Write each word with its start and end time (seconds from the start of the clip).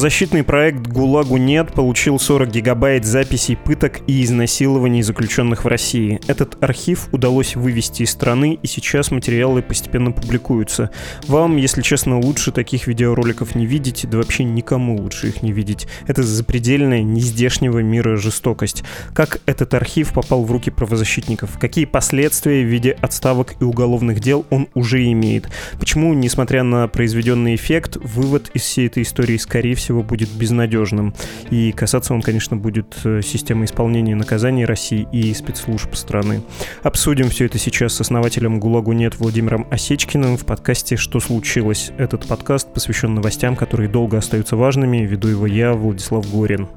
Правозащитный 0.00 0.44
проект 0.44 0.86
«ГУЛАГу 0.86 1.36
нет» 1.36 1.74
получил 1.74 2.18
40 2.18 2.50
гигабайт 2.50 3.04
записей 3.04 3.54
пыток 3.54 4.00
и 4.06 4.24
изнасилований 4.24 5.02
заключенных 5.02 5.64
в 5.64 5.68
России. 5.68 6.18
Этот 6.26 6.56
архив 6.64 7.08
удалось 7.12 7.54
вывести 7.54 8.04
из 8.04 8.10
страны, 8.10 8.58
и 8.62 8.66
сейчас 8.66 9.10
материалы 9.10 9.60
постепенно 9.60 10.10
публикуются. 10.10 10.90
Вам, 11.26 11.58
если 11.58 11.82
честно, 11.82 12.18
лучше 12.18 12.50
таких 12.50 12.86
видеороликов 12.86 13.54
не 13.54 13.66
видеть, 13.66 14.06
да 14.08 14.16
вообще 14.16 14.44
никому 14.44 14.96
лучше 14.96 15.28
их 15.28 15.42
не 15.42 15.52
видеть. 15.52 15.86
Это 16.06 16.22
запредельная, 16.22 17.02
нездешнего 17.02 17.80
мира 17.80 18.16
жестокость. 18.16 18.84
Как 19.12 19.42
этот 19.44 19.74
архив 19.74 20.14
попал 20.14 20.44
в 20.44 20.50
руки 20.50 20.70
правозащитников? 20.70 21.58
Какие 21.58 21.84
последствия 21.84 22.62
в 22.62 22.68
виде 22.68 22.92
отставок 23.02 23.54
и 23.60 23.64
уголовных 23.64 24.20
дел 24.20 24.46
он 24.48 24.68
уже 24.72 25.04
имеет? 25.12 25.50
Почему, 25.78 26.14
несмотря 26.14 26.62
на 26.62 26.88
произведенный 26.88 27.54
эффект, 27.54 27.98
вывод 28.02 28.50
из 28.54 28.62
всей 28.62 28.86
этой 28.86 29.02
истории 29.02 29.36
скорее 29.36 29.60
скорее 29.60 29.74
всего, 29.90 30.04
будет 30.04 30.28
безнадежным. 30.30 31.14
И 31.50 31.72
касаться 31.72 32.14
он, 32.14 32.22
конечно, 32.22 32.56
будет 32.56 32.94
э, 33.04 33.22
системы 33.22 33.64
исполнения 33.64 34.14
наказаний 34.14 34.64
России 34.64 35.08
и 35.10 35.34
спецслужб 35.34 35.96
страны. 35.96 36.42
Обсудим 36.84 37.28
все 37.28 37.46
это 37.46 37.58
сейчас 37.58 37.94
с 37.94 38.00
основателем 38.00 38.60
ГУЛАГу 38.60 38.92
нет 38.92 39.18
Владимиром 39.18 39.66
Осечкиным 39.68 40.36
в 40.36 40.46
подкасте 40.46 40.96
«Что 40.96 41.18
случилось?». 41.18 41.90
Этот 41.98 42.28
подкаст 42.28 42.72
посвящен 42.72 43.14
новостям, 43.14 43.56
которые 43.56 43.88
долго 43.88 44.18
остаются 44.18 44.54
важными. 44.54 44.98
Веду 44.98 45.26
его 45.26 45.46
я, 45.46 45.72
Владислав 45.72 46.24
Горин. 46.32 46.68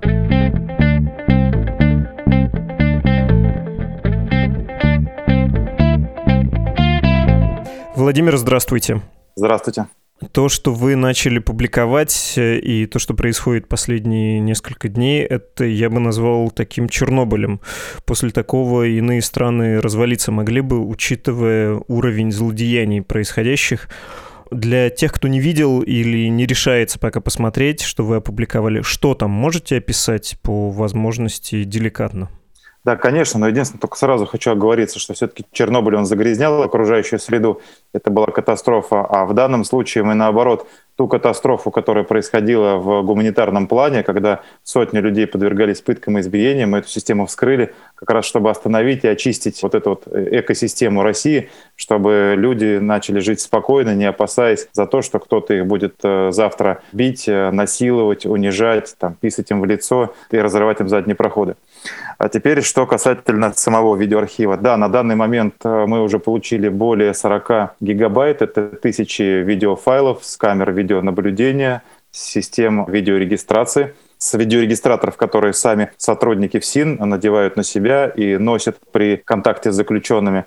Владимир, 7.95 8.37
здравствуйте. 8.37 9.01
Здравствуйте. 9.35 9.85
То, 10.31 10.49
что 10.49 10.73
вы 10.73 10.95
начали 10.95 11.39
публиковать 11.39 12.33
э, 12.37 12.57
и 12.59 12.85
то, 12.85 12.99
что 12.99 13.13
происходит 13.13 13.67
последние 13.67 14.39
несколько 14.39 14.87
дней, 14.87 15.23
это 15.23 15.65
я 15.65 15.89
бы 15.89 15.99
назвал 15.99 16.51
таким 16.51 16.89
Чернобылем. 16.89 17.59
После 18.05 18.29
такого 18.29 18.87
иные 18.87 19.21
страны 19.21 19.81
развалиться 19.81 20.31
могли 20.31 20.61
бы, 20.61 20.79
учитывая 20.79 21.81
уровень 21.87 22.31
злодеяний 22.31 23.01
происходящих. 23.01 23.89
Для 24.51 24.89
тех, 24.89 25.11
кто 25.11 25.27
не 25.27 25.39
видел 25.39 25.81
или 25.81 26.27
не 26.27 26.45
решается 26.45 26.99
пока 26.99 27.19
посмотреть, 27.19 27.81
что 27.81 28.03
вы 28.03 28.17
опубликовали, 28.17 28.81
что 28.81 29.15
там 29.15 29.31
можете 29.31 29.77
описать 29.77 30.37
по 30.43 30.69
возможности 30.69 31.63
деликатно? 31.63 32.29
Да, 32.83 32.97
конечно, 32.97 33.39
но 33.39 33.47
единственное, 33.47 33.79
только 33.79 33.97
сразу 33.97 34.25
хочу 34.25 34.51
оговориться, 34.51 34.99
что 34.99 35.13
все-таки 35.13 35.45
Чернобыль, 35.53 35.95
он 35.95 36.05
загрязнял 36.05 36.61
окружающую 36.63 37.17
среду, 37.17 37.61
это 37.93 38.11
была 38.11 38.25
катастрофа, 38.27 39.05
а 39.05 39.25
в 39.25 39.33
данном 39.33 39.63
случае 39.63 40.03
мы 40.03 40.15
наоборот 40.15 40.67
ту 40.97 41.07
катастрофу, 41.07 41.71
которая 41.71 42.03
происходила 42.03 42.75
в 42.75 43.01
гуманитарном 43.03 43.67
плане, 43.67 44.03
когда 44.03 44.41
сотни 44.63 44.99
людей 44.99 45.25
подвергались 45.27 45.81
пыткам 45.81 46.17
и 46.17 46.21
избиениям, 46.21 46.71
мы 46.71 46.79
эту 46.79 46.89
систему 46.89 47.25
вскрыли, 47.25 47.73
как 47.95 48.09
раз 48.11 48.25
чтобы 48.25 48.49
остановить 48.49 49.05
и 49.05 49.07
очистить 49.07 49.63
вот 49.63 49.75
эту 49.75 49.91
вот 49.91 50.07
экосистему 50.07 51.03
России, 51.03 51.49
чтобы 51.75 52.35
люди 52.37 52.79
начали 52.79 53.19
жить 53.19 53.39
спокойно, 53.39 53.95
не 53.95 54.05
опасаясь 54.05 54.67
за 54.73 54.85
то, 54.85 55.01
что 55.01 55.19
кто-то 55.19 55.53
их 55.53 55.65
будет 55.65 55.95
э, 56.03 56.31
завтра 56.31 56.81
бить, 56.91 57.27
э, 57.27 57.49
насиловать, 57.51 58.25
унижать, 58.25 58.95
там, 58.99 59.15
писать 59.15 59.49
им 59.51 59.61
в 59.61 59.65
лицо 59.65 60.13
и 60.31 60.37
разрывать 60.37 60.81
им 60.81 60.89
задние 60.89 61.15
проходы. 61.15 61.55
А 62.17 62.29
теперь, 62.29 62.61
что 62.61 62.85
касательно 62.85 63.53
самого 63.53 63.95
видеоархива. 63.95 64.57
Да, 64.57 64.77
на 64.77 64.89
данный 64.89 65.15
момент 65.15 65.55
э, 65.63 65.85
мы 65.87 66.01
уже 66.01 66.19
получили 66.19 66.69
более 66.69 67.13
40 67.13 67.75
гигабайт. 67.79 68.41
Это 68.41 68.69
тысячи 68.69 69.21
видеофайлов 69.21 70.23
с 70.23 70.37
камер 70.37 70.71
видеонаблюдения, 70.71 71.83
систем 72.11 72.85
видеорегистрации 72.85 73.93
с 74.23 74.33
видеорегистраторов, 74.37 75.17
которые 75.17 75.53
сами 75.53 75.91
сотрудники 75.97 76.57
ФСИН 76.57 76.95
надевают 76.95 77.57
на 77.57 77.63
себя 77.63 78.07
и 78.07 78.37
носят 78.37 78.77
при 78.91 79.17
контакте 79.17 79.71
с 79.71 79.75
заключенными. 79.75 80.45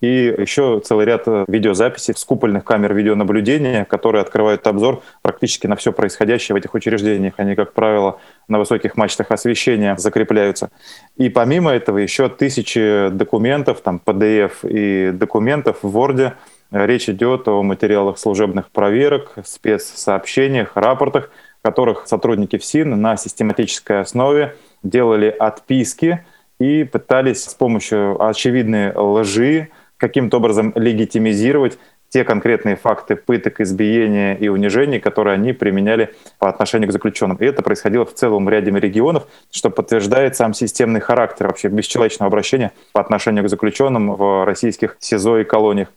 И 0.00 0.34
еще 0.38 0.80
целый 0.84 1.06
ряд 1.06 1.26
видеозаписей 1.48 2.14
с 2.14 2.24
купольных 2.24 2.64
камер 2.64 2.94
видеонаблюдения, 2.94 3.84
которые 3.84 4.22
открывают 4.22 4.66
обзор 4.66 5.02
практически 5.22 5.66
на 5.66 5.74
все 5.76 5.92
происходящее 5.92 6.54
в 6.54 6.58
этих 6.58 6.74
учреждениях. 6.74 7.34
Они, 7.36 7.56
как 7.56 7.72
правило, 7.72 8.20
на 8.46 8.58
высоких 8.58 8.96
мачтах 8.96 9.30
освещения 9.30 9.96
закрепляются. 9.96 10.70
И 11.16 11.28
помимо 11.28 11.72
этого 11.72 11.98
еще 11.98 12.28
тысячи 12.28 13.08
документов, 13.08 13.80
там 13.80 14.00
PDF 14.04 14.52
и 14.62 15.10
документов 15.10 15.78
в 15.82 15.96
Word. 15.96 16.32
Речь 16.70 17.08
идет 17.08 17.48
о 17.48 17.62
материалах 17.62 18.18
служебных 18.18 18.70
проверок, 18.70 19.34
спецсообщениях, 19.42 20.72
рапортах, 20.74 21.30
которых 21.62 22.06
сотрудники 22.06 22.58
ФСИН 22.58 23.00
на 23.00 23.16
систематической 23.16 24.00
основе 24.00 24.54
делали 24.82 25.34
отписки 25.36 26.24
и 26.60 26.84
пытались 26.84 27.44
с 27.44 27.54
помощью 27.54 28.22
очевидной 28.22 28.92
лжи 28.94 29.68
каким-то 29.98 30.38
образом 30.38 30.72
легитимизировать 30.74 31.78
те 32.08 32.24
конкретные 32.24 32.76
факты 32.76 33.16
пыток, 33.16 33.60
избиения 33.60 34.34
и 34.34 34.48
унижений, 34.48 34.98
которые 34.98 35.34
они 35.34 35.52
применяли 35.52 36.14
по 36.38 36.48
отношению 36.48 36.88
к 36.88 36.92
заключенным. 36.92 37.36
И 37.36 37.44
это 37.44 37.62
происходило 37.62 38.06
в 38.06 38.14
целом 38.14 38.48
ряде 38.48 38.70
регионов, 38.70 39.26
что 39.50 39.68
подтверждает 39.68 40.34
сам 40.34 40.54
системный 40.54 41.00
характер 41.00 41.48
вообще 41.48 41.68
бесчеловечного 41.68 42.28
обращения 42.28 42.72
по 42.92 43.00
отношению 43.00 43.44
к 43.44 43.48
заключенным 43.50 44.14
в 44.14 44.46
российских 44.46 44.96
СИЗО 45.00 45.40
и 45.40 45.44
колониях. 45.44 45.88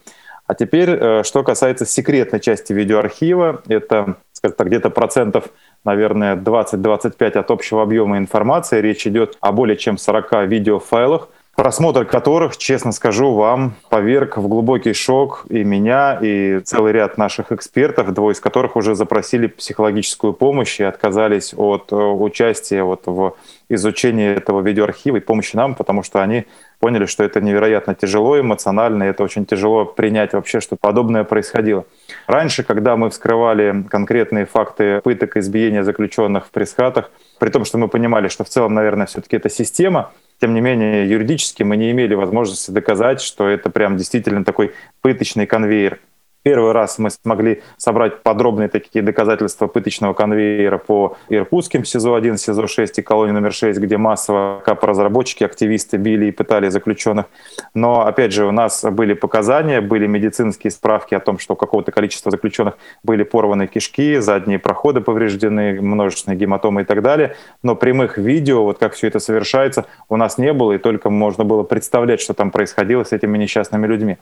А 0.47 0.53
теперь, 0.53 0.89
э, 0.89 1.23
что 1.23 1.44
касается 1.44 1.85
секретной 1.85 2.41
части 2.41 2.73
видеоархива, 2.73 3.62
это, 3.69 4.18
скажем 4.33 4.57
так, 4.57 4.68
где-то 4.68 4.89
процентов 4.89 5.45
наверное, 5.83 6.35
20-25 6.35 7.38
от 7.38 7.51
общего 7.51 7.81
объема 7.81 8.18
информации. 8.18 8.81
Речь 8.81 9.07
идет 9.07 9.38
о 9.41 9.51
более 9.51 9.78
чем 9.78 9.97
40 9.97 10.45
видеофайлах, 10.47 11.29
просмотр 11.56 12.06
которых, 12.06 12.57
честно 12.57 12.91
скажу 12.91 13.34
вам, 13.34 13.75
поверг 13.89 14.38
в 14.38 14.47
глубокий 14.47 14.94
шок 14.94 15.45
и 15.50 15.63
меня, 15.63 16.17
и 16.22 16.59
целый 16.59 16.94
ряд 16.94 17.17
наших 17.17 17.51
экспертов, 17.51 18.13
двое 18.13 18.34
из 18.34 18.39
которых 18.39 18.75
уже 18.75 18.95
запросили 18.95 19.47
психологическую 19.47 20.34
помощь 20.34 20.79
и 20.79 20.84
отказались 20.84 21.53
от 21.56 21.91
э, 21.91 21.95
участия 21.95 22.84
вот 22.84 23.03
в 23.06 23.35
изучении 23.69 24.28
этого 24.28 24.62
видеоархива 24.62 25.17
и 25.17 25.19
помощи 25.19 25.56
нам, 25.56 25.75
потому 25.75 26.03
что 26.03 26.22
они 26.22 26.45
поняли, 26.79 27.06
что 27.06 27.23
это 27.23 27.39
невероятно 27.39 27.95
тяжело 27.95 28.39
эмоционально, 28.39 29.03
и 29.03 29.07
это 29.07 29.23
очень 29.23 29.45
тяжело 29.45 29.85
принять 29.85 30.33
вообще, 30.33 30.59
что 30.59 30.75
подобное 30.75 31.23
происходило. 31.23 31.85
Раньше, 32.28 32.63
когда 32.63 32.97
мы 32.97 33.09
вскрывали 33.09 33.85
конкретные 33.88 34.45
факты 34.45 35.00
пыток 35.01 35.38
и 35.38 35.39
избиения 35.39 35.83
заключенных 35.83 36.47
в 36.47 36.50
пресс-хатах, 36.50 37.12
при 37.39 37.50
том, 37.50 37.66
что 37.66 37.78
мы 37.78 37.88
понимали, 37.88 38.28
что 38.28 38.44
в 38.44 38.50
целом, 38.50 38.73
наверное, 38.73 39.06
все-таки 39.06 39.35
это 39.35 39.50
система, 39.50 40.12
тем 40.41 40.56
не 40.56 40.62
менее, 40.62 41.07
юридически 41.07 41.62
мы 41.62 41.78
не 41.78 41.91
имели 41.91 42.16
возможности 42.16 42.72
доказать, 42.72 43.22
что 43.22 43.47
это 43.47 43.69
прям 43.69 43.96
действительно 43.96 44.44
такой 44.44 44.74
пыточный 45.02 45.46
конвейер. 45.46 46.00
Первый 46.44 46.72
раз 46.72 46.97
мы 46.97 47.12
смогли 47.12 47.62
собрать 47.78 48.24
подробные 48.24 48.68
такие 48.68 49.03
доказательства 49.03 49.68
пыточного 49.68 50.13
конвейера 50.13 50.79
по 50.79 51.15
иркутским 51.30 51.83
СИЗО-1, 51.83 52.38
СИЗО-6 52.38 52.94
и 52.98 53.01
колонии 53.04 53.33
номер 53.33 53.54
6, 53.54 53.80
где 53.80 53.98
массово 53.98 54.60
капоразработчики, 54.65 55.44
активисты 55.44 55.98
били 55.98 56.25
и 56.25 56.31
пытали 56.31 56.69
заключенных. 56.69 57.27
Но, 57.75 58.07
опять 58.07 58.33
же, 58.33 58.45
у 58.48 58.51
нас 58.51 58.83
были 58.83 59.13
показания, 59.13 59.81
были 59.81 60.07
медицинские 60.07 60.71
справки 60.71 61.13
о 61.13 61.19
том, 61.19 61.38
что 61.38 61.54
у 61.54 61.56
какого-то 61.56 61.92
количества 61.92 62.31
заключенных 62.31 62.77
были 63.04 63.21
порваны 63.21 63.68
кишки, 63.68 64.18
задние 64.18 64.57
проходы 64.57 65.01
повреждены, 65.01 65.80
множественные 65.80 66.39
гематомы 66.39 66.81
и 66.81 66.86
так 66.86 67.04
далее. 67.04 67.36
Но 67.62 67.75
прямых 67.75 68.18
видео, 68.18 68.63
вот 68.63 68.80
как 68.80 68.94
все 68.94 69.07
это 69.07 69.19
совершается, 69.19 69.86
у 70.10 70.18
нас 70.18 70.39
не 70.39 70.54
было, 70.54 70.74
и 70.74 70.80
только 70.80 71.12
можно 71.12 71.44
было 71.44 71.62
представлять, 71.62 72.19
что 72.19 72.33
там 72.33 72.50
происходило 72.50 73.04
с 73.04 73.12
этими 73.12 73.38
несчастными 73.38 73.86
людьми. 73.86 74.18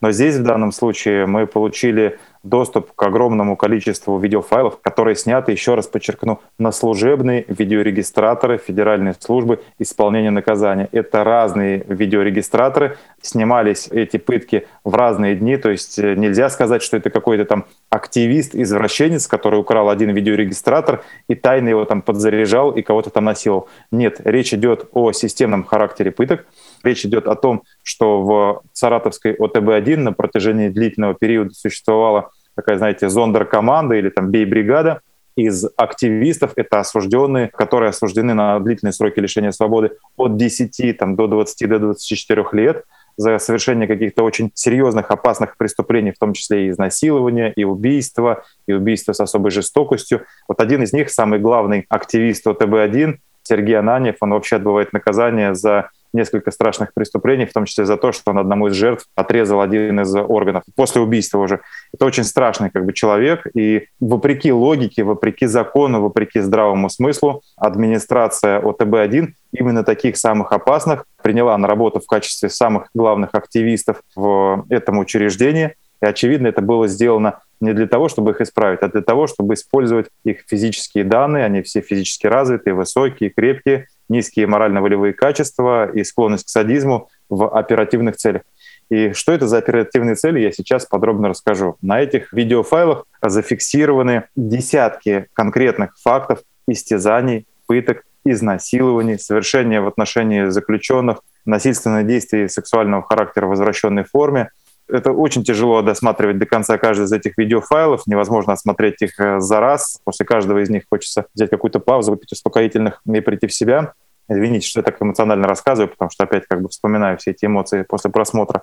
Но 0.00 0.10
здесь 0.10 0.36
в 0.36 0.42
данном 0.42 0.72
случае 0.72 1.26
мы 1.26 1.46
получили 1.46 2.18
доступ 2.42 2.92
к 2.92 3.02
огромному 3.02 3.56
количеству 3.56 4.18
видеофайлов, 4.18 4.80
которые 4.80 5.16
сняты, 5.16 5.52
еще 5.52 5.74
раз 5.74 5.86
подчеркну, 5.86 6.40
на 6.58 6.72
служебные 6.72 7.44
видеорегистраторы 7.48 8.58
Федеральной 8.58 9.14
службы 9.18 9.60
исполнения 9.78 10.30
наказания. 10.30 10.88
Это 10.92 11.24
разные 11.24 11.84
видеорегистраторы, 11.88 12.98
снимались 13.20 13.88
эти 13.90 14.16
пытки 14.18 14.66
в 14.84 14.94
разные 14.94 15.34
дни, 15.34 15.56
то 15.56 15.70
есть 15.70 15.98
э, 15.98 16.14
нельзя 16.14 16.48
сказать, 16.48 16.82
что 16.82 16.96
это 16.96 17.10
какой-то 17.10 17.44
там 17.44 17.64
активист, 17.90 18.54
извращенец, 18.54 19.26
который 19.26 19.58
украл 19.58 19.88
один 19.88 20.10
видеорегистратор 20.10 21.02
и 21.28 21.34
тайно 21.34 21.68
его 21.68 21.84
там 21.84 22.02
подзаряжал 22.02 22.70
и 22.70 22.82
кого-то 22.82 23.10
там 23.10 23.24
насиловал. 23.24 23.68
Нет, 23.90 24.20
речь 24.24 24.54
идет 24.54 24.88
о 24.92 25.12
системном 25.12 25.64
характере 25.64 26.10
пыток, 26.10 26.46
речь 26.86 27.04
идет 27.04 27.26
о 27.26 27.34
том, 27.34 27.62
что 27.82 28.22
в 28.22 28.62
Саратовской 28.72 29.34
ОТБ-1 29.34 29.96
на 29.96 30.12
протяжении 30.12 30.68
длительного 30.68 31.14
периода 31.14 31.50
существовала 31.54 32.30
такая, 32.54 32.78
знаете, 32.78 33.08
зондеркоманда 33.08 33.96
или 33.96 34.08
там 34.08 34.30
бей-бригада 34.30 35.00
из 35.36 35.66
активистов, 35.76 36.52
это 36.56 36.80
осужденные, 36.80 37.48
которые 37.48 37.90
осуждены 37.90 38.32
на 38.32 38.58
длительные 38.58 38.94
сроки 38.94 39.20
лишения 39.20 39.50
свободы 39.50 39.92
от 40.16 40.36
10 40.38 40.96
там, 40.96 41.14
до 41.14 41.26
20 41.26 41.68
до 41.68 41.78
24 41.78 42.44
лет 42.52 42.84
за 43.18 43.38
совершение 43.38 43.86
каких-то 43.86 44.24
очень 44.24 44.50
серьезных, 44.54 45.10
опасных 45.10 45.56
преступлений, 45.56 46.12
в 46.12 46.18
том 46.18 46.32
числе 46.32 46.66
и 46.66 46.70
изнасилования, 46.70 47.52
и 47.52 47.64
убийства, 47.64 48.44
и 48.66 48.72
убийства 48.72 49.12
с 49.12 49.20
особой 49.20 49.50
жестокостью. 49.50 50.22
Вот 50.48 50.60
один 50.60 50.82
из 50.82 50.92
них, 50.92 51.10
самый 51.10 51.38
главный 51.38 51.86
активист 51.88 52.46
ОТБ-1, 52.46 53.16
Сергей 53.42 53.78
Ананьев, 53.78 54.16
он 54.20 54.30
вообще 54.30 54.56
отбывает 54.56 54.92
наказание 54.92 55.54
за 55.54 55.90
несколько 56.12 56.50
страшных 56.50 56.92
преступлений, 56.94 57.46
в 57.46 57.52
том 57.52 57.64
числе 57.64 57.84
за 57.84 57.96
то, 57.96 58.12
что 58.12 58.30
он 58.30 58.38
одному 58.38 58.68
из 58.68 58.74
жертв 58.74 59.06
отрезал 59.14 59.60
один 59.60 60.00
из 60.00 60.14
органов 60.14 60.64
после 60.74 61.00
убийства 61.00 61.38
уже. 61.38 61.60
Это 61.92 62.04
очень 62.04 62.24
страшный 62.24 62.70
как 62.70 62.84
бы 62.84 62.92
человек, 62.92 63.46
и 63.54 63.88
вопреки 64.00 64.52
логике, 64.52 65.04
вопреки 65.04 65.46
закону, 65.46 66.00
вопреки 66.00 66.40
здравому 66.40 66.88
смыслу, 66.90 67.42
администрация 67.56 68.60
ОТБ-1 68.60 69.28
именно 69.52 69.84
таких 69.84 70.16
самых 70.16 70.52
опасных 70.52 71.04
приняла 71.22 71.56
на 71.58 71.66
работу 71.66 72.00
в 72.00 72.06
качестве 72.06 72.48
самых 72.48 72.88
главных 72.94 73.30
активистов 73.34 74.02
в 74.14 74.64
этом 74.68 74.98
учреждении. 74.98 75.74
И, 76.02 76.06
очевидно, 76.06 76.48
это 76.48 76.60
было 76.60 76.88
сделано 76.88 77.40
не 77.60 77.72
для 77.72 77.86
того, 77.86 78.08
чтобы 78.08 78.32
их 78.32 78.40
исправить, 78.40 78.80
а 78.82 78.88
для 78.88 79.00
того, 79.00 79.26
чтобы 79.26 79.54
использовать 79.54 80.08
их 80.24 80.44
физические 80.46 81.04
данные. 81.04 81.44
Они 81.44 81.62
все 81.62 81.80
физически 81.80 82.26
развитые, 82.26 82.74
высокие, 82.74 83.30
крепкие, 83.30 83.86
низкие 84.08 84.46
морально-волевые 84.46 85.12
качества 85.12 85.90
и 85.90 86.04
склонность 86.04 86.46
к 86.46 86.48
садизму 86.48 87.08
в 87.28 87.48
оперативных 87.48 88.16
целях. 88.16 88.42
И 88.88 89.12
что 89.12 89.32
это 89.32 89.48
за 89.48 89.58
оперативные 89.58 90.14
цели, 90.14 90.40
я 90.40 90.52
сейчас 90.52 90.86
подробно 90.86 91.28
расскажу. 91.28 91.76
На 91.82 92.00
этих 92.00 92.32
видеофайлах 92.32 93.04
зафиксированы 93.20 94.24
десятки 94.36 95.26
конкретных 95.32 95.96
фактов 95.98 96.40
истязаний, 96.68 97.46
пыток, 97.66 98.04
изнасилований, 98.24 99.18
совершения 99.18 99.80
в 99.80 99.86
отношении 99.86 100.46
заключенных, 100.46 101.20
насильственных 101.44 102.06
действий 102.06 102.48
сексуального 102.48 103.02
характера 103.02 103.46
в 103.46 103.50
возвращенной 103.50 104.04
форме. 104.04 104.50
Это 104.88 105.12
очень 105.12 105.42
тяжело 105.42 105.82
досматривать 105.82 106.38
до 106.38 106.46
конца 106.46 106.78
каждый 106.78 107.04
из 107.04 107.12
этих 107.12 107.36
видеофайлов. 107.36 108.06
Невозможно 108.06 108.52
осмотреть 108.52 109.02
их 109.02 109.18
э, 109.18 109.40
за 109.40 109.60
раз. 109.60 110.00
После 110.04 110.24
каждого 110.24 110.62
из 110.62 110.70
них 110.70 110.84
хочется 110.88 111.26
взять 111.34 111.50
какую-то 111.50 111.80
паузу, 111.80 112.12
выпить 112.12 112.32
успокоительных 112.32 113.00
и 113.04 113.20
прийти 113.20 113.46
в 113.46 113.54
себя. 113.54 113.94
Извините, 114.28 114.66
что 114.66 114.80
я 114.80 114.84
так 114.84 115.00
эмоционально 115.00 115.46
рассказываю, 115.46 115.88
потому 115.88 116.10
что 116.10 116.24
опять 116.24 116.46
как 116.48 116.60
бы 116.60 116.68
вспоминаю 116.68 117.16
все 117.18 117.30
эти 117.30 117.44
эмоции 117.46 117.82
после 117.82 118.10
просмотра. 118.10 118.62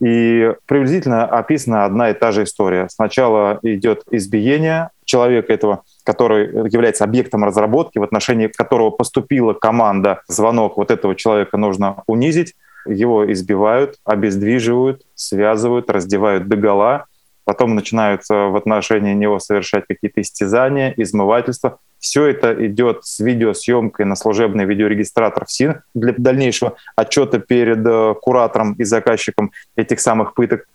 И 0.00 0.52
приблизительно 0.66 1.24
описана 1.24 1.84
одна 1.84 2.10
и 2.10 2.14
та 2.14 2.32
же 2.32 2.44
история. 2.44 2.88
Сначала 2.88 3.58
идет 3.62 4.02
избиение 4.10 4.90
человека 5.04 5.52
этого, 5.52 5.82
который 6.04 6.70
является 6.70 7.04
объектом 7.04 7.44
разработки, 7.44 7.98
в 7.98 8.02
отношении 8.02 8.46
которого 8.48 8.90
поступила 8.90 9.52
команда, 9.52 10.22
звонок 10.28 10.76
вот 10.76 10.90
этого 10.90 11.14
человека 11.14 11.56
нужно 11.56 12.02
унизить. 12.06 12.54
Его 12.86 13.30
избивают, 13.32 13.96
обездвиживают, 14.04 15.02
связывают, 15.14 15.90
раздевают 15.90 16.48
догола, 16.48 17.06
потом 17.44 17.74
начинаются 17.74 18.34
в 18.34 18.56
отношении 18.56 19.14
него 19.14 19.38
совершать 19.38 19.84
какие-то 19.86 20.20
истязания, 20.20 20.92
измывательства. 20.96 21.78
Все 21.98 22.26
это 22.26 22.66
идет 22.66 23.04
с 23.04 23.20
видеосъемкой 23.20 24.04
на 24.04 24.16
служебный 24.16 24.64
видеорегистратор 24.64 25.46
ФСИН 25.46 25.82
для 25.94 26.14
дальнейшего 26.16 26.76
отчета 26.96 27.38
перед 27.38 27.86
э, 27.86 28.14
куратором 28.20 28.74
и 28.74 28.84
заказчиком 28.84 29.52
этих 29.76 30.00
самых 30.00 30.34
пыток. 30.34 30.66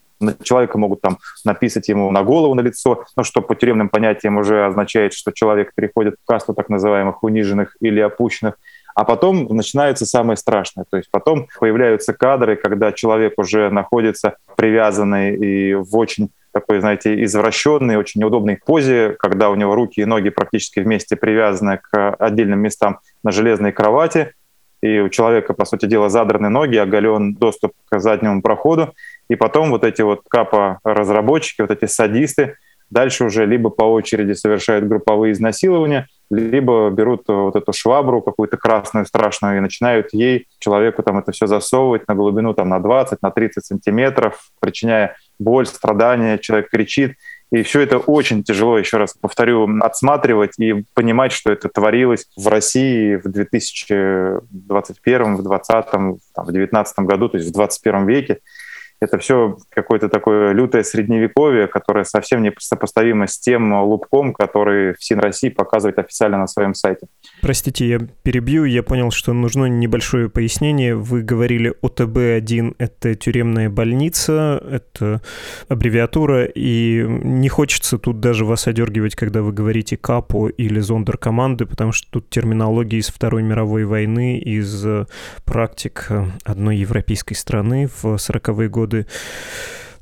Человека 0.43 0.77
могут 0.77 1.01
там 1.01 1.19
написать 1.45 1.87
ему 1.87 2.11
на 2.11 2.23
голову, 2.23 2.53
на 2.53 2.61
лицо, 2.61 3.05
ну, 3.15 3.23
что 3.23 3.41
по 3.41 3.55
тюремным 3.55 3.89
понятиям 3.89 4.37
уже 4.37 4.65
означает, 4.65 5.13
что 5.13 5.31
человек 5.31 5.73
переходит 5.75 6.15
в 6.21 6.27
касту 6.27 6.53
так 6.53 6.67
называемых 6.67 7.23
униженных 7.23 7.77
или 7.79 7.99
опущенных. 7.99 8.55
А 8.99 9.05
потом 9.05 9.45
начинается 9.55 10.05
самое 10.05 10.35
страшное. 10.35 10.83
То 10.89 10.97
есть 10.97 11.09
потом 11.09 11.47
появляются 11.57 12.11
кадры, 12.11 12.57
когда 12.57 12.91
человек 12.91 13.35
уже 13.37 13.69
находится 13.69 14.35
привязанный 14.57 15.37
и 15.37 15.73
в 15.73 15.95
очень 15.95 16.31
такой, 16.51 16.81
знаете, 16.81 17.23
извращенной, 17.23 17.95
очень 17.95 18.19
неудобной 18.19 18.57
позе, 18.57 19.15
когда 19.17 19.51
у 19.51 19.55
него 19.55 19.73
руки 19.73 20.01
и 20.01 20.05
ноги 20.05 20.27
практически 20.27 20.81
вместе 20.81 21.15
привязаны 21.15 21.79
к 21.81 22.13
отдельным 22.15 22.59
местам 22.59 22.99
на 23.23 23.31
железной 23.31 23.71
кровати, 23.71 24.33
и 24.81 24.99
у 24.99 25.07
человека, 25.07 25.53
по 25.53 25.63
сути 25.63 25.85
дела, 25.85 26.09
задраны 26.09 26.49
ноги, 26.49 26.75
оголен 26.75 27.35
доступ 27.35 27.71
к 27.89 27.99
заднему 28.01 28.41
проходу, 28.41 28.93
и 29.29 29.35
потом 29.35 29.69
вот 29.69 29.85
эти 29.85 30.01
вот 30.01 30.23
капа-разработчики, 30.27 31.61
вот 31.61 31.71
эти 31.71 31.85
садисты, 31.85 32.57
дальше 32.89 33.23
уже 33.23 33.45
либо 33.45 33.69
по 33.69 33.83
очереди 33.83 34.33
совершают 34.33 34.89
групповые 34.89 35.31
изнасилования, 35.31 36.07
либо 36.29 36.89
берут 36.89 37.23
вот 37.27 37.55
эту 37.55 37.73
швабру 37.73 38.21
какую-то 38.21 38.57
красную 38.57 39.05
страшную 39.05 39.57
и 39.57 39.61
начинают 39.61 40.13
ей 40.13 40.47
человеку 40.59 41.03
там 41.03 41.17
это 41.17 41.31
все 41.31 41.47
засовывать 41.47 42.07
на 42.07 42.15
глубину 42.15 42.53
там 42.53 42.69
на 42.69 42.79
20, 42.79 43.21
на 43.21 43.31
30 43.31 43.65
сантиметров, 43.65 44.51
причиняя 44.59 45.15
боль, 45.39 45.65
страдания, 45.65 46.37
человек 46.37 46.69
кричит. 46.69 47.15
И 47.51 47.63
все 47.63 47.81
это 47.81 47.97
очень 47.97 48.43
тяжело, 48.43 48.77
еще 48.77 48.97
раз 48.97 49.15
повторю, 49.19 49.67
отсматривать 49.81 50.59
и 50.59 50.85
понимать, 50.93 51.31
что 51.31 51.51
это 51.51 51.67
творилось 51.67 52.27
в 52.37 52.47
России 52.47 53.15
в 53.15 53.23
2021, 53.23 55.35
в 55.35 55.43
2020, 55.43 55.93
в 55.93 56.19
2019 56.45 56.99
году, 56.99 57.29
то 57.29 57.37
есть 57.37 57.49
в 57.49 57.53
21 57.53 58.05
веке 58.05 58.41
это 59.01 59.17
все 59.17 59.57
какое-то 59.69 60.09
такое 60.09 60.51
лютое 60.51 60.83
средневековье, 60.83 61.67
которое 61.67 62.03
совсем 62.03 62.43
не 62.43 62.51
сопоставимо 62.59 63.27
с 63.27 63.39
тем 63.39 63.73
лупком, 63.73 64.33
который 64.33 64.93
ФСИН 64.95 65.19
России 65.19 65.49
показывает 65.49 65.99
официально 65.99 66.37
на 66.37 66.47
своем 66.47 66.73
сайте. 66.73 67.07
Простите, 67.41 67.87
я 67.87 67.99
перебью, 68.23 68.65
я 68.65 68.83
понял, 68.83 69.11
что 69.11 69.33
нужно 69.33 69.65
небольшое 69.65 70.29
пояснение. 70.29 70.95
Вы 70.95 71.21
говорили 71.21 71.73
ОТБ-1— 71.81 72.75
это 72.77 73.15
тюремная 73.15 73.69
больница, 73.69 74.61
это 74.69 75.21
аббревиатура, 75.69 76.45
и 76.45 77.05
не 77.07 77.47
хочется 77.47 77.97
тут 77.97 78.19
даже 78.19 78.45
вас 78.45 78.67
одергивать, 78.67 79.15
когда 79.15 79.41
вы 79.41 79.53
говорите 79.53 79.95
КАПО 79.97 80.49
или 80.49 80.79
зондеркоманды, 80.79 81.65
потому 81.65 81.91
что 81.91 82.11
тут 82.11 82.29
терминология 82.29 82.97
из 82.97 83.07
Второй 83.07 83.43
мировой 83.43 83.85
войны, 83.85 84.39
из 84.39 84.85
практик 85.45 86.07
одной 86.43 86.77
европейской 86.77 87.35
страны 87.35 87.87
в 87.87 88.15
40-е 88.15 88.69
годы 88.69 88.88
годы. 88.89 89.05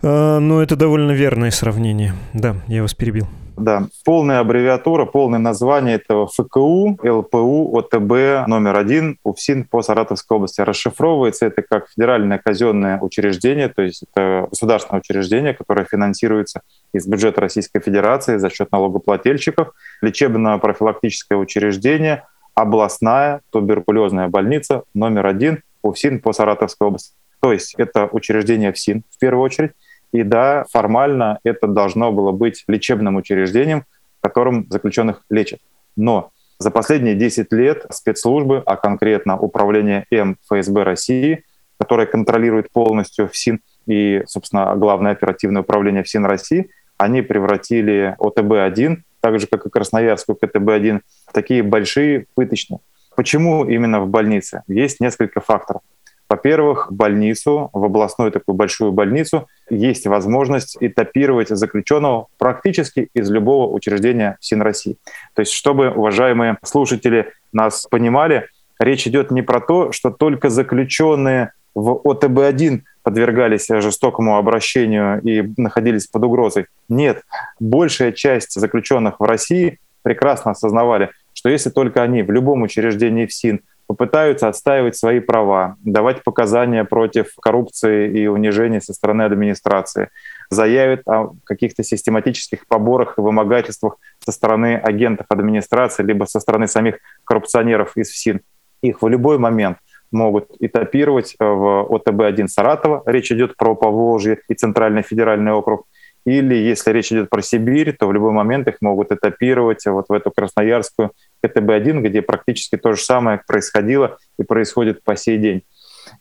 А, 0.01 0.39
ну, 0.39 0.61
это 0.61 0.75
довольно 0.75 1.11
верное 1.11 1.51
сравнение. 1.51 2.13
Да, 2.33 2.55
я 2.67 2.81
вас 2.81 2.93
перебил. 2.93 3.27
Да, 3.57 3.87
полная 4.05 4.39
аббревиатура, 4.39 5.05
полное 5.05 5.39
название 5.39 5.95
этого 5.95 6.27
ФКУ, 6.27 6.99
ЛПУ, 7.03 7.75
ОТБ 7.79 8.47
номер 8.47 8.77
один, 8.77 9.17
УФСИН 9.23 9.63
по 9.63 9.81
Саратовской 9.81 10.37
области. 10.37 10.61
Расшифровывается 10.61 11.47
это 11.47 11.63
как 11.63 11.89
федеральное 11.89 12.37
казенное 12.37 12.99
учреждение, 12.99 13.67
то 13.67 13.81
есть 13.81 14.03
это 14.03 14.45
государственное 14.51 14.99
учреждение, 14.99 15.55
которое 15.55 15.87
финансируется 15.89 16.61
из 16.93 17.07
бюджета 17.07 17.41
Российской 17.41 17.79
Федерации 17.79 18.37
за 18.37 18.51
счет 18.51 18.71
налогоплательщиков, 18.71 19.69
лечебно-профилактическое 20.03 21.39
учреждение, 21.39 22.25
областная 22.53 23.41
туберкулезная 23.49 24.27
больница 24.27 24.83
номер 24.93 25.25
один, 25.25 25.63
УФСИН 25.81 26.19
по 26.19 26.31
Саратовской 26.31 26.89
области. 26.89 27.16
То 27.41 27.53
есть 27.53 27.75
это 27.77 28.07
учреждение 28.11 28.71
ФСИН 28.71 29.03
в 29.09 29.19
первую 29.19 29.43
очередь. 29.43 29.71
И 30.11 30.23
да, 30.23 30.65
формально 30.71 31.39
это 31.43 31.67
должно 31.67 32.11
было 32.11 32.31
быть 32.31 32.63
лечебным 32.67 33.17
учреждением, 33.17 33.83
которым 34.21 34.67
заключенных 34.69 35.23
лечат. 35.29 35.59
Но 35.95 36.31
за 36.59 36.71
последние 36.71 37.15
10 37.15 37.51
лет 37.53 37.85
спецслужбы, 37.91 38.63
а 38.65 38.77
конкретно 38.77 39.37
управление 39.37 40.05
М 40.11 40.37
ФСБ 40.49 40.83
России, 40.83 41.43
которое 41.79 42.07
контролирует 42.07 42.71
полностью 42.71 43.27
ФСИН 43.27 43.59
и, 43.85 44.23
собственно, 44.25 44.75
главное 44.75 45.11
оперативное 45.11 45.61
управление 45.61 46.03
ФСИН 46.03 46.25
России, 46.25 46.69
они 46.97 47.21
превратили 47.21 48.15
ОТБ-1, 48.19 48.97
так 49.21 49.39
же, 49.39 49.47
как 49.47 49.65
и 49.65 49.69
Красноярскую 49.69 50.37
КТБ-1, 50.41 51.01
в 51.27 51.33
такие 51.33 51.61
большие 51.61 52.25
пыточные. 52.33 52.79
Почему 53.15 53.65
именно 53.65 53.99
в 53.99 54.07
больнице? 54.09 54.63
Есть 54.67 54.99
несколько 54.99 55.41
факторов. 55.41 55.81
Во-первых, 56.29 56.87
больницу, 56.91 57.69
в 57.71 57.83
областную 57.83 58.31
такую 58.31 58.55
большую 58.55 58.91
больницу, 58.91 59.47
есть 59.69 60.07
возможность 60.07 60.77
этапировать 60.79 61.49
заключенного 61.49 62.27
практически 62.37 63.09
из 63.13 63.29
любого 63.29 63.71
учреждения 63.71 64.37
СИН 64.41 64.61
России. 64.61 64.97
То 65.33 65.41
есть, 65.41 65.53
чтобы, 65.53 65.89
уважаемые 65.89 66.57
слушатели, 66.63 67.31
нас 67.53 67.87
понимали, 67.89 68.47
речь 68.79 69.07
идет 69.07 69.31
не 69.31 69.41
про 69.41 69.61
то, 69.61 69.91
что 69.91 70.09
только 70.09 70.49
заключенные 70.49 71.51
в 71.73 72.01
ОТБ-1 72.03 72.81
подвергались 73.03 73.67
жестокому 73.69 74.37
обращению 74.37 75.21
и 75.21 75.53
находились 75.57 76.07
под 76.07 76.23
угрозой. 76.25 76.65
Нет, 76.89 77.23
большая 77.59 78.11
часть 78.11 78.59
заключенных 78.59 79.19
в 79.19 79.23
России 79.23 79.79
прекрасно 80.01 80.51
осознавали, 80.51 81.11
что 81.33 81.49
если 81.49 81.69
только 81.69 82.01
они 82.01 82.23
в 82.23 82.31
любом 82.31 82.63
учреждении 82.63 83.27
в 83.27 83.33
СИН 83.33 83.61
попытаются 83.87 84.49
отстаивать 84.49 84.95
свои 84.95 85.19
права, 85.19 85.77
давать 85.83 86.23
показания 86.23 86.83
против 86.83 87.33
коррупции 87.41 88.09
и 88.09 88.27
унижений 88.27 88.81
со 88.81 88.93
стороны 88.93 89.23
администрации, 89.23 90.09
заявят 90.49 91.07
о 91.07 91.31
каких-то 91.45 91.83
систематических 91.83 92.67
поборах 92.67 93.17
и 93.17 93.21
вымогательствах 93.21 93.97
со 94.23 94.31
стороны 94.31 94.75
агентов 94.75 95.27
администрации, 95.29 96.03
либо 96.03 96.25
со 96.25 96.39
стороны 96.39 96.67
самих 96.67 96.99
коррупционеров 97.23 97.95
из 97.95 98.11
ФСИН. 98.11 98.41
Их 98.81 99.01
в 99.01 99.07
любой 99.07 99.39
момент 99.39 99.77
могут 100.11 100.51
этапировать 100.59 101.35
в 101.39 101.87
ОТБ-1 101.89 102.47
Саратова, 102.47 103.03
речь 103.05 103.31
идет 103.31 103.55
про 103.55 103.75
Поволжье 103.75 104.39
и 104.47 104.53
Центральный 104.53 105.01
федеральный 105.01 105.53
округ, 105.53 105.85
или 106.25 106.55
если 106.55 106.91
речь 106.91 107.11
идет 107.13 107.29
про 107.29 107.41
Сибирь, 107.41 107.95
то 107.97 108.05
в 108.05 108.11
любой 108.11 108.33
момент 108.33 108.67
их 108.67 108.81
могут 108.81 109.13
этапировать 109.13 109.85
вот 109.85 110.09
в 110.09 110.13
эту 110.13 110.29
Красноярскую 110.29 111.11
КТБ-1, 111.43 112.01
где 112.01 112.21
практически 112.21 112.77
то 112.77 112.93
же 112.93 113.01
самое 113.01 113.41
происходило 113.45 114.17
и 114.39 114.43
происходит 114.43 115.03
по 115.03 115.15
сей 115.15 115.37
день. 115.37 115.63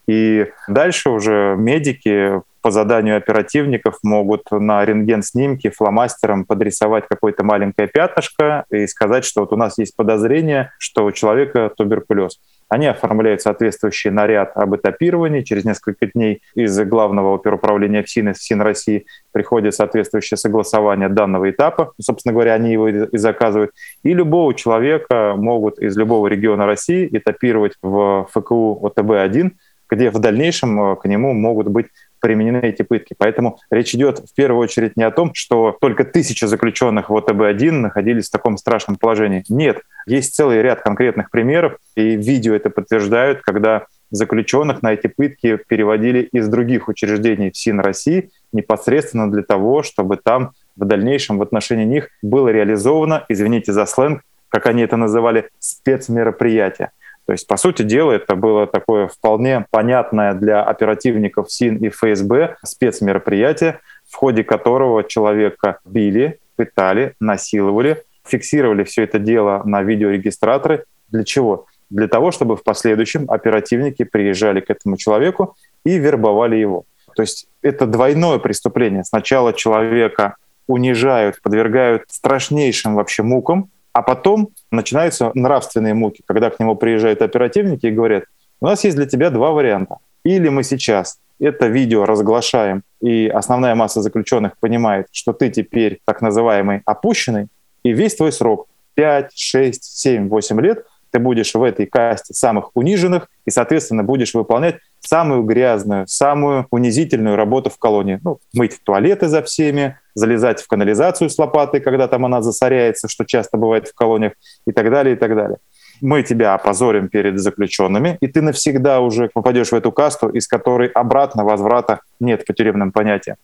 И 0.07 0.47
дальше 0.69 1.11
уже 1.11 1.55
медики 1.57 2.43
по 2.61 2.71
заданию 2.73 3.17
оперативников 3.17 3.99
могут 4.03 4.51
на 4.51 4.85
рентген-снимке 4.85 5.71
фломастером 5.71 6.45
подрисовать 6.45 7.05
какое-то 7.09 7.45
маленькое 7.45 7.87
пятнышко 7.87 8.65
и 8.71 8.89
сказать, 8.89 9.25
что 9.25 9.43
вот 9.43 9.53
у 9.53 9.57
нас 9.57 9.79
есть 9.79 9.95
подозрение, 9.95 10.73
что 10.79 11.05
у 11.05 11.13
человека 11.13 11.71
туберкулез. 11.77 12.41
Они 12.69 12.87
оформляют 12.87 13.43
соответствующий 13.43 14.11
наряд 14.11 14.53
об 14.57 14.75
этапировании. 14.75 15.43
Через 15.43 15.65
несколько 15.65 16.07
дней 16.07 16.43
из 16.55 16.79
главного 16.81 17.37
оперуправления 17.37 18.03
ФСИН, 18.03 18.35
ФСИН 18.35 18.61
России 18.61 19.07
приходит 19.33 19.75
соответствующее 19.75 20.37
согласование 20.37 21.09
данного 21.09 21.51
этапа. 21.51 21.93
Собственно 22.01 22.33
говоря, 22.33 22.55
они 22.55 22.73
его 22.73 22.89
и 22.89 23.17
заказывают. 23.17 23.71
И 24.03 24.13
любого 24.13 24.53
человека 24.55 25.35
могут 25.37 25.79
из 25.79 25.97
любого 25.97 26.27
региона 26.27 26.67
России 26.67 27.09
этапировать 27.11 27.75
в 27.83 28.29
ФКУ 28.33 28.81
ОТБ-1, 28.83 29.53
где 29.89 30.11
в 30.11 30.19
дальнейшем 30.19 30.81
э, 30.81 30.97
к 30.97 31.05
нему 31.05 31.33
могут 31.33 31.69
быть 31.69 31.87
применены 32.26 32.59
эти 32.59 32.83
пытки. 32.83 33.14
Поэтому 33.16 33.61
речь 33.71 33.95
идет 33.95 34.18
в 34.18 34.35
первую 34.35 34.61
очередь 34.61 34.97
не 34.97 35.04
о 35.04 35.12
том, 35.12 35.30
что 35.33 35.76
только 35.80 36.02
тысячи 36.02 36.45
заключенных 36.45 37.09
в 37.09 37.16
ОТБ-1 37.16 37.71
находились 37.71 38.26
в 38.26 38.33
таком 38.33 38.56
страшном 38.56 38.97
положении. 38.97 39.45
Нет, 39.49 39.83
есть 40.09 40.35
целый 40.35 40.61
ряд 40.61 40.80
конкретных 40.80 41.30
примеров, 41.30 41.76
и 41.95 42.16
видео 42.16 42.56
это 42.56 42.68
подтверждают, 42.68 43.42
когда 43.42 43.87
заключенных 44.11 44.83
на 44.83 44.92
эти 44.92 45.06
пытки 45.06 45.56
переводили 45.68 46.28
из 46.33 46.49
других 46.49 46.88
учреждений 46.88 47.52
в 47.52 47.56
СИН 47.56 47.78
России 47.78 48.30
непосредственно 48.52 49.30
для 49.30 49.45
того, 49.45 49.85
чтобы 49.85 50.16
там 50.16 50.50
в 50.75 50.85
дальнейшем 50.85 51.38
в 51.38 51.42
отношении 51.42 51.85
них 51.85 52.09
было 52.23 52.49
реализовано, 52.49 53.25
извините 53.28 53.73
за 53.73 53.87
сленг, 53.87 54.23
как 54.49 54.66
они 54.66 54.83
это 54.83 54.97
называли, 54.97 55.49
спецмероприятие. 55.61 56.90
То 57.26 57.33
есть, 57.33 57.47
по 57.49 57.56
сути 57.56 57.83
дела, 57.83 58.12
это 58.12 58.37
было 58.37 58.66
такое 58.66 59.09
вполне 59.09 59.66
понятное 59.71 60.33
для 60.35 60.62
оперативников 60.62 61.50
СИН 61.50 61.76
и 61.78 61.88
ФСБ 61.88 62.56
спецмероприятие, 62.64 63.80
в 64.09 64.14
ходе 64.14 64.45
которого 64.45 65.02
человека 65.02 65.80
били, 65.85 66.38
пытали, 66.54 67.14
насиловали, 67.18 68.04
фиксировали 68.25 68.85
все 68.85 69.02
это 69.02 69.18
дело 69.18 69.62
на 69.64 69.83
видеорегистраторы. 69.83 70.85
Для 71.09 71.25
чего? 71.25 71.66
Для 71.90 72.06
того, 72.06 72.30
чтобы 72.30 72.56
в 72.56 72.62
последующем 72.62 73.26
оперативники 73.28 74.04
приезжали 74.04 74.61
к 74.61 74.71
этому 74.71 74.97
человеку 74.97 75.56
и 75.85 75.99
вербовали 75.99 76.56
его. 76.56 76.85
То 77.16 77.23
есть 77.23 77.49
это 77.62 77.87
двойное 77.87 78.38
преступление. 78.38 79.02
Сначала 79.02 79.52
человека 79.52 80.37
унижают, 80.68 81.40
подвергают 81.42 82.04
страшнейшим 82.09 82.95
вообще 82.95 83.23
мукам, 83.23 83.71
а 83.97 84.03
потом 84.03 84.50
начинаются 84.71 85.31
нравственные 85.33 85.95
муки, 85.95 86.23
когда 86.26 86.50
к 86.50 86.61
нему 86.61 86.76
приезжают 86.76 87.23
оперативники 87.23 87.87
и 87.87 87.91
говорят, 87.91 88.25
у 88.61 88.67
нас 88.67 88.85
есть 88.85 88.95
для 88.95 89.07
тебя 89.07 89.31
два 89.31 89.53
варианта. 89.53 89.97
Или 90.23 90.50
мы 90.50 90.65
сейчас 90.65 91.19
это 91.41 91.69
видео 91.69 92.05
разглашаем, 92.05 92.83
и 93.00 93.26
основная 93.26 93.75
масса 93.75 94.03
заключенных 94.03 94.59
понимает, 94.59 95.07
что 95.12 95.33
ты 95.33 95.49
теперь 95.49 96.00
так 96.05 96.21
называемый 96.21 96.83
опущенный, 96.85 97.47
и 97.85 97.93
весь 97.95 98.15
твой 98.17 98.33
срок 98.33 98.67
5, 98.97 99.33
6, 99.35 99.83
7, 99.83 100.29
8 100.29 100.61
лет 100.61 100.85
ты 101.11 101.19
будешь 101.19 101.55
в 101.55 101.62
этой 101.62 101.87
касте 101.87 102.35
самых 102.35 102.73
униженных 102.75 103.29
и, 103.47 103.50
соответственно, 103.50 104.05
будешь 104.05 104.35
выполнять 104.35 104.76
самую 105.00 105.43
грязную, 105.45 106.07
самую 106.07 106.67
унизительную 106.71 107.37
работу 107.37 107.71
в 107.71 107.79
колонии. 107.79 108.21
Ну, 108.23 108.41
мыть 108.53 108.79
туалеты 108.85 109.29
за 109.29 109.43
всеми, 109.43 109.99
залезать 110.17 110.63
в 110.63 110.67
канализацию 110.67 111.31
с 111.31 111.39
лопатой, 111.39 111.81
когда 111.81 112.09
там 112.09 112.25
она 112.25 112.43
засоряется, 112.43 113.07
что 113.07 113.25
часто 113.25 113.59
бывает 113.59 113.87
в 113.87 113.95
колониях, 113.95 114.33
и 114.67 114.73
так 114.73 114.91
далее, 114.91 115.15
и 115.15 115.19
так 115.19 115.37
далее. 115.37 115.59
Мы 116.01 116.23
тебя 116.23 116.55
опозорим 116.55 117.09
перед 117.09 117.39
заключенными, 117.39 118.19
и 118.21 118.27
ты 118.27 118.43
навсегда 118.43 119.01
уже 119.01 119.31
попадешь 119.33 119.69
в 119.69 119.75
эту 119.75 119.93
касту, 119.93 120.29
из 120.29 120.49
которой 120.49 120.89
обратно 120.89 121.45
возврата 121.45 122.01
нет 122.19 122.45
по 122.47 122.53
тюремным 122.53 122.93
понятиям. 122.93 123.37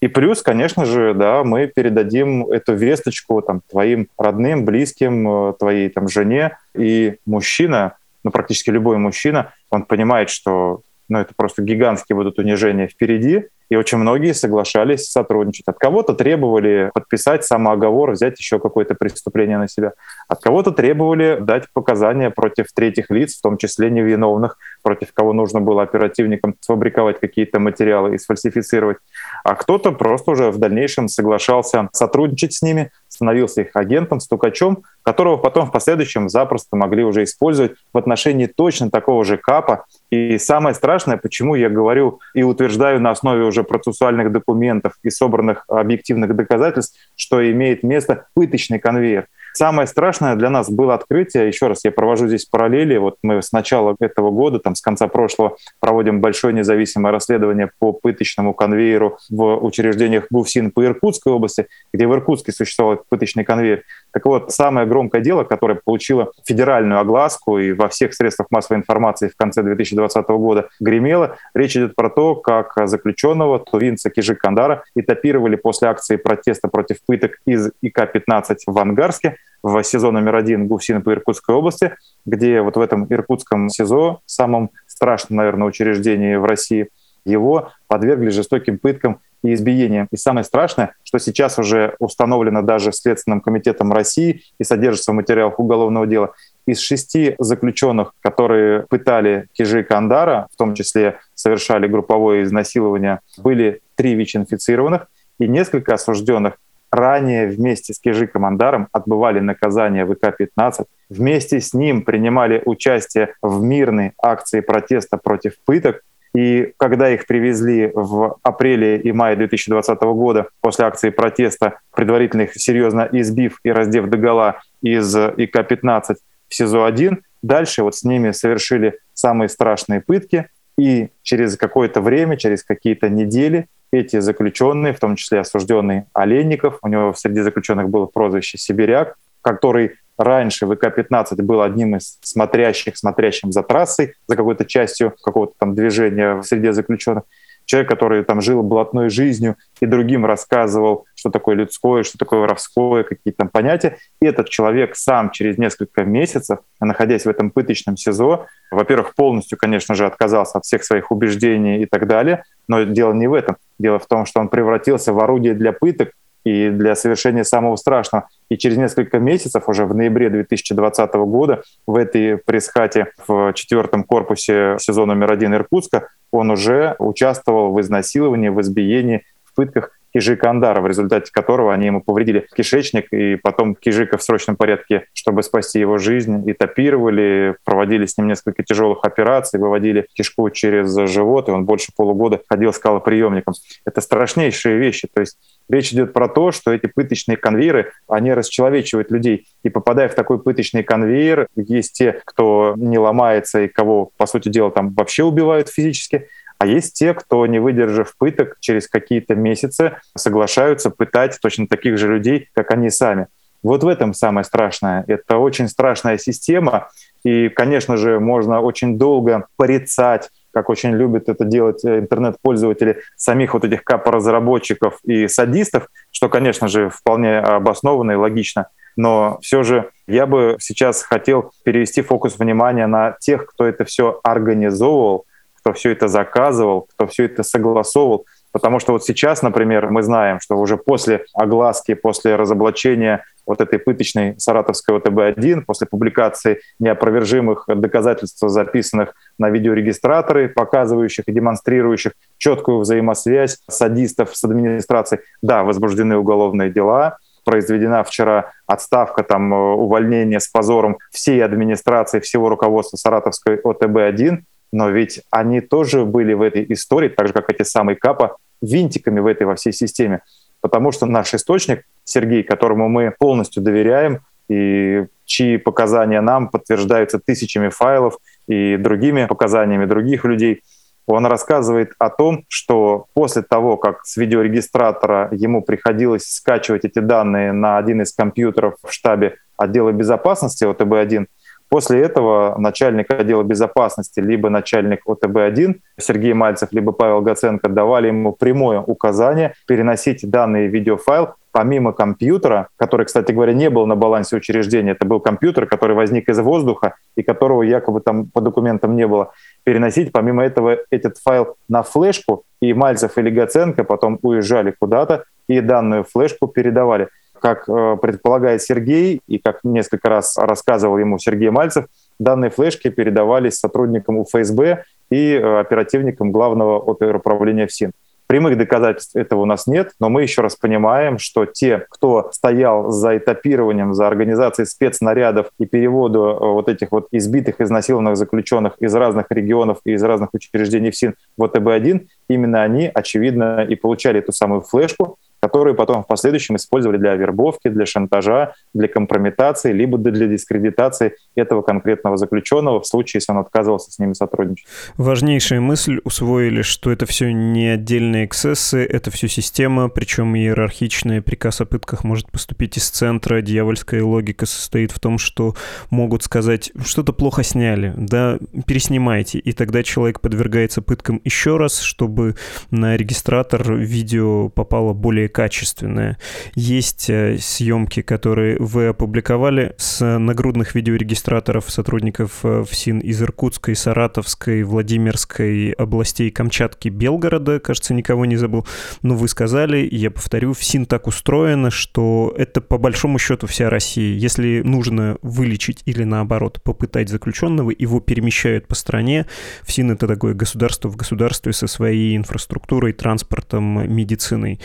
И 0.00 0.08
плюс, 0.08 0.42
конечно 0.42 0.84
же, 0.84 1.14
да, 1.14 1.44
мы 1.44 1.66
передадим 1.66 2.46
эту 2.46 2.74
весточку 2.74 3.40
там, 3.42 3.62
твоим 3.70 4.08
родным, 4.18 4.64
близким, 4.64 5.28
э, 5.28 5.52
твоей 5.58 5.88
там, 5.88 6.08
жене. 6.08 6.58
И 6.74 7.16
мужчина, 7.24 7.96
ну, 8.22 8.30
практически 8.30 8.70
любой 8.70 8.98
мужчина, 8.98 9.52
он 9.70 9.84
понимает, 9.84 10.30
что 10.30 10.82
ну, 11.08 11.18
это 11.18 11.32
просто 11.36 11.62
гигантские 11.62 12.16
будут 12.16 12.38
унижения 12.38 12.86
впереди, 12.86 13.44
и 13.70 13.76
очень 13.76 13.98
многие 13.98 14.34
соглашались 14.34 15.10
сотрудничать. 15.10 15.66
От 15.66 15.78
кого-то 15.78 16.14
требовали 16.14 16.90
подписать 16.94 17.44
самооговор, 17.44 18.12
взять 18.12 18.38
еще 18.38 18.58
какое-то 18.58 18.94
преступление 18.94 19.58
на 19.58 19.68
себя. 19.68 19.92
От 20.28 20.40
кого-то 20.40 20.70
требовали 20.70 21.38
дать 21.40 21.64
показания 21.72 22.30
против 22.30 22.66
третьих 22.74 23.10
лиц, 23.10 23.38
в 23.38 23.42
том 23.42 23.56
числе 23.56 23.90
невиновных, 23.90 24.58
против 24.82 25.12
кого 25.12 25.32
нужно 25.32 25.60
было 25.60 25.82
оперативникам 25.82 26.54
сфабриковать 26.60 27.20
какие-то 27.20 27.58
материалы 27.58 28.14
и 28.14 28.18
сфальсифицировать. 28.18 28.98
А 29.42 29.54
кто-то 29.54 29.92
просто 29.92 30.30
уже 30.32 30.50
в 30.50 30.58
дальнейшем 30.58 31.08
соглашался 31.08 31.88
сотрудничать 31.92 32.54
с 32.54 32.62
ними, 32.62 32.90
становился 33.08 33.62
их 33.62 33.70
агентом, 33.74 34.20
стукачом, 34.20 34.84
которого 35.02 35.36
потом 35.36 35.66
в 35.66 35.72
последующем 35.72 36.28
запросто 36.28 36.76
могли 36.76 37.04
уже 37.04 37.24
использовать 37.24 37.72
в 37.92 37.98
отношении 37.98 38.46
точно 38.46 38.90
такого 38.90 39.24
же 39.24 39.36
КАПа. 39.36 39.84
И 40.10 40.38
самое 40.38 40.74
страшное, 40.74 41.16
почему 41.16 41.54
я 41.54 41.68
говорю 41.68 42.20
и 42.34 42.42
утверждаю 42.42 43.00
на 43.00 43.10
основе 43.10 43.44
уже 43.44 43.64
процессуальных 43.64 44.32
документов 44.32 44.94
и 45.02 45.10
собранных 45.10 45.64
объективных 45.68 46.34
доказательств, 46.34 46.98
что 47.16 47.48
имеет 47.50 47.82
место 47.82 48.26
пыточный 48.34 48.78
конвейер. 48.78 49.26
Самое 49.56 49.86
страшное 49.86 50.34
для 50.34 50.50
нас 50.50 50.68
было 50.68 50.94
открытие, 50.94 51.46
еще 51.46 51.68
раз 51.68 51.84
я 51.84 51.92
провожу 51.92 52.26
здесь 52.26 52.44
параллели, 52.44 52.96
вот 52.96 53.18
мы 53.22 53.40
с 53.40 53.52
начала 53.52 53.94
этого 54.00 54.32
года, 54.32 54.58
там 54.58 54.74
с 54.74 54.80
конца 54.80 55.06
прошлого 55.06 55.56
проводим 55.78 56.20
большое 56.20 56.52
независимое 56.52 57.12
расследование 57.12 57.70
по 57.78 57.92
пыточному 57.92 58.52
конвейеру 58.52 59.18
в 59.30 59.64
учреждениях 59.64 60.26
ГУФСИН 60.28 60.72
по 60.72 60.84
Иркутской 60.84 61.32
области, 61.32 61.68
где 61.92 62.08
в 62.08 62.12
Иркутске 62.12 62.50
существовал 62.50 63.04
пыточный 63.08 63.44
конвейер. 63.44 63.84
Так 64.14 64.26
вот, 64.26 64.52
самое 64.52 64.86
громкое 64.86 65.20
дело, 65.20 65.42
которое 65.42 65.74
получило 65.74 66.30
федеральную 66.46 67.00
огласку 67.00 67.58
и 67.58 67.72
во 67.72 67.88
всех 67.88 68.14
средствах 68.14 68.46
массовой 68.52 68.78
информации 68.78 69.26
в 69.26 69.36
конце 69.36 69.64
2020 69.64 70.28
года 70.28 70.68
гремело, 70.78 71.36
речь 71.52 71.76
идет 71.76 71.96
про 71.96 72.08
то, 72.10 72.36
как 72.36 72.74
заключенного 72.86 73.58
тувинца 73.58 74.10
Кижик 74.10 74.38
Кандара 74.38 74.84
этапировали 74.94 75.56
после 75.56 75.88
акции 75.88 76.14
протеста 76.14 76.68
против 76.68 76.98
пыток 77.04 77.32
из 77.44 77.72
ИК-15 77.82 78.56
в 78.68 78.78
Ангарске, 78.78 79.36
в 79.64 79.82
СИЗО 79.82 80.12
номер 80.12 80.36
один 80.36 80.68
ГУФСИНа 80.68 81.00
по 81.00 81.10
Иркутской 81.12 81.56
области, 81.56 81.96
где 82.24 82.60
вот 82.60 82.76
в 82.76 82.80
этом 82.80 83.06
иркутском 83.10 83.68
СИЗО, 83.68 84.20
самом 84.26 84.70
страшном, 84.86 85.38
наверное, 85.38 85.66
учреждении 85.66 86.36
в 86.36 86.44
России, 86.44 86.88
его 87.24 87.72
подвергли 87.88 88.28
жестоким 88.28 88.78
пыткам 88.78 89.18
и 89.44 89.52
избиениям. 89.52 90.08
И 90.10 90.16
самое 90.16 90.42
страшное, 90.42 90.94
что 91.04 91.18
сейчас 91.18 91.58
уже 91.58 91.94
установлено 91.98 92.62
даже 92.62 92.92
Следственным 92.92 93.40
комитетом 93.40 93.92
России 93.92 94.42
и 94.58 94.64
содержится 94.64 95.12
в 95.12 95.14
материалах 95.14 95.60
уголовного 95.60 96.06
дела, 96.06 96.32
из 96.66 96.80
шести 96.80 97.36
заключенных, 97.38 98.14
которые 98.20 98.86
пытали 98.88 99.48
Кижи 99.52 99.82
Кандара, 99.82 100.48
в 100.52 100.56
том 100.56 100.74
числе 100.74 101.18
совершали 101.34 101.86
групповое 101.86 102.42
изнасилование, 102.42 103.20
были 103.36 103.82
три 103.96 104.14
ВИЧ-инфицированных, 104.14 105.06
и 105.38 105.46
несколько 105.46 105.94
осужденных. 105.94 106.54
Ранее 106.90 107.48
вместе 107.48 107.92
с 107.92 107.98
Кижиком 107.98 108.46
Андаром 108.46 108.88
отбывали 108.92 109.40
наказание 109.40 110.06
ВК-15, 110.06 110.84
вместе 111.10 111.60
с 111.60 111.74
ним 111.74 112.02
принимали 112.02 112.62
участие 112.64 113.34
в 113.42 113.62
мирной 113.62 114.12
акции 114.22 114.60
протеста 114.60 115.16
против 115.16 115.54
пыток, 115.64 116.02
и 116.34 116.72
когда 116.78 117.10
их 117.10 117.26
привезли 117.26 117.92
в 117.94 118.36
апреле 118.42 118.98
и 118.98 119.12
мае 119.12 119.36
2020 119.36 120.00
года 120.02 120.48
после 120.60 120.84
акции 120.84 121.10
протеста, 121.10 121.78
предварительно 121.94 122.42
их 122.42 122.54
серьезно 122.54 123.08
избив 123.12 123.60
и 123.62 123.70
раздев 123.70 124.06
догола 124.06 124.60
из 124.82 125.14
ИК-15 125.14 126.16
в 126.48 126.54
СИЗО-1, 126.54 127.18
дальше 127.42 127.84
вот 127.84 127.94
с 127.94 128.02
ними 128.02 128.32
совершили 128.32 128.98
самые 129.12 129.48
страшные 129.48 130.00
пытки, 130.00 130.48
и 130.76 131.10
через 131.22 131.56
какое-то 131.56 132.00
время, 132.00 132.36
через 132.36 132.64
какие-то 132.64 133.08
недели 133.08 133.68
эти 133.92 134.18
заключенные, 134.18 134.92
в 134.92 134.98
том 134.98 135.14
числе 135.14 135.38
осужденный 135.38 136.06
Олейников, 136.12 136.78
у 136.82 136.88
него 136.88 137.14
среди 137.14 137.42
заключенных 137.42 137.88
было 137.88 138.06
прозвище 138.06 138.58
«Сибиряк», 138.58 139.16
который 139.40 139.92
раньше 140.16 140.66
ВК-15 140.66 141.42
был 141.42 141.62
одним 141.62 141.96
из 141.96 142.18
смотрящих, 142.22 142.96
смотрящим 142.96 143.52
за 143.52 143.62
трассой, 143.62 144.14
за 144.26 144.36
какой-то 144.36 144.64
частью 144.64 145.14
какого-то 145.22 145.54
там 145.58 145.74
движения 145.74 146.34
в 146.34 146.42
среде 146.42 146.72
заключенных. 146.72 147.24
Человек, 147.66 147.88
который 147.88 148.24
там 148.24 148.40
жил 148.42 148.62
блатной 148.62 149.08
жизнью 149.08 149.56
и 149.80 149.86
другим 149.86 150.26
рассказывал, 150.26 151.06
что 151.14 151.30
такое 151.30 151.56
людское, 151.56 152.02
что 152.02 152.18
такое 152.18 152.40
воровское, 152.40 153.04
какие 153.04 153.32
там 153.32 153.48
понятия. 153.48 153.96
И 154.20 154.26
этот 154.26 154.50
человек 154.50 154.96
сам 154.96 155.30
через 155.30 155.56
несколько 155.56 156.04
месяцев, 156.04 156.58
находясь 156.78 157.24
в 157.24 157.28
этом 157.28 157.50
пыточном 157.50 157.96
СИЗО, 157.96 158.46
во-первых, 158.70 159.14
полностью, 159.14 159.56
конечно 159.56 159.94
же, 159.94 160.04
отказался 160.04 160.58
от 160.58 160.64
всех 160.64 160.84
своих 160.84 161.10
убеждений 161.10 161.82
и 161.82 161.86
так 161.86 162.06
далее, 162.06 162.44
но 162.68 162.82
дело 162.82 163.14
не 163.14 163.26
в 163.26 163.32
этом. 163.32 163.56
Дело 163.78 163.98
в 163.98 164.06
том, 164.06 164.26
что 164.26 164.40
он 164.40 164.48
превратился 164.48 165.12
в 165.14 165.18
орудие 165.20 165.54
для 165.54 165.72
пыток, 165.72 166.10
и 166.44 166.70
для 166.70 166.94
совершения 166.94 167.42
самого 167.42 167.76
страшного. 167.76 168.28
И 168.48 168.56
через 168.56 168.76
несколько 168.76 169.18
месяцев, 169.18 169.68
уже 169.68 169.86
в 169.86 169.94
ноябре 169.94 170.30
2020 170.30 171.14
года, 171.14 171.62
в 171.86 171.96
этой 171.96 172.36
пресс-хате 172.38 173.08
в 173.26 173.52
четвертом 173.54 174.04
корпусе 174.04 174.76
сезона 174.78 175.14
номер 175.14 175.32
один 175.32 175.54
Иркутска 175.54 176.08
он 176.30 176.50
уже 176.50 176.96
участвовал 176.98 177.72
в 177.72 177.80
изнасиловании, 177.80 178.48
в 178.48 178.60
избиении, 178.60 179.24
в 179.44 179.54
пытках 179.54 179.90
Кижика 180.14 180.48
Андара, 180.48 180.80
в 180.80 180.86
результате 180.86 181.32
которого 181.32 181.74
они 181.74 181.86
ему 181.86 182.00
повредили 182.00 182.46
кишечник, 182.56 183.12
и 183.12 183.34
потом 183.34 183.74
Кижика 183.74 184.16
в 184.16 184.22
срочном 184.22 184.54
порядке, 184.54 185.06
чтобы 185.12 185.42
спасти 185.42 185.80
его 185.80 185.98
жизнь, 185.98 186.48
этапировали, 186.48 187.56
проводили 187.64 188.06
с 188.06 188.16
ним 188.16 188.28
несколько 188.28 188.62
тяжелых 188.62 189.00
операций, 189.02 189.58
выводили 189.58 190.06
кишку 190.14 190.48
через 190.50 190.94
живот, 191.10 191.48
и 191.48 191.52
он 191.52 191.64
больше 191.64 191.90
полугода 191.96 192.40
ходил 192.48 192.72
с 192.72 192.78
калоприемником. 192.78 193.54
Это 193.84 194.00
страшнейшие 194.00 194.78
вещи. 194.78 195.08
То 195.12 195.20
есть 195.20 195.36
речь 195.68 195.92
идет 195.92 196.12
про 196.12 196.28
то, 196.28 196.52
что 196.52 196.72
эти 196.72 196.86
пыточные 196.86 197.36
конвейеры, 197.36 197.90
они 198.08 198.32
расчеловечивают 198.32 199.10
людей. 199.10 199.48
И 199.64 199.68
попадая 199.68 200.08
в 200.08 200.14
такой 200.14 200.40
пыточный 200.40 200.84
конвейер, 200.84 201.48
есть 201.56 201.94
те, 201.94 202.20
кто 202.24 202.74
не 202.76 202.98
ломается 202.98 203.62
и 203.62 203.68
кого, 203.68 204.10
по 204.16 204.26
сути 204.26 204.48
дела, 204.48 204.70
там 204.70 204.94
вообще 204.94 205.24
убивают 205.24 205.68
физически, 205.68 206.28
а 206.64 206.66
есть 206.66 206.94
те, 206.94 207.12
кто, 207.12 207.44
не 207.44 207.58
выдержав 207.58 208.16
пыток, 208.16 208.56
через 208.58 208.88
какие-то 208.88 209.34
месяцы 209.34 209.98
соглашаются 210.16 210.88
пытать 210.88 211.38
точно 211.42 211.66
таких 211.66 211.98
же 211.98 212.10
людей, 212.10 212.48
как 212.54 212.70
они 212.70 212.88
сами. 212.88 213.26
Вот 213.62 213.84
в 213.84 213.86
этом 213.86 214.14
самое 214.14 214.44
страшное. 214.44 215.04
Это 215.06 215.36
очень 215.36 215.68
страшная 215.68 216.16
система, 216.16 216.88
и, 217.22 217.50
конечно 217.50 217.98
же, 217.98 218.18
можно 218.18 218.62
очень 218.62 218.98
долго 218.98 219.46
порицать 219.56 220.30
как 220.54 220.70
очень 220.70 220.92
любят 220.92 221.28
это 221.28 221.44
делать 221.44 221.84
э, 221.84 221.98
интернет-пользователи, 221.98 223.00
самих 223.16 223.54
вот 223.54 223.64
этих 223.64 223.82
капо-разработчиков 223.82 225.00
и 225.02 225.26
садистов, 225.26 225.88
что, 226.12 226.28
конечно 226.28 226.68
же, 226.68 226.90
вполне 226.90 227.40
обоснованно 227.40 228.12
и 228.12 228.14
логично. 228.14 228.68
Но 228.94 229.40
все 229.42 229.64
же 229.64 229.90
я 230.06 230.26
бы 230.26 230.56
сейчас 230.60 231.02
хотел 231.02 231.50
перевести 231.64 232.02
фокус 232.02 232.38
внимания 232.38 232.86
на 232.86 233.16
тех, 233.18 233.46
кто 233.46 233.66
это 233.66 233.84
все 233.84 234.20
организовывал, 234.22 235.26
кто 235.64 235.72
все 235.72 235.92
это 235.92 236.08
заказывал, 236.08 236.88
кто 236.94 237.06
все 237.06 237.24
это 237.24 237.42
согласовывал. 237.42 238.26
Потому 238.52 238.78
что 238.78 238.92
вот 238.92 239.02
сейчас, 239.02 239.40
например, 239.40 239.90
мы 239.90 240.02
знаем, 240.02 240.38
что 240.40 240.56
уже 240.56 240.76
после 240.76 241.24
огласки, 241.32 241.94
после 241.94 242.36
разоблачения 242.36 243.24
вот 243.46 243.60
этой 243.62 243.78
пыточной 243.78 244.38
саратовской 244.38 244.98
ОТБ-1, 244.98 245.62
после 245.62 245.86
публикации 245.86 246.60
неопровержимых 246.78 247.64
доказательств, 247.66 248.40
записанных 248.46 249.14
на 249.38 249.48
видеорегистраторы, 249.48 250.50
показывающих 250.50 251.24
и 251.26 251.32
демонстрирующих 251.32 252.12
четкую 252.36 252.80
взаимосвязь 252.80 253.58
садистов 253.68 254.36
с 254.36 254.44
администрацией, 254.44 255.22
да, 255.42 255.64
возбуждены 255.64 256.16
уголовные 256.16 256.70
дела, 256.70 257.16
произведена 257.44 258.04
вчера 258.04 258.52
отставка, 258.66 259.22
там, 259.22 259.52
увольнение 259.52 260.40
с 260.40 260.48
позором 260.48 260.98
всей 261.10 261.42
администрации, 261.44 262.20
всего 262.20 262.48
руководства 262.48 262.96
Саратовской 262.96 263.56
ОТБ-1, 263.56 264.42
но 264.74 264.90
ведь 264.90 265.22
они 265.30 265.60
тоже 265.60 266.04
были 266.04 266.32
в 266.32 266.42
этой 266.42 266.66
истории, 266.72 267.08
так 267.08 267.28
же, 267.28 267.32
как 267.32 267.48
эти 267.48 267.62
самые 267.62 267.94
КАПа, 267.94 268.36
винтиками 268.60 269.20
в 269.20 269.26
этой 269.26 269.44
во 269.44 269.54
всей 269.54 269.72
системе. 269.72 270.22
Потому 270.60 270.90
что 270.90 271.06
наш 271.06 271.32
источник, 271.32 271.84
Сергей, 272.02 272.42
которому 272.42 272.88
мы 272.88 273.14
полностью 273.16 273.62
доверяем, 273.62 274.20
и 274.48 275.04
чьи 275.26 275.58
показания 275.58 276.20
нам 276.20 276.48
подтверждаются 276.48 277.20
тысячами 277.20 277.68
файлов 277.68 278.18
и 278.48 278.76
другими 278.76 279.26
показаниями 279.26 279.84
других 279.84 280.24
людей, 280.24 280.62
он 281.06 281.26
рассказывает 281.26 281.92
о 281.98 282.10
том, 282.10 282.44
что 282.48 283.06
после 283.14 283.42
того, 283.42 283.76
как 283.76 284.04
с 284.04 284.16
видеорегистратора 284.16 285.28
ему 285.30 285.62
приходилось 285.62 286.24
скачивать 286.24 286.84
эти 286.84 286.98
данные 286.98 287.52
на 287.52 287.78
один 287.78 288.02
из 288.02 288.12
компьютеров 288.12 288.74
в 288.82 288.92
штабе 288.92 289.36
отдела 289.56 289.92
безопасности 289.92 290.64
ОТБ-1, 290.64 291.26
После 291.74 292.02
этого 292.02 292.56
начальник 292.56 293.10
отдела 293.10 293.42
безопасности, 293.42 294.20
либо 294.20 294.48
начальник 294.48 295.00
ОТБ-1 295.08 295.80
Сергей 295.98 296.32
Мальцев, 296.32 296.68
либо 296.70 296.92
Павел 296.92 297.20
Гаценко 297.20 297.68
давали 297.68 298.06
ему 298.06 298.32
прямое 298.32 298.78
указание 298.78 299.54
переносить 299.66 300.20
данный 300.22 300.68
видеофайл 300.68 301.34
помимо 301.50 301.92
компьютера, 301.92 302.68
который, 302.76 303.06
кстати 303.06 303.32
говоря, 303.32 303.54
не 303.54 303.70
был 303.70 303.86
на 303.86 303.96
балансе 303.96 304.36
учреждения, 304.36 304.92
это 304.92 305.04
был 305.04 305.18
компьютер, 305.18 305.66
который 305.66 305.96
возник 305.96 306.28
из 306.28 306.38
воздуха 306.38 306.94
и 307.16 307.24
которого 307.24 307.64
якобы 307.64 308.00
там 308.00 308.30
по 308.30 308.40
документам 308.40 308.94
не 308.94 309.08
было, 309.08 309.32
переносить 309.64 310.12
помимо 310.12 310.44
этого 310.44 310.78
этот 310.90 311.18
файл 311.18 311.56
на 311.68 311.82
флешку, 311.82 312.44
и 312.60 312.72
Мальцев 312.72 313.18
или 313.18 313.30
Гаценко 313.30 313.82
потом 313.82 314.20
уезжали 314.22 314.72
куда-то 314.78 315.24
и 315.48 315.60
данную 315.60 316.04
флешку 316.04 316.46
передавали 316.46 317.08
как 317.44 317.68
э, 317.68 317.98
предполагает 318.00 318.62
Сергей, 318.62 319.20
и 319.26 319.36
как 319.36 319.60
несколько 319.64 320.08
раз 320.08 320.38
рассказывал 320.38 320.96
ему 320.96 321.18
Сергей 321.18 321.50
Мальцев, 321.50 321.84
данные 322.18 322.50
флешки 322.50 322.88
передавались 322.88 323.58
сотрудникам 323.58 324.16
УФСБ 324.16 324.84
и 325.10 325.34
э, 325.34 325.60
оперативникам 325.60 326.32
главного 326.32 326.82
оперуправления 326.90 327.66
ФСИН. 327.66 327.92
Прямых 328.26 328.56
доказательств 328.56 329.14
этого 329.14 329.42
у 329.42 329.44
нас 329.44 329.66
нет, 329.66 329.92
но 330.00 330.08
мы 330.08 330.22
еще 330.22 330.40
раз 330.40 330.56
понимаем, 330.56 331.18
что 331.18 331.44
те, 331.44 331.84
кто 331.90 332.30
стоял 332.32 332.90
за 332.90 333.18
этапированием, 333.18 333.92
за 333.92 334.06
организацией 334.06 334.64
спецнарядов 334.64 335.48
и 335.58 335.66
переводу 335.66 336.20
э, 336.24 336.38
вот 336.38 336.70
этих 336.70 336.92
вот 336.92 337.08
избитых, 337.10 337.60
изнасилованных 337.60 338.16
заключенных 338.16 338.78
из 338.80 338.94
разных 338.94 339.26
регионов 339.28 339.80
и 339.84 339.92
из 339.92 340.02
разных 340.02 340.30
учреждений 340.32 340.92
ФСИН 340.92 341.14
в 341.36 341.44
ОТБ-1, 341.44 342.06
именно 342.30 342.62
они, 342.62 342.90
очевидно, 342.94 343.66
и 343.68 343.74
получали 343.74 344.20
эту 344.20 344.32
самую 344.32 344.62
флешку, 344.62 345.18
которые 345.44 345.74
потом 345.74 346.02
в 346.02 346.06
последующем 346.06 346.56
использовали 346.56 346.96
для 346.96 347.14
вербовки, 347.16 347.68
для 347.68 347.84
шантажа, 347.84 348.54
для 348.72 348.88
компрометации, 348.88 349.74
либо 349.74 349.98
для 349.98 350.26
дискредитации 350.26 351.16
этого 351.34 351.60
конкретного 351.60 352.16
заключенного 352.16 352.80
в 352.80 352.86
случае, 352.86 353.18
если 353.18 353.32
он 353.32 353.38
отказывался 353.40 353.92
с 353.92 353.98
ними 353.98 354.14
сотрудничать. 354.14 354.66
Важнейшая 354.96 355.60
мысль 355.60 356.00
усвоили, 356.02 356.62
что 356.62 356.90
это 356.90 357.04
все 357.04 357.30
не 357.30 357.68
отдельные 357.68 358.24
эксцессы, 358.24 358.82
это 358.82 359.10
все 359.10 359.28
система, 359.28 359.90
причем 359.90 360.34
иерархичная. 360.34 361.20
Приказ 361.20 361.60
о 361.60 361.66
пытках 361.66 362.04
может 362.04 362.32
поступить 362.32 362.78
из 362.78 362.88
центра. 362.88 363.42
Дьявольская 363.42 364.02
логика 364.02 364.46
состоит 364.46 364.92
в 364.92 364.98
том, 364.98 365.18
что 365.18 365.54
могут 365.90 366.22
сказать, 366.22 366.72
что-то 366.86 367.12
плохо 367.12 367.42
сняли, 367.42 367.92
да, 367.98 368.38
переснимайте. 368.66 369.40
И 369.40 369.52
тогда 369.52 369.82
человек 369.82 370.22
подвергается 370.22 370.80
пыткам 370.80 371.20
еще 371.22 371.58
раз, 371.58 371.80
чтобы 371.80 372.36
на 372.70 372.96
регистратор 372.96 373.74
видео 373.74 374.48
попало 374.48 374.94
более 374.94 375.28
качественное. 375.34 376.16
Есть 376.54 377.10
э, 377.10 377.38
съемки, 377.40 378.02
которые 378.02 378.56
вы 378.60 378.86
опубликовали 378.86 379.74
с 379.78 380.18
нагрудных 380.18 380.76
видеорегистраторов 380.76 381.68
сотрудников 381.70 382.40
э, 382.44 382.64
ФСИН 382.70 383.00
из 383.00 383.20
Иркутской, 383.20 383.74
Саратовской, 383.74 384.62
Владимирской 384.62 385.72
областей 385.72 386.30
Камчатки, 386.30 386.88
Белгорода, 386.88 387.58
кажется, 387.58 387.94
никого 387.94 388.26
не 388.26 388.36
забыл. 388.36 388.64
Но 389.02 389.16
вы 389.16 389.26
сказали, 389.26 389.88
я 389.90 390.12
повторю, 390.12 390.54
ФСИН 390.54 390.86
так 390.86 391.08
устроено, 391.08 391.72
что 391.72 392.32
это 392.38 392.60
по 392.60 392.78
большому 392.78 393.18
счету 393.18 393.48
вся 393.48 393.68
Россия. 393.68 394.16
Если 394.16 394.62
нужно 394.64 395.18
вылечить 395.22 395.82
или 395.84 396.04
наоборот 396.04 396.62
попытать 396.62 397.08
заключенного, 397.08 397.72
его 397.76 397.98
перемещают 397.98 398.68
по 398.68 398.76
стране. 398.76 399.26
ФСИН 399.64 399.90
это 399.90 400.06
такое 400.06 400.34
государство 400.34 400.88
в 400.88 400.94
государстве 400.94 401.52
со 401.52 401.66
своей 401.66 402.16
инфраструктурой, 402.16 402.92
транспортом, 402.92 403.92
медициной 403.92 404.60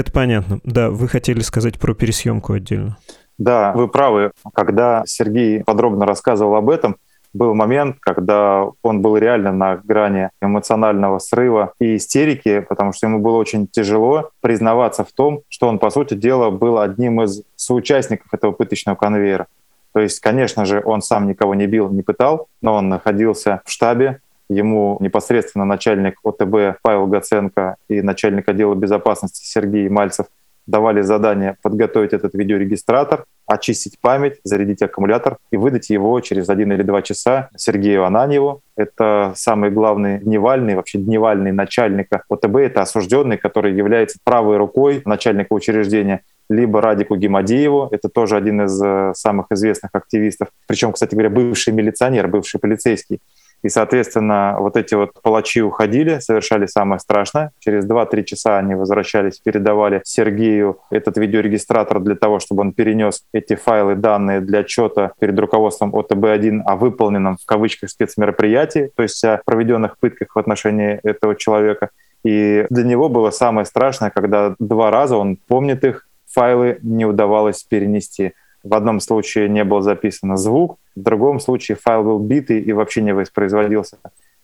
Это 0.00 0.12
понятно. 0.12 0.60
Да, 0.64 0.88
вы 0.88 1.08
хотели 1.08 1.40
сказать 1.40 1.78
про 1.78 1.92
пересъемку 1.92 2.54
отдельно. 2.54 2.96
Да, 3.36 3.72
вы 3.72 3.86
правы. 3.86 4.32
Когда 4.54 5.02
Сергей 5.04 5.62
подробно 5.62 6.06
рассказывал 6.06 6.54
об 6.54 6.70
этом, 6.70 6.96
был 7.34 7.52
момент, 7.52 7.98
когда 8.00 8.64
он 8.82 9.02
был 9.02 9.18
реально 9.18 9.52
на 9.52 9.76
грани 9.76 10.30
эмоционального 10.40 11.18
срыва 11.18 11.74
и 11.78 11.96
истерики, 11.96 12.60
потому 12.60 12.94
что 12.94 13.08
ему 13.08 13.18
было 13.18 13.36
очень 13.36 13.66
тяжело 13.66 14.30
признаваться 14.40 15.04
в 15.04 15.12
том, 15.12 15.42
что 15.50 15.68
он, 15.68 15.78
по 15.78 15.90
сути 15.90 16.14
дела, 16.14 16.48
был 16.48 16.78
одним 16.78 17.20
из 17.20 17.42
соучастников 17.56 18.32
этого 18.32 18.52
пыточного 18.52 18.96
конвейера. 18.96 19.48
То 19.92 20.00
есть, 20.00 20.18
конечно 20.20 20.64
же, 20.64 20.80
он 20.82 21.02
сам 21.02 21.28
никого 21.28 21.54
не 21.54 21.66
бил, 21.66 21.90
не 21.90 22.00
пытал, 22.00 22.48
но 22.62 22.72
он 22.72 22.88
находился 22.88 23.60
в 23.66 23.70
штабе, 23.70 24.20
ему 24.50 24.98
непосредственно 25.00 25.64
начальник 25.64 26.16
ОТБ 26.24 26.80
Павел 26.82 27.06
Гаценко 27.06 27.76
и 27.88 28.02
начальник 28.02 28.48
отдела 28.48 28.74
безопасности 28.74 29.44
Сергей 29.44 29.88
Мальцев 29.88 30.26
давали 30.66 31.00
задание 31.00 31.56
подготовить 31.62 32.12
этот 32.12 32.34
видеорегистратор, 32.34 33.24
очистить 33.46 33.98
память, 34.00 34.38
зарядить 34.44 34.82
аккумулятор 34.82 35.38
и 35.50 35.56
выдать 35.56 35.90
его 35.90 36.20
через 36.20 36.48
один 36.48 36.72
или 36.72 36.82
два 36.82 37.02
часа 37.02 37.48
Сергею 37.56 38.04
Ананьеву. 38.04 38.60
Это 38.76 39.32
самый 39.36 39.70
главный 39.70 40.18
дневальный, 40.18 40.74
вообще 40.74 40.98
дневальный 40.98 41.52
начальника 41.52 42.22
ОТБ. 42.28 42.56
Это 42.56 42.82
осужденный, 42.82 43.38
который 43.38 43.74
является 43.74 44.18
правой 44.22 44.58
рукой 44.58 45.02
начальника 45.04 45.52
учреждения 45.52 46.22
либо 46.50 46.82
Радику 46.82 47.16
Гимадееву, 47.16 47.88
это 47.92 48.08
тоже 48.08 48.36
один 48.36 48.62
из 48.62 48.82
э, 48.82 49.12
самых 49.14 49.46
известных 49.52 49.90
активистов, 49.94 50.48
причем, 50.66 50.92
кстати 50.92 51.14
говоря, 51.14 51.30
бывший 51.30 51.72
милиционер, 51.72 52.26
бывший 52.26 52.58
полицейский. 52.58 53.20
И, 53.62 53.68
соответственно, 53.68 54.56
вот 54.58 54.76
эти 54.76 54.94
вот 54.94 55.10
палачи 55.22 55.60
уходили, 55.62 56.18
совершали 56.18 56.66
самое 56.66 56.98
страшное. 56.98 57.52
Через 57.58 57.86
2-3 57.86 58.24
часа 58.24 58.58
они 58.58 58.74
возвращались, 58.74 59.38
передавали 59.38 60.00
Сергею 60.04 60.78
этот 60.90 61.18
видеорегистратор 61.18 62.00
для 62.00 62.14
того, 62.14 62.38
чтобы 62.38 62.62
он 62.62 62.72
перенес 62.72 63.24
эти 63.32 63.56
файлы, 63.56 63.96
данные 63.96 64.40
для 64.40 64.60
отчета 64.60 65.12
перед 65.18 65.38
руководством 65.38 65.94
ОТБ-1 65.94 66.62
о 66.64 66.76
выполненном 66.76 67.36
в 67.36 67.44
кавычках 67.44 67.90
спецмероприятии, 67.90 68.90
то 68.96 69.02
есть 69.02 69.22
о 69.24 69.40
проведенных 69.44 69.98
пытках 69.98 70.34
в 70.34 70.38
отношении 70.38 70.98
этого 71.02 71.36
человека. 71.36 71.90
И 72.24 72.66
для 72.70 72.84
него 72.84 73.08
было 73.08 73.30
самое 73.30 73.66
страшное, 73.66 74.10
когда 74.10 74.54
два 74.58 74.90
раза, 74.90 75.16
он 75.16 75.36
помнит 75.36 75.84
их, 75.84 76.06
файлы 76.26 76.78
не 76.82 77.04
удавалось 77.04 77.62
перенести. 77.62 78.32
В 78.62 78.74
одном 78.74 79.00
случае 79.00 79.48
не 79.48 79.64
был 79.64 79.80
записан 79.80 80.36
звук, 80.36 80.78
в 80.96 81.00
другом 81.00 81.40
случае 81.40 81.76
файл 81.76 82.02
был 82.02 82.18
битый 82.18 82.60
и 82.60 82.72
вообще 82.72 83.02
не 83.02 83.12
воспроизводился. 83.12 83.98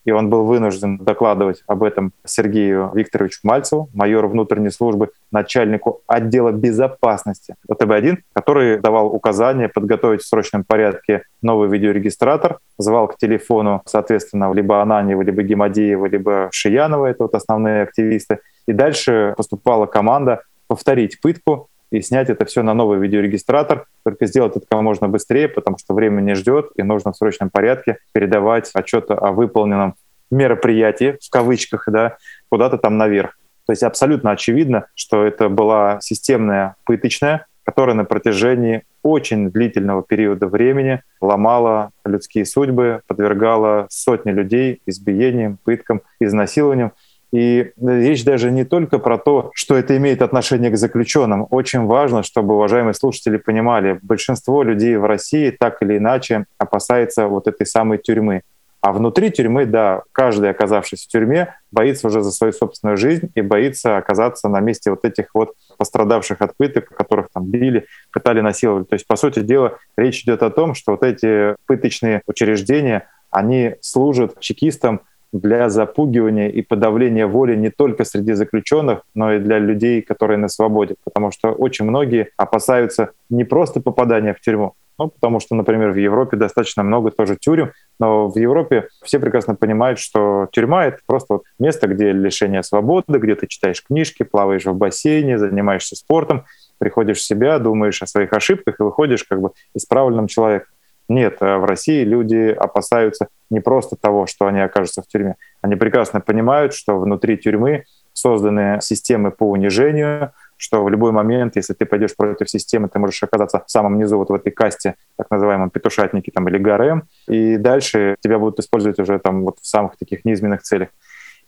И 0.07 0.13
он 0.13 0.31
был 0.31 0.45
вынужден 0.45 0.99
докладывать 0.99 1.65
об 1.67 1.83
этом 1.83 2.13
Сергею 2.25 2.93
Викторовичу 2.95 3.41
Мальцеву, 3.43 3.91
майору 3.93 4.29
внутренней 4.29 4.71
службы, 4.71 5.11
начальнику 5.33 6.01
отдела 6.07 6.53
безопасности 6.53 7.57
ОТБ-1, 7.69 8.19
который 8.33 8.79
давал 8.79 9.09
указания 9.09 9.69
подготовить 9.69 10.23
в 10.23 10.29
срочном 10.29 10.63
порядке 10.63 11.23
новый 11.43 11.69
видеорегистратор, 11.69 12.59
звал 12.79 13.09
к 13.09 13.17
телефону, 13.17 13.83
соответственно, 13.85 14.53
либо 14.53 14.81
Ананьева, 14.81 15.23
либо 15.23 15.43
Гемадеева, 15.43 16.07
либо 16.07 16.51
Шиянова, 16.53 17.07
это 17.07 17.25
вот 17.25 17.35
основные 17.35 17.83
активисты. 17.83 18.39
И 18.69 18.73
дальше 18.73 19.35
поступала 19.37 19.87
команда 19.87 20.43
повторить 20.69 21.21
пытку, 21.21 21.69
и 21.97 22.03
снять 22.03 22.29
это 22.29 22.45
все 22.45 22.63
на 22.63 22.75
новый 22.75 22.99
видеорегистратор, 22.99 23.87
только 24.05 24.27
сделать 24.27 24.57
это 24.57 24.67
как 24.69 24.81
можно 24.83 25.09
быстрее, 25.09 25.49
потому 25.49 25.79
что 25.79 25.95
время 25.95 26.21
не 26.21 26.35
ждет, 26.35 26.71
и 26.77 26.83
нужно 26.83 27.13
в 27.13 27.17
срочном 27.17 27.51
порядке 27.51 27.99
передавать 28.13 28.71
отчет 28.75 29.11
о 29.11 29.33
выполненном 29.33 29.95
мероприятии, 30.31 31.17
в 31.23 31.31
кавычках, 31.31 31.85
да, 31.89 32.17
куда-то 32.51 32.79
там 32.79 32.99
наверх. 32.99 33.39
То 33.67 33.73
есть 33.73 33.83
абсолютно 33.83 34.31
очевидно, 34.31 34.87
что 34.95 35.25
это 35.25 35.49
была 35.49 35.99
системная 36.01 36.77
пыточная, 36.85 37.47
которая 37.65 37.97
на 37.97 38.05
протяжении 38.05 38.85
очень 39.03 39.51
длительного 39.51 40.03
периода 40.03 40.47
времени 40.47 41.03
ломала 41.21 41.91
людские 42.05 42.45
судьбы, 42.45 43.01
подвергала 43.07 43.87
сотни 43.91 44.31
людей 44.31 44.83
избиениям, 44.87 45.59
пыткам, 45.65 46.03
изнасилованиям. 46.21 46.93
И 47.33 47.73
речь 47.81 48.25
даже 48.25 48.51
не 48.51 48.65
только 48.65 48.99
про 48.99 49.19
то, 49.19 49.51
что 49.55 49.77
это 49.77 49.97
имеет 49.97 50.23
отношение 50.23 50.71
к 50.71 50.77
заключенным. 50.77 51.47
Очень 51.51 51.85
важно, 51.85 52.23
чтобы 52.23 52.55
уважаемые 52.55 52.95
слушатели 52.95 53.37
понимали, 53.37 53.99
большинство 54.03 54.63
людей 54.63 54.97
в 54.97 55.05
России 55.05 55.51
так 55.51 55.83
или 55.83 55.99
иначе 55.99 56.47
опасается 56.59 57.27
вот 57.27 57.49
этой 57.49 57.67
самой 57.67 57.99
тюрьмы. 57.99 58.43
А 58.81 58.93
внутри 58.93 59.31
тюрьмы, 59.33 59.67
да, 59.67 60.03
каждый, 60.13 60.51
оказавшись 60.51 61.07
в 61.07 61.09
тюрьме, 61.09 61.55
боится 61.73 62.07
уже 62.07 62.23
за 62.23 62.31
свою 62.31 62.53
собственную 62.53 62.97
жизнь 62.97 63.33
и 63.35 63.41
боится 63.41 63.97
оказаться 63.97 64.49
на 64.49 64.61
месте 64.61 64.91
вот 64.91 65.05
этих 65.05 65.31
вот 65.35 65.55
пострадавших 65.77 66.41
от 66.41 66.57
пыток, 66.57 66.91
которых 66.91 67.29
там 67.35 67.47
били, 67.47 67.87
пытали, 68.13 68.41
насиловали. 68.41 68.85
То 68.85 68.95
есть, 68.95 69.07
по 69.09 69.17
сути 69.17 69.41
дела, 69.41 69.79
речь 69.97 70.23
идет 70.23 70.45
о 70.45 70.51
том, 70.51 70.75
что 70.75 70.93
вот 70.93 71.03
эти 71.03 71.57
пыточные 71.67 72.23
учреждения, 72.27 73.09
они 73.31 73.75
служат 73.81 74.39
чекистам 74.39 75.01
для 75.41 75.69
запугивания 75.69 76.49
и 76.49 76.63
подавления 76.63 77.27
воли 77.27 77.57
не 77.57 77.71
только 77.71 78.05
среди 78.05 78.33
заключенных, 78.33 79.03
но 79.15 79.35
и 79.35 79.39
для 79.39 79.59
людей, 79.59 80.03
которые 80.03 80.39
на 80.39 80.49
свободе. 80.49 80.97
Потому 81.05 81.31
что 81.31 81.53
очень 81.53 81.85
многие 81.85 82.31
опасаются 82.37 83.11
не 83.31 83.45
просто 83.45 83.81
попадания 83.81 84.35
в 84.35 84.41
тюрьму, 84.41 84.75
ну, 84.99 85.09
потому 85.09 85.41
что, 85.41 85.55
например, 85.55 85.91
в 85.91 85.97
Европе 85.97 86.37
достаточно 86.37 86.83
много 86.83 87.11
тоже 87.11 87.37
тюрем, 87.37 87.73
но 88.01 88.29
в 88.29 88.39
Европе 88.39 88.89
все 89.03 89.19
прекрасно 89.19 89.55
понимают, 89.55 89.99
что 89.99 90.49
тюрьма— 90.53 90.87
это 90.87 90.99
просто 91.07 91.35
вот 91.35 91.43
место, 91.59 91.87
где 91.87 92.13
лишение 92.13 92.63
свободы, 92.63 93.19
где 93.19 93.35
ты 93.35 93.47
читаешь 93.47 93.83
книжки, 93.83 94.23
плаваешь 94.23 94.65
в 94.65 94.75
бассейне, 94.75 95.39
занимаешься 95.39 95.97
спортом, 95.97 96.45
приходишь 96.79 97.19
в 97.19 97.27
себя, 97.27 97.59
думаешь 97.59 98.03
о 98.03 98.07
своих 98.07 98.33
ошибках 98.33 98.81
и 98.81 98.83
выходишь 98.83 99.25
как 99.25 99.41
бы 99.41 99.51
исправленным 99.75 100.29
человеком. 100.29 100.69
Нет, 101.09 101.37
э, 101.41 101.57
в 101.57 101.65
России 101.65 102.05
люди 102.05 102.49
опасаются 102.49 103.29
не 103.51 103.61
просто 103.61 103.97
того, 103.97 104.27
что 104.27 104.47
они 104.47 104.61
окажутся 104.61 105.03
в 105.03 105.07
тюрьме. 105.07 105.37
Они 105.63 105.77
прекрасно 105.77 106.21
понимают, 106.21 106.75
что 106.75 106.99
внутри 106.99 107.37
тюрьмы 107.37 107.85
созданы 108.13 108.79
системы 108.81 109.31
по 109.31 109.49
унижению, 109.49 110.33
что 110.57 110.83
в 110.83 110.89
любой 110.89 111.13
момент, 111.13 111.57
если 111.57 111.75
ты 111.75 111.85
пойдешь 111.85 112.17
против 112.17 112.49
системы, 112.49 112.89
ты 112.89 112.99
можешь 112.99 113.23
оказаться 113.23 113.63
в 113.65 113.71
самом 113.71 113.99
низу 113.99 114.17
вот 114.17 114.31
в 114.31 114.35
этой 114.35 114.51
касте, 114.51 114.95
так 115.17 115.31
называемом 115.31 115.71
петушатнике 115.71 116.33
там, 116.33 116.49
или 116.49 116.59
ГРМ, 116.59 117.05
и 117.29 117.57
дальше 117.59 118.17
тебя 118.21 118.39
будут 118.39 118.59
использовать 118.59 118.99
уже 118.99 119.19
там 119.19 119.45
вот 119.45 119.59
в 119.61 119.67
самых 119.67 119.97
таких 119.97 120.25
низменных 120.25 120.63
целях. 120.63 120.89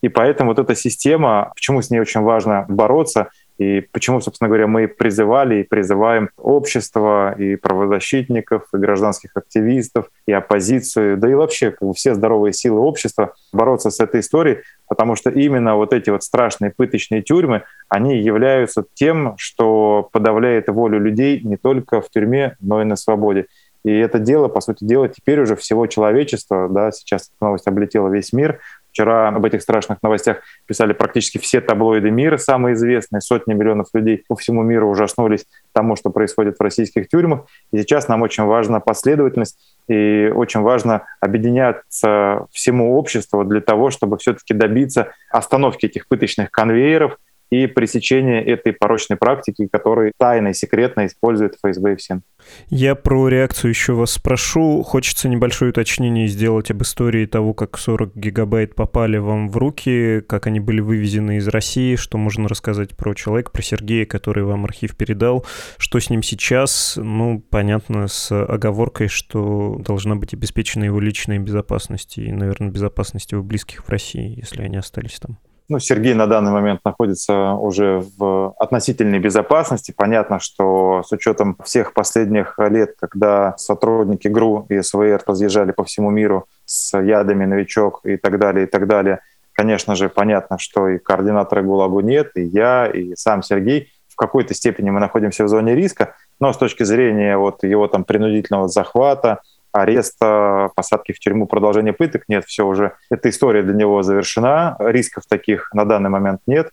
И 0.02 0.08
поэтому 0.08 0.50
вот 0.50 0.58
эта 0.58 0.74
система, 0.74 1.50
почему 1.54 1.82
с 1.82 1.90
ней 1.90 2.00
очень 2.00 2.20
важно 2.20 2.66
бороться, 2.68 3.30
и 3.58 3.80
почему, 3.80 4.20
собственно 4.20 4.48
говоря, 4.48 4.68
мы 4.68 4.86
призывали 4.86 5.56
и 5.56 5.62
призываем 5.64 6.30
общество 6.36 7.34
и 7.36 7.56
правозащитников, 7.56 8.62
и 8.72 8.76
гражданских 8.76 9.32
активистов, 9.34 10.06
и 10.26 10.32
оппозицию, 10.32 11.16
да 11.16 11.28
и 11.28 11.34
вообще 11.34 11.72
как 11.72 11.88
бы, 11.88 11.92
все 11.94 12.14
здоровые 12.14 12.52
силы 12.52 12.78
общества 12.80 13.34
бороться 13.52 13.90
с 13.90 13.98
этой 13.98 14.20
историей, 14.20 14.58
потому 14.88 15.16
что 15.16 15.30
именно 15.30 15.74
вот 15.74 15.92
эти 15.92 16.08
вот 16.10 16.22
страшные 16.22 16.70
пыточные 16.70 17.22
тюрьмы, 17.22 17.64
они 17.88 18.18
являются 18.18 18.84
тем, 18.94 19.34
что 19.38 20.08
подавляет 20.12 20.68
волю 20.68 21.00
людей 21.00 21.40
не 21.42 21.56
только 21.56 22.00
в 22.00 22.10
тюрьме, 22.10 22.56
но 22.60 22.80
и 22.80 22.84
на 22.84 22.94
свободе. 22.94 23.46
И 23.84 23.90
это 23.90 24.18
дело, 24.18 24.48
по 24.48 24.60
сути 24.60 24.84
дела, 24.84 25.08
теперь 25.08 25.40
уже 25.40 25.56
всего 25.56 25.86
человечества, 25.86 26.68
да, 26.68 26.90
сейчас 26.90 27.30
новость 27.40 27.66
облетела 27.66 28.08
весь 28.08 28.32
мир, 28.32 28.60
Вчера 28.98 29.28
об 29.28 29.44
этих 29.44 29.62
страшных 29.62 30.02
новостях 30.02 30.38
писали 30.66 30.92
практически 30.92 31.38
все 31.38 31.60
таблоиды 31.60 32.10
мира, 32.10 32.36
самые 32.36 32.74
известные. 32.74 33.20
Сотни 33.20 33.54
миллионов 33.54 33.86
людей 33.94 34.24
по 34.26 34.34
всему 34.34 34.64
миру 34.64 34.90
ужаснулись 34.90 35.46
тому, 35.72 35.94
что 35.94 36.10
происходит 36.10 36.56
в 36.58 36.62
российских 36.64 37.06
тюрьмах. 37.06 37.42
И 37.70 37.78
сейчас 37.78 38.08
нам 38.08 38.22
очень 38.22 38.42
важна 38.42 38.80
последовательность 38.80 39.56
и 39.86 40.32
очень 40.34 40.62
важно 40.62 41.04
объединяться 41.20 42.46
всему 42.50 42.98
обществу 42.98 43.44
для 43.44 43.60
того, 43.60 43.90
чтобы 43.90 44.18
все-таки 44.18 44.52
добиться 44.52 45.12
остановки 45.30 45.86
этих 45.86 46.08
пыточных 46.08 46.50
конвейеров, 46.50 47.18
и 47.50 47.66
пресечение 47.66 48.44
этой 48.44 48.72
порочной 48.72 49.16
практики, 49.16 49.68
которую 49.70 50.12
тайно 50.18 50.48
и 50.48 50.54
секретно 50.54 51.06
использует 51.06 51.54
ФСБ 51.54 51.92
и 51.92 51.96
ФСИН. 51.96 52.22
Я 52.68 52.94
про 52.94 53.28
реакцию 53.28 53.70
еще 53.70 53.94
вас 53.94 54.12
спрошу. 54.12 54.82
Хочется 54.82 55.28
небольшое 55.28 55.70
уточнение 55.70 56.28
сделать 56.28 56.70
об 56.70 56.82
истории 56.82 57.26
того, 57.26 57.54
как 57.54 57.78
40 57.78 58.16
гигабайт 58.16 58.74
попали 58.74 59.18
вам 59.18 59.48
в 59.48 59.56
руки, 59.56 60.20
как 60.26 60.46
они 60.46 60.60
были 60.60 60.80
вывезены 60.80 61.38
из 61.38 61.48
России, 61.48 61.96
что 61.96 62.18
можно 62.18 62.48
рассказать 62.48 62.96
про 62.96 63.14
человека, 63.14 63.50
про 63.50 63.62
Сергея, 63.62 64.06
который 64.06 64.44
вам 64.44 64.64
архив 64.64 64.96
передал, 64.96 65.44
что 65.78 65.98
с 66.00 66.10
ним 66.10 66.22
сейчас, 66.22 66.94
ну, 66.96 67.40
понятно, 67.50 68.08
с 68.08 68.32
оговоркой, 68.32 69.08
что 69.08 69.80
должна 69.84 70.16
быть 70.16 70.34
обеспечена 70.34 70.84
его 70.84 71.00
личная 71.00 71.38
безопасность 71.38 72.18
и, 72.18 72.30
наверное, 72.30 72.70
безопасность 72.70 73.32
его 73.32 73.42
близких 73.42 73.84
в 73.84 73.88
России, 73.88 74.38
если 74.38 74.62
они 74.62 74.76
остались 74.76 75.18
там. 75.18 75.38
Ну, 75.68 75.78
Сергей 75.78 76.14
на 76.14 76.26
данный 76.26 76.50
момент 76.50 76.80
находится 76.84 77.52
уже 77.52 78.02
в 78.16 78.54
относительной 78.58 79.18
безопасности. 79.18 79.92
Понятно, 79.94 80.40
что 80.40 81.02
с 81.06 81.12
учетом 81.12 81.58
всех 81.62 81.92
последних 81.92 82.58
лет, 82.58 82.94
когда 82.98 83.54
сотрудники 83.58 84.28
ГРУ 84.28 84.66
и 84.70 84.80
СВР 84.80 85.22
разъезжали 85.26 85.72
по 85.72 85.84
всему 85.84 86.10
миру 86.10 86.46
с 86.64 86.98
ядами 86.98 87.44
«Новичок» 87.44 88.00
и 88.04 88.16
так 88.16 88.38
далее, 88.38 88.64
и 88.64 88.68
так 88.68 88.86
далее, 88.86 89.20
конечно 89.52 89.94
же, 89.94 90.08
понятно, 90.08 90.58
что 90.58 90.88
и 90.88 90.98
координатора 90.98 91.62
ГУЛАГу 91.62 92.00
нет, 92.00 92.30
и 92.36 92.42
я, 92.42 92.86
и 92.86 93.14
сам 93.14 93.42
Сергей 93.42 93.92
какой-то 94.18 94.52
степени 94.52 94.90
мы 94.90 95.00
находимся 95.00 95.44
в 95.44 95.48
зоне 95.48 95.74
риска, 95.74 96.14
но 96.40 96.52
с 96.52 96.58
точки 96.58 96.82
зрения 96.82 97.38
вот 97.38 97.62
его 97.62 97.86
там 97.86 98.04
принудительного 98.04 98.68
захвата, 98.68 99.40
ареста, 99.72 100.70
посадки 100.74 101.12
в 101.12 101.18
тюрьму, 101.18 101.46
продолжения 101.46 101.92
пыток. 101.92 102.24
Нет, 102.28 102.44
все 102.44 102.66
уже, 102.66 102.92
эта 103.10 103.28
история 103.28 103.62
для 103.62 103.74
него 103.74 104.02
завершена, 104.02 104.76
рисков 104.78 105.24
таких 105.28 105.72
на 105.72 105.84
данный 105.84 106.10
момент 106.10 106.40
нет, 106.46 106.70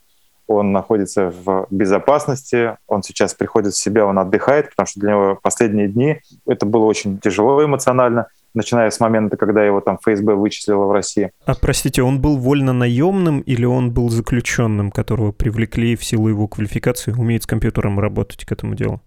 он 0.48 0.72
находится 0.72 1.32
в 1.32 1.68
безопасности, 1.70 2.78
он 2.88 3.04
сейчас 3.04 3.34
приходит 3.34 3.74
в 3.74 3.82
себя, 3.82 4.06
он 4.06 4.20
отдыхает, 4.20 4.70
потому 4.70 4.88
что 4.88 5.00
для 5.00 5.12
него 5.12 5.40
последние 5.42 5.88
дни 5.88 6.22
это 6.48 6.66
было 6.66 6.86
очень 6.86 7.20
тяжело 7.20 7.64
эмоционально, 7.64 8.28
начиная 8.54 8.90
с 8.90 9.00
момента, 9.00 9.38
когда 9.38 9.64
его 9.66 9.82
там 9.82 9.98
ФСБ 9.98 10.36
вычислило 10.36 10.86
в 10.86 10.92
России. 10.92 11.32
А 11.46 11.56
простите, 11.56 12.04
он 12.04 12.22
был 12.22 12.38
вольно 12.38 12.74
наемным 12.74 13.42
или 13.42 13.66
он 13.66 13.92
был 13.92 14.10
заключенным, 14.10 14.92
которого 14.92 15.32
привлекли 15.32 15.96
в 15.96 16.04
силу 16.04 16.30
его 16.30 16.48
квалификации, 16.48 17.12
умеет 17.12 17.44
с 17.44 17.48
компьютером 17.48 18.00
работать 18.00 18.46
к 18.46 18.52
этому 18.52 18.76
делу? 18.76 19.02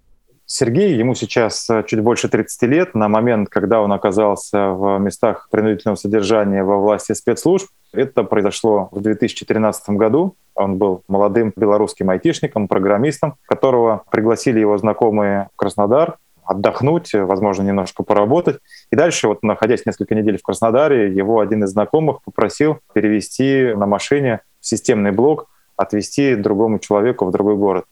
Сергей, 0.51 0.95
ему 0.95 1.15
сейчас 1.15 1.69
э, 1.69 1.85
чуть 1.87 2.01
больше 2.01 2.31
30 2.31 2.63
лет. 2.63 2.95
На 2.95 3.09
момент, 3.09 3.51
когда 3.51 3.83
он 3.83 3.93
оказался 3.93 4.71
в 4.71 4.99
местах 4.99 5.47
принудительного 5.51 5.97
содержания 5.97 6.65
во 6.65 6.79
власти 6.79 7.13
спецслужб, 7.13 7.69
это 7.93 8.25
произошло 8.25 8.89
в 8.91 9.03
2013 9.03 9.91
году. 9.91 10.37
Он 10.55 10.79
был 10.79 11.03
молодым 11.07 11.53
белорусским 11.55 12.09
айтишником, 12.09 12.67
программистом, 12.67 13.35
которого 13.47 14.05
пригласили 14.11 14.59
его 14.59 14.79
знакомые 14.79 15.51
в 15.53 15.57
Краснодар 15.57 16.17
отдохнуть, 16.47 17.13
возможно, 17.13 17.63
немножко 17.65 18.03
поработать. 18.03 18.57
И 18.91 18.97
дальше, 18.97 19.29
вот 19.29 19.43
находясь 19.43 19.85
несколько 19.85 20.15
недель 20.15 20.39
в 20.39 20.43
Краснодаре, 20.43 21.13
его 21.13 21.41
один 21.41 21.65
из 21.65 21.73
знакомых 21.73 22.23
попросил 22.25 22.79
перевести 22.95 23.75
на 23.77 23.85
машине 23.85 24.41
системный 24.61 25.13
блок, 25.13 25.51
отвезти 25.77 26.37
другому 26.37 26.79
человеку 26.79 27.27
в 27.27 27.33
другой 27.33 27.57
город. 27.57 27.85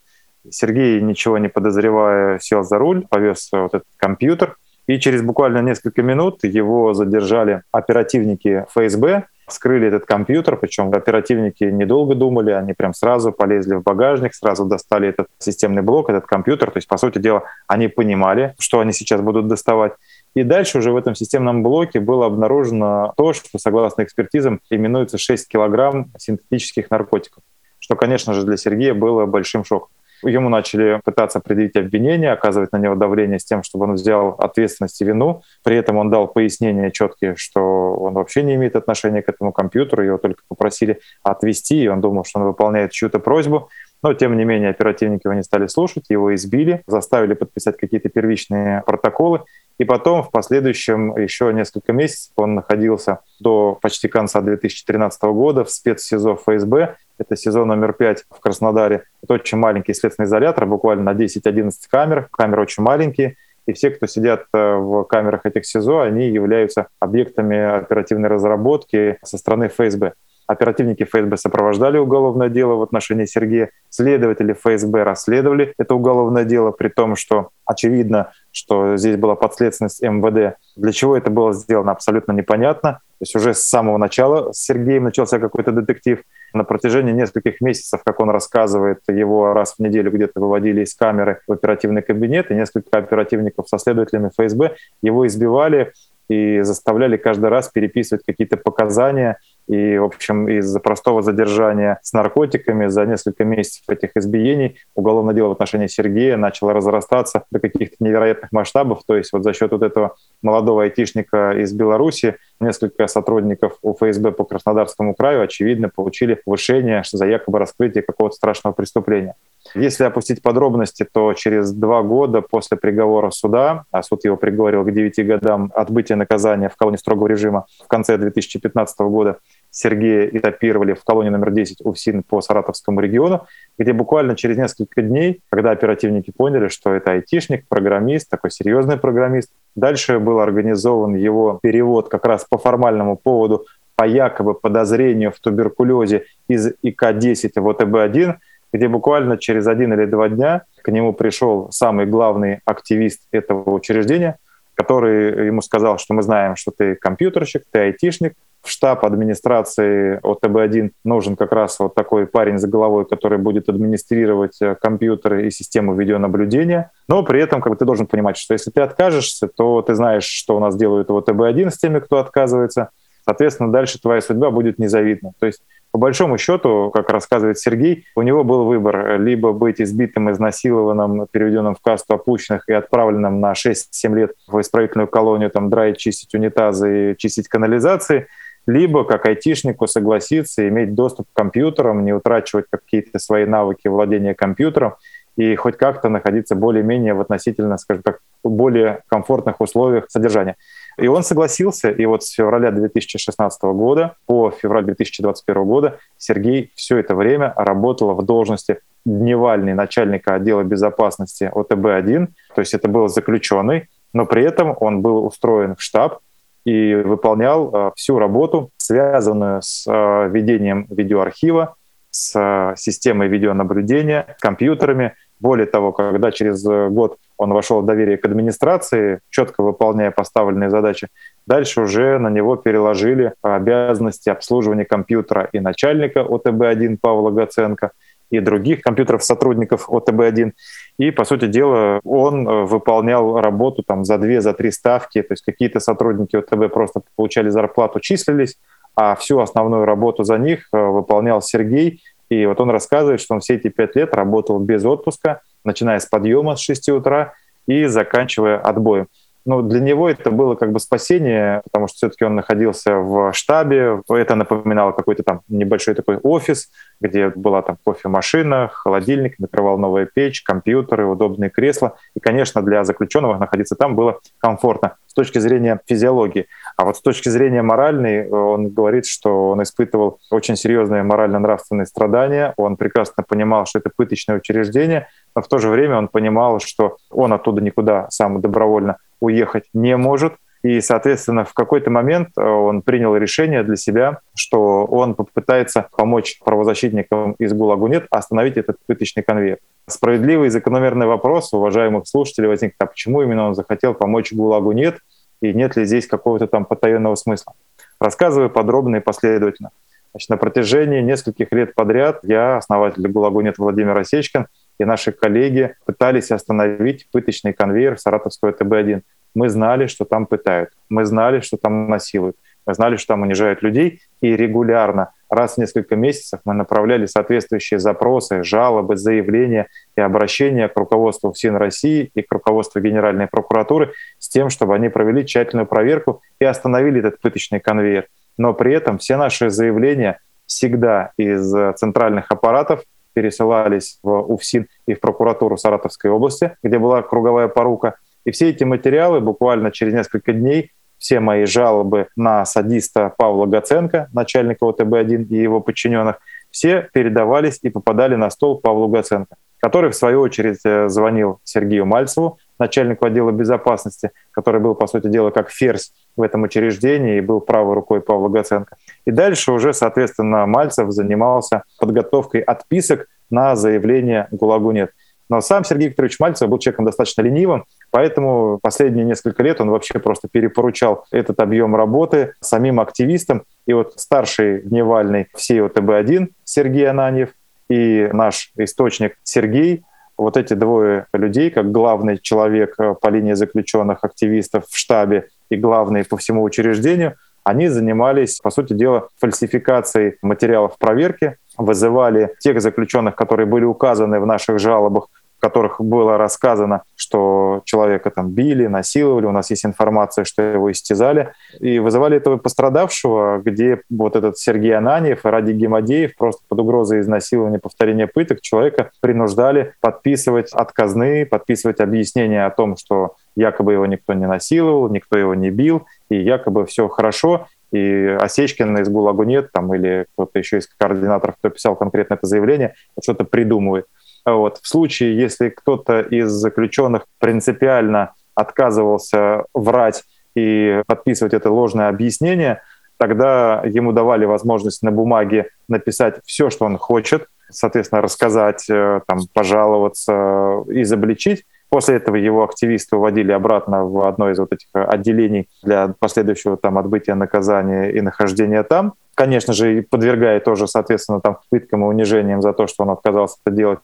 Сергей, 0.50 1.00
ничего 1.00 1.38
не 1.38 1.48
подозревая, 1.48 2.38
сел 2.38 2.62
за 2.62 2.78
руль, 2.78 3.06
повез 3.08 3.48
вот 3.52 3.74
этот 3.74 3.88
компьютер, 3.96 4.56
и 4.86 4.98
через 4.98 5.22
буквально 5.22 5.62
несколько 5.62 6.02
минут 6.02 6.44
его 6.44 6.94
задержали 6.94 7.62
оперативники 7.72 8.66
ФСБ, 8.70 9.24
вскрыли 9.46 9.88
этот 9.88 10.06
компьютер, 10.06 10.56
причем 10.56 10.92
оперативники 10.92 11.64
недолго 11.64 12.14
думали, 12.14 12.50
они 12.50 12.72
прям 12.72 12.94
сразу 12.94 13.32
полезли 13.32 13.76
в 13.76 13.82
багажник, 13.82 14.34
сразу 14.34 14.64
достали 14.64 15.08
этот 15.08 15.28
системный 15.38 15.82
блок, 15.82 16.10
этот 16.10 16.26
компьютер. 16.26 16.70
То 16.70 16.78
есть, 16.78 16.88
по 16.88 16.96
сути 16.96 17.18
дела, 17.18 17.44
они 17.68 17.88
понимали, 17.88 18.54
что 18.58 18.80
они 18.80 18.92
сейчас 18.92 19.20
будут 19.20 19.46
доставать. 19.46 19.92
И 20.34 20.42
дальше 20.42 20.78
уже 20.78 20.90
в 20.90 20.96
этом 20.96 21.14
системном 21.14 21.62
блоке 21.62 22.00
было 22.00 22.26
обнаружено 22.26 23.14
то, 23.16 23.32
что, 23.32 23.58
согласно 23.58 24.02
экспертизам, 24.02 24.60
именуется 24.68 25.16
6 25.16 25.48
килограмм 25.48 26.10
синтетических 26.18 26.90
наркотиков, 26.90 27.42
что, 27.78 27.94
конечно 27.94 28.34
же, 28.34 28.44
для 28.44 28.56
Сергея 28.56 28.94
было 28.94 29.26
большим 29.26 29.64
шоком. 29.64 29.88
Ему 30.22 30.48
начали 30.48 31.00
пытаться 31.04 31.40
предъявить 31.40 31.76
обвинение, 31.76 32.32
оказывать 32.32 32.72
на 32.72 32.78
него 32.78 32.94
давление 32.94 33.38
с 33.38 33.44
тем, 33.44 33.62
чтобы 33.62 33.84
он 33.84 33.94
взял 33.94 34.30
ответственность 34.38 35.00
и 35.00 35.04
вину. 35.04 35.42
При 35.62 35.76
этом 35.76 35.96
он 35.96 36.10
дал 36.10 36.28
пояснения 36.28 36.90
четкие, 36.90 37.36
что 37.36 37.94
он 37.94 38.14
вообще 38.14 38.42
не 38.42 38.54
имеет 38.54 38.76
отношения 38.76 39.22
к 39.22 39.28
этому 39.28 39.52
компьютеру, 39.52 40.02
его 40.02 40.18
только 40.18 40.42
попросили 40.48 41.00
отвести, 41.22 41.82
и 41.82 41.88
он 41.88 42.00
думал, 42.00 42.24
что 42.24 42.40
он 42.40 42.46
выполняет 42.46 42.92
чью-то 42.92 43.18
просьбу. 43.18 43.68
Но, 44.02 44.14
тем 44.14 44.36
не 44.36 44.44
менее, 44.44 44.70
оперативники 44.70 45.22
его 45.26 45.34
не 45.34 45.42
стали 45.42 45.66
слушать, 45.66 46.04
его 46.10 46.34
избили, 46.34 46.82
заставили 46.86 47.34
подписать 47.34 47.76
какие-то 47.76 48.08
первичные 48.08 48.82
протоколы. 48.86 49.42
И 49.78 49.84
потом, 49.84 50.22
в 50.22 50.30
последующем, 50.30 51.16
еще 51.16 51.52
несколько 51.52 51.92
месяцев 51.92 52.32
он 52.36 52.54
находился 52.54 53.20
до 53.40 53.78
почти 53.80 54.08
конца 54.08 54.40
2013 54.40 55.22
года 55.24 55.64
в 55.64 55.70
спецсизо 55.70 56.36
ФСБ. 56.36 56.96
Это 57.18 57.36
сезон 57.36 57.68
номер 57.68 57.92
5 57.92 58.24
в 58.30 58.40
Краснодаре. 58.40 59.04
Это 59.26 59.34
очень 59.34 59.58
маленький 59.58 59.92
следственный 59.92 60.26
изолятор, 60.28 60.66
буквально 60.66 61.12
на 61.12 61.18
10-11 61.18 61.72
камер. 61.90 62.28
Камеры 62.30 62.62
очень 62.62 62.84
маленькие. 62.84 63.34
И 63.66 63.72
все, 63.72 63.90
кто 63.90 64.06
сидят 64.06 64.44
э, 64.54 64.76
в 64.76 65.02
камерах 65.02 65.40
этих 65.42 65.66
СИЗО, 65.66 66.02
они 66.02 66.28
являются 66.28 66.86
объектами 67.00 67.58
оперативной 67.58 68.28
разработки 68.28 69.18
со 69.24 69.36
стороны 69.36 69.66
ФСБ. 69.66 70.12
Оперативники 70.46 71.02
ФСБ 71.02 71.36
сопровождали 71.38 71.98
уголовное 71.98 72.48
дело 72.48 72.76
в 72.76 72.82
отношении 72.82 73.24
Сергея. 73.24 73.70
Следователи 73.88 74.52
ФСБ 74.52 75.02
расследовали 75.02 75.74
это 75.76 75.96
уголовное 75.96 76.44
дело, 76.44 76.70
при 76.70 76.86
том, 76.86 77.16
что 77.16 77.48
очевидно, 77.64 78.30
что 78.52 78.96
здесь 78.96 79.16
была 79.16 79.34
подследственность 79.34 80.02
МВД. 80.02 80.56
Для 80.76 80.92
чего 80.92 81.16
это 81.16 81.30
было 81.30 81.52
сделано, 81.52 81.90
абсолютно 81.90 82.30
непонятно. 82.30 83.00
То 83.18 83.22
есть 83.22 83.34
уже 83.34 83.54
с 83.54 83.62
самого 83.62 83.98
начала 83.98 84.52
с 84.52 84.58
Сергеем 84.58 85.02
начался 85.02 85.40
какой-то 85.40 85.72
детектив. 85.72 86.22
На 86.56 86.64
протяжении 86.64 87.12
нескольких 87.12 87.60
месяцев, 87.60 88.00
как 88.02 88.18
он 88.18 88.30
рассказывает, 88.30 89.00
его 89.08 89.52
раз 89.52 89.74
в 89.74 89.78
неделю 89.82 90.10
где-то 90.10 90.40
выводили 90.40 90.84
из 90.84 90.94
камеры 90.94 91.40
в 91.46 91.52
оперативный 91.52 92.00
кабинет, 92.00 92.50
и 92.50 92.54
несколько 92.54 92.96
оперативников 92.96 93.68
со 93.68 93.76
следователями 93.76 94.30
ФСБ 94.34 94.74
его 95.02 95.26
избивали 95.26 95.92
и 96.30 96.62
заставляли 96.62 97.18
каждый 97.18 97.50
раз 97.50 97.68
переписывать 97.68 98.24
какие-то 98.24 98.56
показания 98.56 99.38
и, 99.66 99.98
в 99.98 100.04
общем, 100.04 100.48
из-за 100.48 100.80
простого 100.80 101.22
задержания 101.22 101.98
с 102.02 102.12
наркотиками 102.12 102.86
за 102.86 103.04
несколько 103.04 103.44
месяцев 103.44 103.82
этих 103.88 104.10
избиений 104.14 104.78
уголовное 104.94 105.34
дело 105.34 105.48
в 105.48 105.52
отношении 105.52 105.86
Сергея 105.86 106.36
начало 106.36 106.72
разрастаться 106.72 107.44
до 107.50 107.58
каких-то 107.58 107.96
невероятных 108.00 108.52
масштабов. 108.52 109.02
То 109.06 109.16
есть 109.16 109.32
вот 109.32 109.42
за 109.42 109.52
счет 109.52 109.72
вот 109.72 109.82
этого 109.82 110.16
молодого 110.42 110.84
айтишника 110.84 111.52
из 111.52 111.72
Беларуси 111.72 112.36
несколько 112.60 113.06
сотрудников 113.06 113.78
у 113.82 113.94
ФСБ 113.94 114.32
по 114.32 114.44
Краснодарскому 114.44 115.14
краю, 115.14 115.42
очевидно, 115.42 115.88
получили 115.88 116.34
повышение 116.34 117.02
за 117.10 117.26
якобы 117.26 117.58
раскрытие 117.58 118.02
какого-то 118.02 118.36
страшного 118.36 118.74
преступления. 118.74 119.34
Если 119.74 120.04
опустить 120.04 120.42
подробности, 120.42 121.06
то 121.10 121.34
через 121.34 121.72
два 121.72 122.02
года 122.02 122.40
после 122.40 122.76
приговора 122.76 123.30
суда, 123.30 123.84
а 123.90 124.02
суд 124.02 124.24
его 124.24 124.36
приговорил 124.36 124.84
к 124.84 124.92
9 124.92 125.26
годам 125.26 125.72
отбытия 125.74 126.16
наказания 126.16 126.68
в 126.68 126.76
колонии 126.76 126.98
строгого 126.98 127.26
режима 127.26 127.66
в 127.84 127.88
конце 127.88 128.16
2015 128.16 128.98
года, 129.00 129.38
Сергея 129.76 130.26
этапировали 130.32 130.94
в 130.94 131.04
колонии 131.04 131.28
номер 131.28 131.50
10 131.50 131.84
УФСИН 131.84 132.22
по 132.22 132.40
Саратовскому 132.40 132.98
региону, 133.00 133.46
где 133.78 133.92
буквально 133.92 134.34
через 134.34 134.56
несколько 134.56 135.02
дней, 135.02 135.42
когда 135.50 135.70
оперативники 135.70 136.32
поняли, 136.34 136.68
что 136.68 136.94
это 136.94 137.12
айтишник, 137.12 137.68
программист, 137.68 138.30
такой 138.30 138.50
серьезный 138.50 138.96
программист, 138.96 139.50
дальше 139.74 140.18
был 140.18 140.40
организован 140.40 141.14
его 141.14 141.60
перевод 141.62 142.08
как 142.08 142.24
раз 142.24 142.46
по 142.48 142.56
формальному 142.56 143.18
поводу 143.18 143.66
по 143.96 144.04
якобы 144.04 144.54
подозрению 144.54 145.30
в 145.30 145.40
туберкулезе 145.40 146.24
из 146.48 146.72
ИК-10 146.82 147.60
в 147.60 147.68
ОТБ-1, 147.68 148.34
где 148.72 148.88
буквально 148.88 149.36
через 149.36 149.66
один 149.66 149.92
или 149.92 150.06
два 150.06 150.30
дня 150.30 150.62
к 150.80 150.90
нему 150.90 151.12
пришел 151.12 151.70
самый 151.70 152.06
главный 152.06 152.60
активист 152.64 153.20
этого 153.30 153.74
учреждения, 153.74 154.38
который 154.74 155.48
ему 155.48 155.60
сказал, 155.60 155.98
что 155.98 156.14
мы 156.14 156.22
знаем, 156.22 156.56
что 156.56 156.70
ты 156.70 156.94
компьютерщик, 156.94 157.64
ты 157.70 157.78
айтишник, 157.80 158.32
в 158.66 158.70
штаб 158.70 159.04
администрации 159.04 160.20
ОТБ-1 160.22 160.90
нужен 161.04 161.36
как 161.36 161.52
раз 161.52 161.78
вот 161.78 161.94
такой 161.94 162.26
парень 162.26 162.58
за 162.58 162.68
головой, 162.68 163.06
который 163.06 163.38
будет 163.38 163.68
администрировать 163.68 164.60
э, 164.60 164.74
компьютеры 164.74 165.46
и 165.46 165.50
систему 165.50 165.94
видеонаблюдения. 165.94 166.90
Но 167.08 167.22
при 167.22 167.40
этом 167.40 167.60
как 167.60 167.72
бы, 167.72 167.76
ты 167.76 167.84
должен 167.84 168.06
понимать, 168.06 168.36
что 168.36 168.54
если 168.54 168.70
ты 168.70 168.80
откажешься, 168.80 169.48
то 169.48 169.82
ты 169.82 169.94
знаешь, 169.94 170.24
что 170.24 170.56
у 170.56 170.60
нас 170.60 170.76
делают 170.76 171.08
в 171.08 171.16
ОТБ-1 171.16 171.70
с 171.70 171.78
теми, 171.78 172.00
кто 172.00 172.18
отказывается. 172.18 172.90
Соответственно, 173.24 173.72
дальше 173.72 174.00
твоя 174.00 174.20
судьба 174.20 174.50
будет 174.50 174.78
незавидна. 174.78 175.32
То 175.40 175.46
есть 175.46 175.62
по 175.96 175.98
большому 175.98 176.36
счету, 176.36 176.90
как 176.92 177.08
рассказывает 177.08 177.58
Сергей, 177.58 178.04
у 178.14 178.20
него 178.20 178.44
был 178.44 178.66
выбор 178.66 179.18
либо 179.18 179.52
быть 179.52 179.80
избитым, 179.80 180.30
изнасилованным, 180.30 181.26
переведенным 181.30 181.74
в 181.74 181.80
касту 181.80 182.14
опущенных 182.14 182.68
и 182.68 182.74
отправленным 182.74 183.40
на 183.40 183.52
6-7 183.52 184.14
лет 184.14 184.32
в 184.46 184.60
исправительную 184.60 185.08
колонию, 185.08 185.50
там, 185.50 185.70
драить, 185.70 185.96
чистить 185.96 186.34
унитазы 186.34 187.12
и 187.12 187.16
чистить 187.16 187.48
канализации, 187.48 188.26
либо 188.66 189.04
как 189.04 189.26
айтишнику 189.26 189.86
согласиться 189.86 190.68
иметь 190.68 190.94
доступ 190.94 191.28
к 191.32 191.36
компьютерам, 191.36 192.04
не 192.04 192.12
утрачивать 192.12 192.66
какие-то 192.70 193.18
свои 193.18 193.46
навыки 193.46 193.88
владения 193.88 194.34
компьютером 194.34 194.94
и 195.36 195.54
хоть 195.54 195.76
как-то 195.76 196.08
находиться 196.08 196.54
более-менее 196.54 197.14
в 197.14 197.20
относительно, 197.20 197.76
скажем 197.76 198.02
так, 198.02 198.20
более 198.42 199.02
комфортных 199.08 199.60
условиях 199.60 200.06
содержания. 200.08 200.56
И 200.98 201.08
он 201.08 201.22
согласился, 201.22 201.90
и 201.90 202.06
вот 202.06 202.24
с 202.24 202.30
февраля 202.30 202.70
2016 202.70 203.62
года 203.62 204.14
по 204.24 204.50
февраль 204.50 204.84
2021 204.84 205.64
года 205.64 205.98
Сергей 206.16 206.72
все 206.74 206.96
это 206.98 207.14
время 207.14 207.52
работал 207.54 208.14
в 208.14 208.24
должности 208.24 208.78
дневальный 209.04 209.74
начальника 209.74 210.34
отдела 210.34 210.62
безопасности 210.62 211.50
ОТБ-1, 211.54 212.28
то 212.54 212.60
есть 212.60 212.72
это 212.72 212.88
был 212.88 213.08
заключенный, 213.08 213.88
но 214.14 214.24
при 214.24 214.42
этом 214.42 214.74
он 214.80 215.02
был 215.02 215.26
устроен 215.26 215.76
в 215.76 215.82
штаб, 215.82 216.20
и 216.66 216.96
выполнял 216.96 217.70
э, 217.72 217.90
всю 217.94 218.18
работу, 218.18 218.70
связанную 218.76 219.62
с 219.62 219.86
э, 219.86 220.28
ведением 220.28 220.86
видеоархива, 220.90 221.76
с 222.10 222.32
э, 222.34 222.74
системой 222.76 223.28
видеонаблюдения, 223.28 224.36
компьютерами. 224.40 225.14
Более 225.38 225.66
того, 225.66 225.92
когда 225.92 226.32
через 226.32 226.64
год 226.64 227.18
он 227.36 227.52
вошел 227.52 227.82
в 227.82 227.86
доверие 227.86 228.16
к 228.16 228.24
администрации, 228.24 229.20
четко 229.30 229.62
выполняя 229.62 230.10
поставленные 230.10 230.70
задачи, 230.70 231.06
дальше 231.46 231.82
уже 231.82 232.18
на 232.18 232.30
него 232.30 232.56
переложили 232.56 233.34
обязанности 233.42 234.28
обслуживания 234.30 234.86
компьютера 234.86 235.48
и 235.52 235.60
начальника 235.60 236.20
ОТБ-1 236.20 236.98
Павла 237.00 237.30
Гаценко, 237.30 237.92
и 238.30 238.40
других 238.40 238.82
компьютеров 238.82 239.22
сотрудников 239.24 239.88
ОТБ-1. 239.88 240.52
И, 240.98 241.10
по 241.10 241.24
сути 241.24 241.46
дела, 241.46 242.00
он 242.04 242.48
э, 242.48 242.64
выполнял 242.64 243.40
работу 243.40 243.82
там 243.82 244.04
за 244.04 244.18
две, 244.18 244.40
за 244.40 244.52
три 244.52 244.70
ставки, 244.70 245.22
то 245.22 245.32
есть 245.32 245.44
какие-то 245.44 245.80
сотрудники 245.80 246.36
ОТБ 246.36 246.72
просто 246.72 247.02
получали 247.16 247.48
зарплату, 247.48 248.00
числились, 248.00 248.56
а 248.94 249.14
всю 249.14 249.40
основную 249.40 249.84
работу 249.84 250.24
за 250.24 250.38
них 250.38 250.68
э, 250.72 250.78
выполнял 250.78 251.42
Сергей. 251.42 252.02
И 252.28 252.44
вот 252.46 252.60
он 252.60 252.70
рассказывает, 252.70 253.20
что 253.20 253.34
он 253.34 253.40
все 253.40 253.54
эти 253.54 253.68
пять 253.68 253.94
лет 253.94 254.14
работал 254.14 254.58
без 254.58 254.84
отпуска, 254.84 255.42
начиная 255.64 256.00
с 256.00 256.06
подъема 256.06 256.56
с 256.56 256.60
6 256.60 256.88
утра 256.88 257.34
и 257.66 257.84
заканчивая 257.84 258.58
отбоем 258.58 259.06
ну, 259.46 259.62
для 259.62 259.80
него 259.80 260.10
это 260.10 260.32
было 260.32 260.56
как 260.56 260.72
бы 260.72 260.80
спасение, 260.80 261.62
потому 261.64 261.86
что 261.86 261.96
все-таки 261.96 262.24
он 262.24 262.34
находился 262.34 262.96
в 262.96 263.32
штабе, 263.32 264.02
это 264.08 264.34
напоминало 264.34 264.90
какой-то 264.90 265.22
там 265.22 265.42
небольшой 265.48 265.94
такой 265.94 266.16
офис, 266.18 266.68
где 267.00 267.28
была 267.28 267.62
там 267.62 267.78
кофемашина, 267.84 268.68
холодильник, 268.72 269.38
микроволновая 269.38 270.08
печь, 270.12 270.42
компьютеры, 270.42 271.06
удобные 271.06 271.48
кресла. 271.48 271.96
И, 272.16 272.20
конечно, 272.20 272.60
для 272.60 272.82
заключенного 272.82 273.38
находиться 273.38 273.76
там 273.76 273.94
было 273.94 274.18
комфортно 274.38 274.96
с 275.06 275.14
точки 275.14 275.38
зрения 275.38 275.80
физиологии. 275.86 276.48
А 276.76 276.84
вот 276.84 276.96
с 276.96 277.00
точки 277.00 277.28
зрения 277.28 277.62
моральной, 277.62 278.28
он 278.28 278.70
говорит, 278.70 279.06
что 279.06 279.50
он 279.50 279.62
испытывал 279.62 280.18
очень 280.30 280.56
серьезные 280.56 281.04
морально-нравственные 281.04 281.86
страдания, 281.86 282.52
он 282.56 282.76
прекрасно 282.76 283.22
понимал, 283.22 283.64
что 283.64 283.78
это 283.78 283.90
пыточное 283.96 284.38
учреждение, 284.38 285.06
но 285.36 285.42
в 285.42 285.48
то 285.48 285.58
же 285.58 285.68
время 285.68 285.98
он 285.98 286.08
понимал, 286.08 286.58
что 286.58 286.96
он 287.10 287.32
оттуда 287.32 287.62
никуда 287.62 288.08
сам 288.10 288.40
добровольно 288.40 288.96
уехать 289.20 289.64
не 289.72 289.96
может. 289.96 290.34
И, 290.62 290.80
соответственно, 290.80 291.44
в 291.44 291.54
какой-то 291.54 291.90
момент 291.90 292.30
э, 292.36 292.42
он 292.42 292.82
принял 292.82 293.14
решение 293.16 293.62
для 293.62 293.76
себя, 293.76 294.18
что 294.34 294.84
он 294.84 295.14
попытается 295.14 295.86
помочь 295.96 296.40
правозащитникам 296.44 297.32
из 297.32 297.52
ГУЛАГу 297.52 297.86
нет 297.86 298.06
остановить 298.10 298.56
этот 298.56 298.76
пыточный 298.86 299.22
конвейер. 299.22 299.58
Справедливый 299.86 300.48
и 300.48 300.50
закономерный 300.50 301.06
вопрос 301.06 301.52
уважаемых 301.52 302.08
слушателей 302.08 302.48
возник, 302.48 302.74
а 302.78 302.86
почему 302.86 303.22
именно 303.22 303.46
он 303.46 303.54
захотел 303.54 303.94
помочь 303.94 304.32
ГУЛАГу 304.32 304.72
нет, 304.72 304.98
и 305.40 305.52
нет 305.52 305.76
ли 305.76 305.84
здесь 305.84 306.08
какого-то 306.08 306.48
там 306.48 306.64
потаенного 306.64 307.14
смысла. 307.14 307.52
Рассказываю 308.00 308.50
подробно 308.50 308.96
и 308.96 309.00
последовательно. 309.00 309.70
Значит, 310.12 310.30
на 310.30 310.36
протяжении 310.36 311.00
нескольких 311.02 311.52
лет 311.52 311.74
подряд 311.74 312.20
я, 312.22 312.56
основатель 312.56 313.06
ГУЛАГу 313.06 313.42
нет 313.42 313.58
Владимир 313.58 313.96
Осечкин, 313.98 314.46
и 314.78 314.84
наши 314.84 315.12
коллеги 315.12 315.74
пытались 315.84 316.30
остановить 316.30 317.08
пыточный 317.10 317.52
конвейер 317.52 317.96
в 317.96 318.00
Саратовской 318.00 318.52
ТБ-1. 318.52 319.02
Мы 319.34 319.48
знали, 319.48 319.86
что 319.86 320.04
там 320.04 320.26
пытают, 320.26 320.70
мы 320.88 321.04
знали, 321.04 321.40
что 321.40 321.56
там 321.56 321.88
насилуют, 321.88 322.36
мы 322.66 322.74
знали, 322.74 322.96
что 322.96 323.08
там 323.08 323.22
унижают 323.22 323.62
людей, 323.62 324.00
и 324.20 324.34
регулярно, 324.34 325.12
раз 325.30 325.54
в 325.54 325.58
несколько 325.58 325.94
месяцев 325.94 326.40
мы 326.44 326.54
направляли 326.54 327.06
соответствующие 327.06 327.78
запросы, 327.78 328.42
жалобы, 328.42 328.96
заявления 328.96 329.68
и 329.96 330.00
обращения 330.00 330.68
к 330.68 330.76
руководству 330.76 331.32
ФСИН 331.32 331.56
России 331.56 332.10
и 332.14 332.22
к 332.22 332.32
руководству 332.32 332.80
Генеральной 332.80 333.28
прокуратуры 333.28 333.92
с 334.18 334.28
тем, 334.28 334.50
чтобы 334.50 334.74
они 334.74 334.88
провели 334.88 335.24
тщательную 335.24 335.66
проверку 335.66 336.22
и 336.40 336.44
остановили 336.44 337.00
этот 337.00 337.20
пыточный 337.20 337.60
конвейер. 337.60 338.06
Но 338.36 338.52
при 338.52 338.74
этом 338.74 338.98
все 338.98 339.16
наши 339.16 339.50
заявления 339.50 340.18
всегда 340.46 341.12
из 341.16 341.52
центральных 341.76 342.30
аппаратов 342.30 342.82
пересылались 343.16 343.98
в 344.02 344.10
УФСИН 344.34 344.66
и 344.86 344.92
в 344.92 345.00
прокуратуру 345.00 345.56
Саратовской 345.56 346.10
области, 346.10 346.54
где 346.62 346.78
была 346.78 347.00
круговая 347.00 347.48
порука. 347.48 347.94
И 348.26 348.30
все 348.30 348.50
эти 348.50 348.62
материалы 348.64 349.20
буквально 349.20 349.70
через 349.72 349.94
несколько 349.94 350.34
дней, 350.34 350.72
все 350.98 351.18
мои 351.20 351.46
жалобы 351.46 352.08
на 352.14 352.44
садиста 352.44 353.14
Павла 353.16 353.46
Гаценко, 353.46 354.10
начальника 354.12 354.66
ОТБ-1 354.66 355.28
и 355.28 355.36
его 355.36 355.60
подчиненных, 355.60 356.16
все 356.50 356.90
передавались 356.92 357.58
и 357.62 357.70
попадали 357.70 358.16
на 358.16 358.28
стол 358.28 358.60
Павлу 358.60 358.88
Гаценко, 358.88 359.36
который, 359.60 359.90
в 359.90 359.96
свою 359.96 360.20
очередь, 360.20 360.60
э, 360.64 360.90
звонил 360.90 361.40
Сергею 361.42 361.86
Мальцеву, 361.86 362.38
начальнику 362.58 363.06
отдела 363.06 363.30
безопасности, 363.30 364.10
который 364.30 364.60
был, 364.60 364.74
по 364.74 364.86
сути 364.86 365.08
дела, 365.08 365.30
как 365.30 365.50
ферзь 365.50 365.92
в 366.16 366.22
этом 366.22 366.42
учреждении 366.42 367.18
и 367.18 367.20
был 367.20 367.40
правой 367.40 367.74
рукой 367.74 368.00
Павла 368.00 368.28
Гаценко. 368.28 368.76
И 369.04 369.10
дальше 369.10 369.52
уже, 369.52 369.72
соответственно, 369.72 370.46
Мальцев 370.46 370.90
занимался 370.90 371.62
подготовкой 371.78 372.40
отписок 372.40 373.08
на 373.30 373.56
заявление 373.56 374.28
ГУЛАГу 374.30 374.70
нет. 374.70 374.90
Но 375.28 375.40
сам 375.40 375.64
Сергей 375.64 375.88
Викторович 375.88 376.20
Мальцев 376.20 376.48
был 376.48 376.58
человеком 376.58 376.84
достаточно 376.84 377.22
ленивым, 377.22 377.64
поэтому 377.90 378.58
последние 378.62 379.04
несколько 379.04 379.42
лет 379.42 379.60
он 379.60 379.70
вообще 379.70 379.98
просто 379.98 380.28
перепоручал 380.28 381.04
этот 381.10 381.40
объем 381.40 381.74
работы 381.74 382.34
самим 382.40 382.78
активистам. 382.78 383.42
И 383.66 383.72
вот 383.72 383.94
старший 383.96 384.62
дневальный 384.62 385.28
всей 385.34 385.60
ОТБ-1 385.60 386.28
Сергей 386.44 386.88
Ананьев 386.88 387.30
и 387.68 388.08
наш 388.12 388.52
источник 388.56 389.18
Сергей 389.24 389.84
вот 390.18 390.36
эти 390.36 390.54
двое 390.54 391.06
людей, 391.12 391.50
как 391.50 391.70
главный 391.70 392.18
человек 392.18 392.74
э, 392.78 392.94
по 393.00 393.08
линии 393.08 393.34
заключенных 393.34 394.04
активистов 394.04 394.64
в 394.68 394.76
штабе 394.76 395.28
и 395.50 395.56
главный 395.56 396.04
по 396.04 396.16
всему 396.16 396.42
учреждению, 396.42 397.14
они 397.44 397.68
занимались, 397.68 398.40
по 398.40 398.50
сути 398.50 398.72
дела, 398.72 399.08
фальсификацией 399.20 400.16
материалов 400.22 400.78
проверки, 400.78 401.36
вызывали 401.56 402.34
тех 402.40 402.60
заключенных, 402.60 403.14
которые 403.14 403.46
были 403.46 403.64
указаны 403.64 404.18
в 404.18 404.26
наших 404.26 404.58
жалобах, 404.58 405.08
в 405.36 405.40
которых 405.40 405.80
было 405.80 406.18
рассказано, 406.18 406.82
что 406.96 407.62
человека 407.64 408.10
там 408.10 408.30
били, 408.30 408.66
насиловали, 408.66 409.26
у 409.26 409.32
нас 409.32 409.50
есть 409.50 409.64
информация, 409.66 410.24
что 410.24 410.42
его 410.42 410.70
истязали, 410.72 411.32
и 411.60 411.78
вызывали 411.78 412.16
этого 412.16 412.36
пострадавшего, 412.36 413.40
где 413.44 413.82
вот 413.90 414.16
этот 414.16 414.38
Сергей 414.38 414.76
Ананьев 414.76 415.24
и 415.24 415.28
Ради 415.28 415.52
Гемадеев 415.52 416.16
просто 416.16 416.42
под 416.48 416.60
угрозой 416.60 417.00
изнасилования, 417.00 417.58
повторения 417.58 418.06
пыток 418.06 418.40
человека 418.40 418.90
принуждали 419.00 419.74
подписывать 419.80 420.52
отказные, 420.52 421.26
подписывать 421.26 421.80
объяснения 421.80 422.46
о 422.46 422.50
том, 422.50 422.76
что 422.76 423.14
якобы 423.36 423.74
его 423.74 423.86
никто 423.86 424.14
не 424.14 424.26
насиловал, 424.26 424.88
никто 424.88 425.18
его 425.18 425.34
не 425.34 425.50
бил, 425.50 425.86
и 426.08 426.16
якобы 426.16 426.64
все 426.66 426.88
хорошо, 426.88 427.46
и 427.72 428.16
Осечкин 428.20 428.78
из 428.78 428.88
ГУЛАГу 428.88 429.24
нет, 429.24 429.50
там, 429.52 429.74
или 429.74 430.06
кто-то 430.12 430.38
еще 430.38 430.58
из 430.58 430.68
координаторов, 430.78 431.36
кто 431.36 431.50
писал 431.50 431.76
конкретно 431.76 432.14
это 432.14 432.26
заявление, 432.26 432.74
что-то 433.02 433.24
придумывает. 433.24 433.86
Вот. 434.26 434.58
В 434.60 434.66
случае, 434.66 435.16
если 435.16 435.48
кто-то 435.48 436.00
из 436.00 436.30
заключенных 436.30 437.06
принципиально 437.20 438.14
отказывался 438.34 439.44
врать 439.54 440.02
и 440.34 440.82
подписывать 440.86 441.32
это 441.32 441.50
ложное 441.50 441.88
объяснение, 441.88 442.60
тогда 442.98 443.62
ему 443.64 443.92
давали 443.92 444.24
возможность 444.24 444.82
на 444.82 444.90
бумаге 444.90 445.50
написать 445.68 446.16
все, 446.24 446.50
что 446.50 446.64
он 446.64 446.76
хочет, 446.76 447.28
соответственно, 447.50 448.02
рассказать, 448.02 448.68
э, 448.68 449.00
там, 449.06 449.20
пожаловаться, 449.32 450.64
изобличить. 450.68 451.44
После 451.68 451.96
этого 451.96 452.16
его 452.16 452.44
активисты 452.44 452.96
уводили 452.96 453.32
обратно 453.32 453.84
в 453.84 454.06
одно 454.06 454.30
из 454.30 454.38
вот 454.38 454.52
этих 454.52 454.68
отделений 454.72 455.48
для 455.62 455.94
последующего 455.98 456.56
там 456.56 456.78
отбытия 456.78 457.14
наказания 457.14 457.90
и 457.90 458.00
нахождения 458.00 458.62
там. 458.62 458.94
Конечно 459.14 459.54
же, 459.54 459.82
подвергая 459.88 460.40
тоже, 460.40 460.68
соответственно, 460.68 461.20
там 461.20 461.38
пыткам 461.48 461.84
и 461.84 461.88
унижениям 461.88 462.42
за 462.42 462.52
то, 462.52 462.66
что 462.66 462.84
он 462.84 462.90
отказался 462.90 463.38
это 463.44 463.54
делать. 463.56 463.78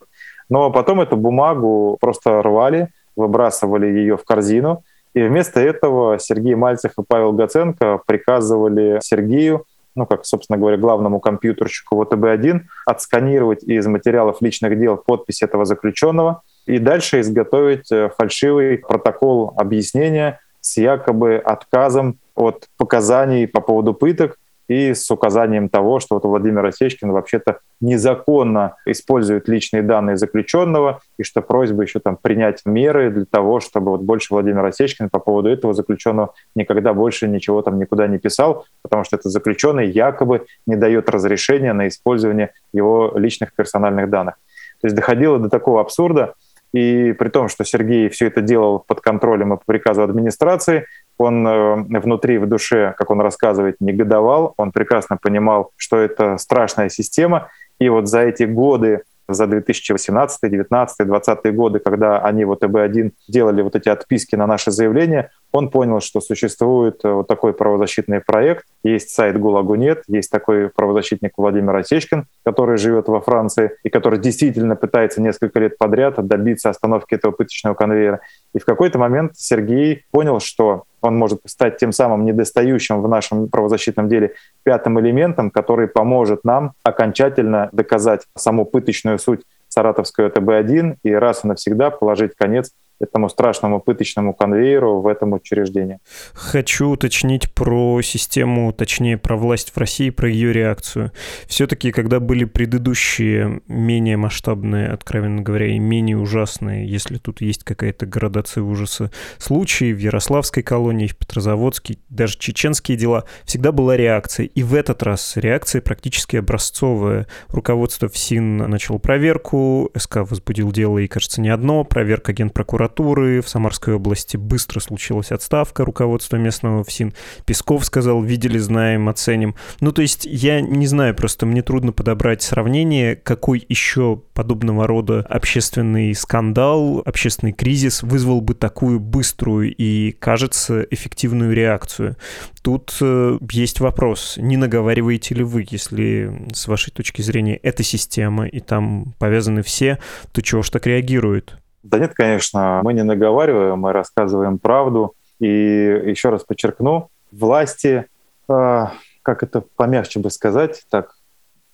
Но 0.53 0.69
потом 0.69 1.01
эту 1.01 1.17
бумагу 1.17 1.97
просто 1.99 2.43
рвали, 2.43 2.89
выбрасывали 3.15 3.87
ее 3.87 4.17
в 4.17 4.23
корзину, 4.23 4.83
и 5.15 5.23
вместо 5.23 5.59
этого 5.59 6.19
Сергей 6.19 6.53
Мальцев 6.53 6.91
и 6.99 7.01
Павел 7.07 7.31
Гаценко 7.31 8.01
приказывали 8.05 8.99
Сергею, 9.01 9.65
ну, 9.95 10.05
как, 10.05 10.27
собственно 10.27 10.59
говоря, 10.59 10.77
главному 10.77 11.19
компьютерщику 11.19 11.99
ВТБ-1, 12.03 12.61
отсканировать 12.85 13.63
из 13.63 13.87
материалов 13.87 14.43
личных 14.43 14.79
дел 14.79 14.95
подпись 14.95 15.41
этого 15.41 15.65
заключенного 15.65 16.43
и 16.67 16.77
дальше 16.77 17.21
изготовить 17.21 17.91
э, 17.91 18.11
фальшивый 18.15 18.77
протокол 18.77 19.55
объяснения 19.57 20.39
с 20.61 20.77
якобы 20.77 21.37
отказом 21.37 22.19
от 22.35 22.67
показаний 22.77 23.47
по 23.47 23.59
поводу 23.59 23.95
пыток 23.95 24.37
и 24.67 24.93
с 24.93 25.09
указанием 25.11 25.69
того, 25.69 25.99
что 25.99 26.15
вот 26.15 26.25
Владимир 26.25 26.65
Осечкин 26.65 27.11
вообще-то 27.11 27.59
незаконно 27.81 28.75
использует 28.85 29.47
личные 29.47 29.83
данные 29.83 30.17
заключенного, 30.17 31.01
и 31.17 31.23
что 31.23 31.41
просьба 31.41 31.83
еще 31.83 31.99
там 31.99 32.17
принять 32.21 32.61
меры 32.65 33.11
для 33.11 33.25
того, 33.25 33.59
чтобы 33.59 33.91
вот 33.91 34.01
больше 34.01 34.33
Владимир 34.33 34.65
Осечкин 34.65 35.09
по 35.09 35.19
поводу 35.19 35.49
этого 35.49 35.73
заключенного 35.73 36.33
никогда 36.55 36.93
больше 36.93 37.27
ничего 37.27 37.61
там 37.61 37.79
никуда 37.79 38.07
не 38.07 38.19
писал, 38.19 38.65
потому 38.81 39.03
что 39.03 39.17
этот 39.17 39.31
заключенный 39.31 39.89
якобы 39.89 40.45
не 40.65 40.75
дает 40.75 41.09
разрешения 41.09 41.73
на 41.73 41.87
использование 41.87 42.51
его 42.71 43.13
личных 43.15 43.53
персональных 43.53 44.09
данных. 44.09 44.35
То 44.81 44.87
есть 44.87 44.95
доходило 44.95 45.39
до 45.39 45.49
такого 45.49 45.81
абсурда, 45.81 46.33
и 46.73 47.13
при 47.13 47.29
том, 47.29 47.49
что 47.49 47.63
Сергей 47.63 48.09
все 48.09 48.27
это 48.27 48.41
делал 48.41 48.79
под 48.79 48.99
контролем 48.99 49.53
и 49.53 49.57
по 49.57 49.63
приказу 49.63 50.01
администрации, 50.01 50.87
он 51.17 51.47
э, 51.47 51.75
внутри, 51.99 52.37
в 52.37 52.47
душе, 52.47 52.93
как 52.97 53.09
он 53.11 53.21
рассказывает, 53.21 53.77
негодовал, 53.79 54.53
он 54.57 54.71
прекрасно 54.71 55.17
понимал, 55.21 55.71
что 55.77 55.97
это 55.97 56.37
страшная 56.37 56.89
система, 56.89 57.49
и 57.79 57.89
вот 57.89 58.07
за 58.07 58.21
эти 58.21 58.43
годы 58.43 59.01
за 59.27 59.47
2018, 59.47 60.39
2019, 60.41 60.97
2020 61.07 61.55
годы, 61.55 61.79
когда 61.79 62.19
они 62.19 62.45
вот 62.45 62.63
ЭБ-1 62.63 63.11
делали 63.27 63.61
вот 63.61 63.75
эти 63.75 63.89
отписки 63.89 64.35
на 64.35 64.47
наши 64.47 64.71
заявления, 64.71 65.31
он 65.51 65.69
понял, 65.69 66.01
что 66.01 66.19
существует 66.19 66.99
э, 67.03 67.11
вот 67.11 67.27
такой 67.27 67.53
правозащитный 67.53 68.19
проект. 68.19 68.65
Есть 68.83 69.11
сайт 69.11 69.39
ГУЛАГу 69.39 69.75
нет, 69.75 70.03
есть 70.07 70.29
такой 70.29 70.69
правозащитник 70.69 71.33
Владимир 71.37 71.75
Осечкин, 71.75 72.25
который 72.43 72.77
живет 72.77 73.07
во 73.07 73.21
Франции 73.21 73.71
и 73.83 73.89
который 73.89 74.19
действительно 74.19 74.75
пытается 74.75 75.21
несколько 75.21 75.59
лет 75.59 75.77
подряд 75.77 76.15
добиться 76.25 76.69
остановки 76.69 77.15
этого 77.15 77.31
пыточного 77.31 77.75
конвейера. 77.75 78.19
И 78.53 78.59
в 78.59 78.65
какой-то 78.65 78.99
момент 78.99 79.33
Сергей 79.35 80.05
понял, 80.11 80.39
что 80.39 80.83
он 81.01 81.17
может 81.17 81.41
стать 81.45 81.77
тем 81.77 81.91
самым 81.91 82.23
недостающим 82.25 83.01
в 83.01 83.09
нашем 83.09 83.49
правозащитном 83.49 84.07
деле 84.07 84.33
пятым 84.63 84.99
элементом, 84.99 85.51
который 85.51 85.87
поможет 85.87 86.43
нам 86.43 86.73
окончательно 86.83 87.69
доказать 87.71 88.21
саму 88.35 88.65
пыточную 88.65 89.19
суть 89.19 89.41
Саратовской 89.67 90.27
ОТБ-1 90.27 90.97
и 91.03 91.13
раз 91.13 91.43
и 91.43 91.47
навсегда 91.47 91.89
положить 91.89 92.35
конец 92.35 92.71
этому 92.99 93.29
страшному 93.29 93.79
пыточному 93.79 94.33
конвейеру 94.33 95.01
в 95.01 95.07
этом 95.07 95.33
учреждении. 95.33 95.99
Хочу 96.33 96.89
уточнить 96.89 97.53
про 97.53 98.01
систему, 98.01 98.71
точнее 98.71 99.17
про 99.17 99.35
власть 99.35 99.71
в 99.71 99.77
России, 99.77 100.09
про 100.09 100.29
ее 100.29 100.53
реакцию. 100.53 101.11
Все-таки, 101.47 101.91
когда 101.91 102.19
были 102.19 102.45
предыдущие 102.45 103.61
менее 103.67 104.17
масштабные, 104.17 104.89
откровенно 104.89 105.41
говоря, 105.41 105.67
и 105.67 105.79
менее 105.79 106.17
ужасные, 106.17 106.87
если 106.87 107.17
тут 107.17 107.41
есть 107.41 107.63
какая-то 107.63 108.05
градация 108.05 108.63
ужаса, 108.63 109.11
случаи 109.37 109.93
в 109.93 109.97
Ярославской 109.97 110.63
колонии, 110.63 111.07
в 111.07 111.17
Петрозаводске, 111.17 111.97
даже 112.09 112.37
чеченские 112.37 112.97
дела, 112.97 113.25
всегда 113.45 113.71
была 113.71 113.97
реакция. 113.97 114.45
И 114.45 114.63
в 114.63 114.75
этот 114.75 115.03
раз 115.03 115.35
реакция 115.35 115.81
практически 115.81 116.37
образцовая. 116.37 117.27
Руководство 117.49 118.07
ФСИН 118.07 118.57
начало 118.57 118.97
проверку, 118.97 119.91
СК 119.97 120.17
возбудил 120.17 120.71
дело, 120.71 120.99
и, 120.99 121.07
кажется, 121.07 121.41
не 121.41 121.49
одно, 121.49 121.83
проверка 121.83 122.33
генпрокуратуры 122.33 122.82
прокуратуры, 122.83 123.41
в 123.41 123.49
Самарской 123.49 123.93
области 123.93 124.35
быстро 124.35 124.79
случилась 124.79 125.31
отставка 125.31 125.85
руководства 125.85 126.37
местного 126.37 126.83
ФСИН. 126.83 127.13
Песков 127.45 127.85
сказал, 127.85 128.21
видели, 128.21 128.57
знаем, 128.57 129.07
оценим. 129.07 129.55
Ну, 129.79 129.91
то 129.91 130.01
есть 130.01 130.25
я 130.25 130.59
не 130.61 130.87
знаю, 130.87 131.15
просто 131.15 131.45
мне 131.45 131.61
трудно 131.61 131.93
подобрать 131.93 132.41
сравнение, 132.41 133.15
какой 133.15 133.65
еще 133.69 134.21
подобного 134.33 134.85
рода 134.87 135.25
общественный 135.29 136.13
скандал, 136.13 137.01
общественный 137.05 137.53
кризис 137.53 138.03
вызвал 138.03 138.41
бы 138.41 138.53
такую 138.53 138.99
быструю 138.99 139.73
и, 139.73 140.11
кажется, 140.11 140.85
эффективную 140.91 141.53
реакцию. 141.53 142.17
Тут 142.61 142.97
э, 143.01 143.37
есть 143.51 143.79
вопрос, 143.79 144.35
не 144.37 144.57
наговариваете 144.57 145.35
ли 145.35 145.43
вы, 145.43 145.65
если 145.69 146.47
с 146.53 146.67
вашей 146.67 146.91
точки 146.91 147.21
зрения 147.21 147.55
эта 147.55 147.83
система 147.83 148.47
и 148.47 148.59
там 148.59 149.13
повязаны 149.19 149.63
все, 149.63 149.99
то 150.31 150.41
чего 150.41 150.63
ж 150.63 150.69
так 150.69 150.87
реагируют? 150.87 151.62
Да 151.83 151.99
нет, 151.99 152.13
конечно, 152.13 152.81
мы 152.83 152.93
не 152.93 153.03
наговариваем, 153.03 153.79
мы 153.79 153.91
рассказываем 153.91 154.57
правду. 154.57 155.13
И 155.39 155.47
еще 155.47 156.29
раз 156.29 156.43
подчеркну, 156.43 157.09
власти, 157.31 158.05
э, 158.47 158.85
как 159.21 159.43
это 159.43 159.63
помягче 159.75 160.19
бы 160.19 160.29
сказать, 160.29 160.83
так, 160.89 161.15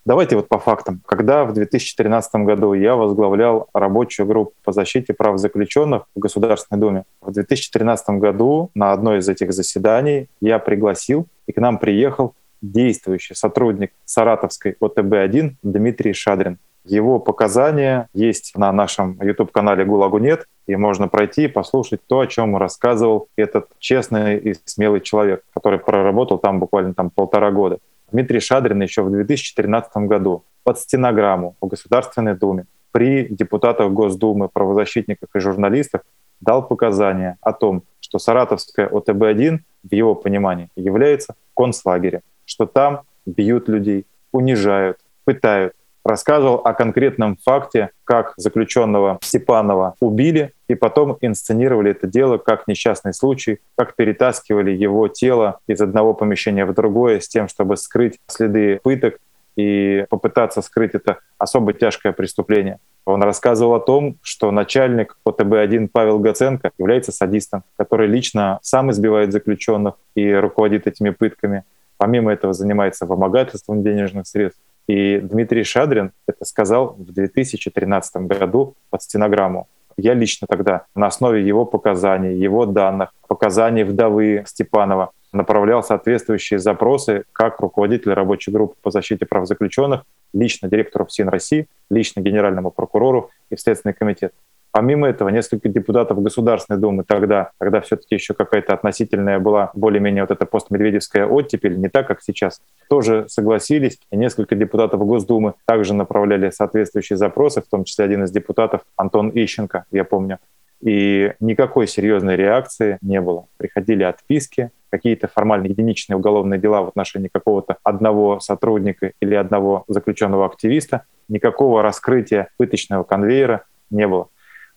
давайте 0.04 0.34
вот 0.34 0.48
по 0.48 0.58
фактам. 0.58 1.00
Когда 1.06 1.44
в 1.44 1.52
2013 1.52 2.34
году 2.44 2.72
я 2.72 2.96
возглавлял 2.96 3.68
рабочую 3.72 4.26
группу 4.26 4.52
по 4.64 4.72
защите 4.72 5.14
прав 5.14 5.38
заключенных 5.38 6.04
в 6.16 6.18
Государственной 6.18 6.80
Думе, 6.80 7.04
в 7.20 7.30
2013 7.30 8.10
году 8.18 8.70
на 8.74 8.92
одно 8.92 9.16
из 9.16 9.28
этих 9.28 9.52
заседаний 9.52 10.28
я 10.40 10.58
пригласил, 10.58 11.26
и 11.46 11.52
к 11.52 11.58
нам 11.58 11.78
приехал 11.78 12.34
действующий 12.62 13.34
сотрудник 13.34 13.92
Саратовской 14.04 14.76
ОТБ-1 14.80 15.54
Дмитрий 15.62 16.12
Шадрин. 16.12 16.58
Его 16.84 17.18
показания 17.18 18.08
есть 18.14 18.56
на 18.56 18.72
нашем 18.72 19.20
YouTube-канале 19.20 19.84
«ГУЛАГу 19.84 20.18
нет», 20.18 20.46
и 20.66 20.76
можно 20.76 21.08
пройти 21.08 21.44
и 21.44 21.48
послушать 21.48 22.00
то, 22.06 22.20
о 22.20 22.26
чем 22.26 22.56
рассказывал 22.56 23.28
этот 23.36 23.68
честный 23.78 24.38
и 24.38 24.54
смелый 24.64 25.00
человек, 25.00 25.42
который 25.52 25.78
проработал 25.78 26.38
там 26.38 26.58
буквально 26.58 26.94
там 26.94 27.10
полтора 27.10 27.50
года. 27.50 27.78
Дмитрий 28.12 28.40
Шадрин 28.40 28.80
еще 28.80 29.02
в 29.02 29.10
2013 29.10 29.96
году 30.08 30.44
под 30.64 30.78
стенограмму 30.78 31.56
в 31.60 31.66
Государственной 31.66 32.34
Думе 32.34 32.66
при 32.92 33.28
депутатах 33.28 33.92
Госдумы, 33.92 34.48
правозащитниках 34.48 35.28
и 35.34 35.40
журналистах 35.40 36.02
дал 36.40 36.66
показания 36.66 37.36
о 37.40 37.52
том, 37.52 37.82
что 38.00 38.18
Саратовская 38.18 38.88
ОТБ-1 38.88 39.58
в 39.82 39.94
его 39.94 40.14
понимании 40.14 40.68
является 40.74 41.34
концлагерем, 41.54 42.20
что 42.44 42.66
там 42.66 43.02
бьют 43.26 43.68
людей, 43.68 44.06
унижают, 44.32 44.98
пытают, 45.24 45.74
рассказывал 46.04 46.56
о 46.64 46.72
конкретном 46.74 47.36
факте, 47.36 47.90
как 48.04 48.34
заключенного 48.36 49.18
Степанова 49.22 49.94
убили, 50.00 50.52
и 50.68 50.74
потом 50.74 51.18
инсценировали 51.20 51.90
это 51.90 52.06
дело 52.06 52.38
как 52.38 52.66
несчастный 52.68 53.12
случай, 53.12 53.58
как 53.76 53.94
перетаскивали 53.96 54.70
его 54.70 55.08
тело 55.08 55.58
из 55.66 55.80
одного 55.80 56.14
помещения 56.14 56.64
в 56.64 56.74
другое 56.74 57.20
с 57.20 57.28
тем, 57.28 57.48
чтобы 57.48 57.76
скрыть 57.76 58.18
следы 58.28 58.80
пыток 58.82 59.18
и 59.56 60.06
попытаться 60.08 60.62
скрыть 60.62 60.94
это 60.94 61.18
особо 61.38 61.72
тяжкое 61.72 62.12
преступление. 62.12 62.78
Он 63.04 63.22
рассказывал 63.22 63.74
о 63.74 63.80
том, 63.80 64.16
что 64.22 64.50
начальник 64.50 65.16
ОТБ-1 65.26 65.88
Павел 65.92 66.18
Гаценко 66.18 66.70
является 66.78 67.12
садистом, 67.12 67.64
который 67.76 68.06
лично 68.06 68.58
сам 68.62 68.90
избивает 68.90 69.32
заключенных 69.32 69.94
и 70.14 70.32
руководит 70.32 70.86
этими 70.86 71.10
пытками. 71.10 71.64
Помимо 71.96 72.32
этого 72.32 72.52
занимается 72.52 73.06
вымогательством 73.06 73.82
денежных 73.82 74.26
средств. 74.26 74.60
И 74.88 75.18
Дмитрий 75.18 75.64
Шадрин 75.64 76.12
это 76.26 76.44
сказал 76.44 76.94
в 76.94 77.12
2013 77.12 78.16
году 78.26 78.74
под 78.90 79.02
стенограмму. 79.02 79.68
Я 79.96 80.14
лично 80.14 80.46
тогда 80.48 80.86
на 80.94 81.06
основе 81.06 81.46
его 81.46 81.64
показаний, 81.64 82.36
его 82.36 82.66
данных, 82.66 83.12
показаний 83.28 83.84
вдовы 83.84 84.44
Степанова 84.46 85.12
направлял 85.32 85.82
соответствующие 85.82 86.58
запросы 86.58 87.24
как 87.32 87.60
руководитель 87.60 88.12
рабочей 88.12 88.50
группы 88.50 88.74
по 88.82 88.90
защите 88.90 89.26
прав 89.26 89.46
заключенных, 89.46 90.02
лично 90.32 90.68
директору 90.68 91.06
ФСИН 91.06 91.28
России, 91.28 91.68
лично 91.88 92.20
генеральному 92.20 92.70
прокурору 92.70 93.30
и 93.50 93.56
в 93.56 93.60
Следственный 93.60 93.94
комитет. 93.94 94.32
Помимо 94.72 95.08
этого, 95.08 95.30
несколько 95.30 95.68
депутатов 95.68 96.22
Государственной 96.22 96.78
Думы 96.78 97.04
тогда, 97.04 97.50
когда 97.58 97.80
все-таки 97.80 98.14
еще 98.14 98.34
какая-то 98.34 98.72
относительная 98.72 99.40
была 99.40 99.72
более-менее 99.74 100.22
вот 100.22 100.30
эта 100.30 100.46
постмедведевская 100.46 101.26
оттепель, 101.26 101.76
не 101.76 101.88
так, 101.88 102.06
как 102.06 102.22
сейчас, 102.22 102.60
тоже 102.88 103.24
согласились. 103.28 103.98
И 104.12 104.16
несколько 104.16 104.54
депутатов 104.54 105.04
Госдумы 105.04 105.54
также 105.66 105.92
направляли 105.92 106.50
соответствующие 106.50 107.16
запросы, 107.16 107.62
в 107.62 107.66
том 107.66 107.84
числе 107.84 108.04
один 108.04 108.22
из 108.24 108.30
депутатов 108.30 108.82
Антон 108.96 109.30
Ищенко, 109.34 109.86
я 109.90 110.04
помню. 110.04 110.38
И 110.80 111.32
никакой 111.40 111.88
серьезной 111.88 112.36
реакции 112.36 112.98
не 113.02 113.20
было. 113.20 113.46
Приходили 113.56 114.04
отписки, 114.04 114.70
какие-то 114.88 115.28
формальные 115.28 115.70
единичные 115.70 116.16
уголовные 116.16 116.60
дела 116.60 116.82
в 116.82 116.88
отношении 116.88 117.28
какого-то 117.32 117.76
одного 117.82 118.40
сотрудника 118.40 119.12
или 119.20 119.34
одного 119.34 119.84
заключенного 119.88 120.46
активиста, 120.46 121.04
никакого 121.28 121.82
раскрытия 121.82 122.48
пыточного 122.56 123.04
конвейера 123.04 123.64
не 123.90 124.06
было. 124.06 124.28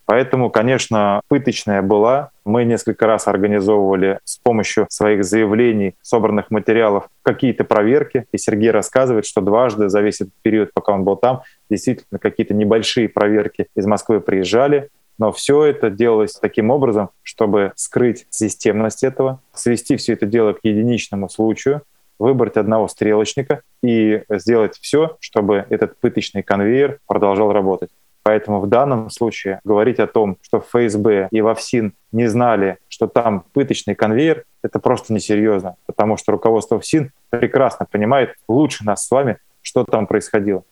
Поэтому, 0.05 0.49
конечно, 0.49 1.21
пыточная 1.27 1.81
была. 1.81 2.31
Мы 2.43 2.65
несколько 2.65 3.07
раз 3.07 3.27
организовывали 3.27 4.19
с 4.25 4.37
помощью 4.37 4.85
своих 4.89 5.23
заявлений, 5.23 5.95
собранных 6.01 6.51
материалов, 6.51 7.09
какие-то 7.21 7.63
проверки. 7.63 8.25
И 8.31 8.37
Сергей 8.37 8.71
рассказывает, 8.71 9.25
что 9.25 9.41
дважды 9.41 9.89
за 9.89 10.01
весь 10.01 10.21
этот 10.21 10.33
период, 10.41 10.73
пока 10.73 10.93
он 10.93 11.03
был 11.03 11.15
там, 11.15 11.41
действительно 11.69 12.19
какие-то 12.19 12.53
небольшие 12.53 13.07
проверки 13.07 13.67
из 13.75 13.85
Москвы 13.85 14.19
приезжали. 14.19 14.89
Но 15.17 15.31
все 15.31 15.63
это 15.65 15.89
делалось 15.89 16.33
таким 16.33 16.69
образом, 16.69 17.11
чтобы 17.21 17.71
скрыть 17.75 18.25
системность 18.29 19.03
этого, 19.03 19.39
свести 19.53 19.95
все 19.95 20.13
это 20.13 20.25
дело 20.25 20.53
к 20.53 20.59
единичному 20.63 21.29
случаю, 21.29 21.83
выбрать 22.19 22.57
одного 22.57 22.87
стрелочника 22.87 23.61
и 23.83 24.23
сделать 24.29 24.77
все, 24.81 25.17
чтобы 25.19 25.65
этот 25.69 25.97
пыточный 25.99 26.41
конвейер 26.41 26.99
продолжал 27.05 27.51
работать. 27.51 27.89
Поэтому 28.23 28.61
в 28.61 28.67
данном 28.67 29.09
случае 29.09 29.59
говорить 29.65 29.99
о 29.99 30.07
том, 30.07 30.37
что 30.41 30.61
ФСБ 30.61 31.27
и 31.29 31.41
ВАФСИН 31.41 31.93
не 32.13 32.27
знали, 32.27 32.77
что 32.87 33.07
там 33.07 33.43
пыточный 33.53 33.95
конвейер, 33.95 34.45
это 34.63 34.79
просто 34.79 35.13
несерьезно, 35.13 35.75
потому 35.85 36.15
что 36.15 36.31
руководство 36.31 36.79
ФСИН 36.79 37.11
прекрасно 37.29 37.85
понимает 37.85 38.35
лучше 38.47 38.85
нас 38.85 39.05
с 39.05 39.11
вами, 39.11 39.37
что 39.61 39.83
там 39.83 40.07
происходило. 40.07 40.63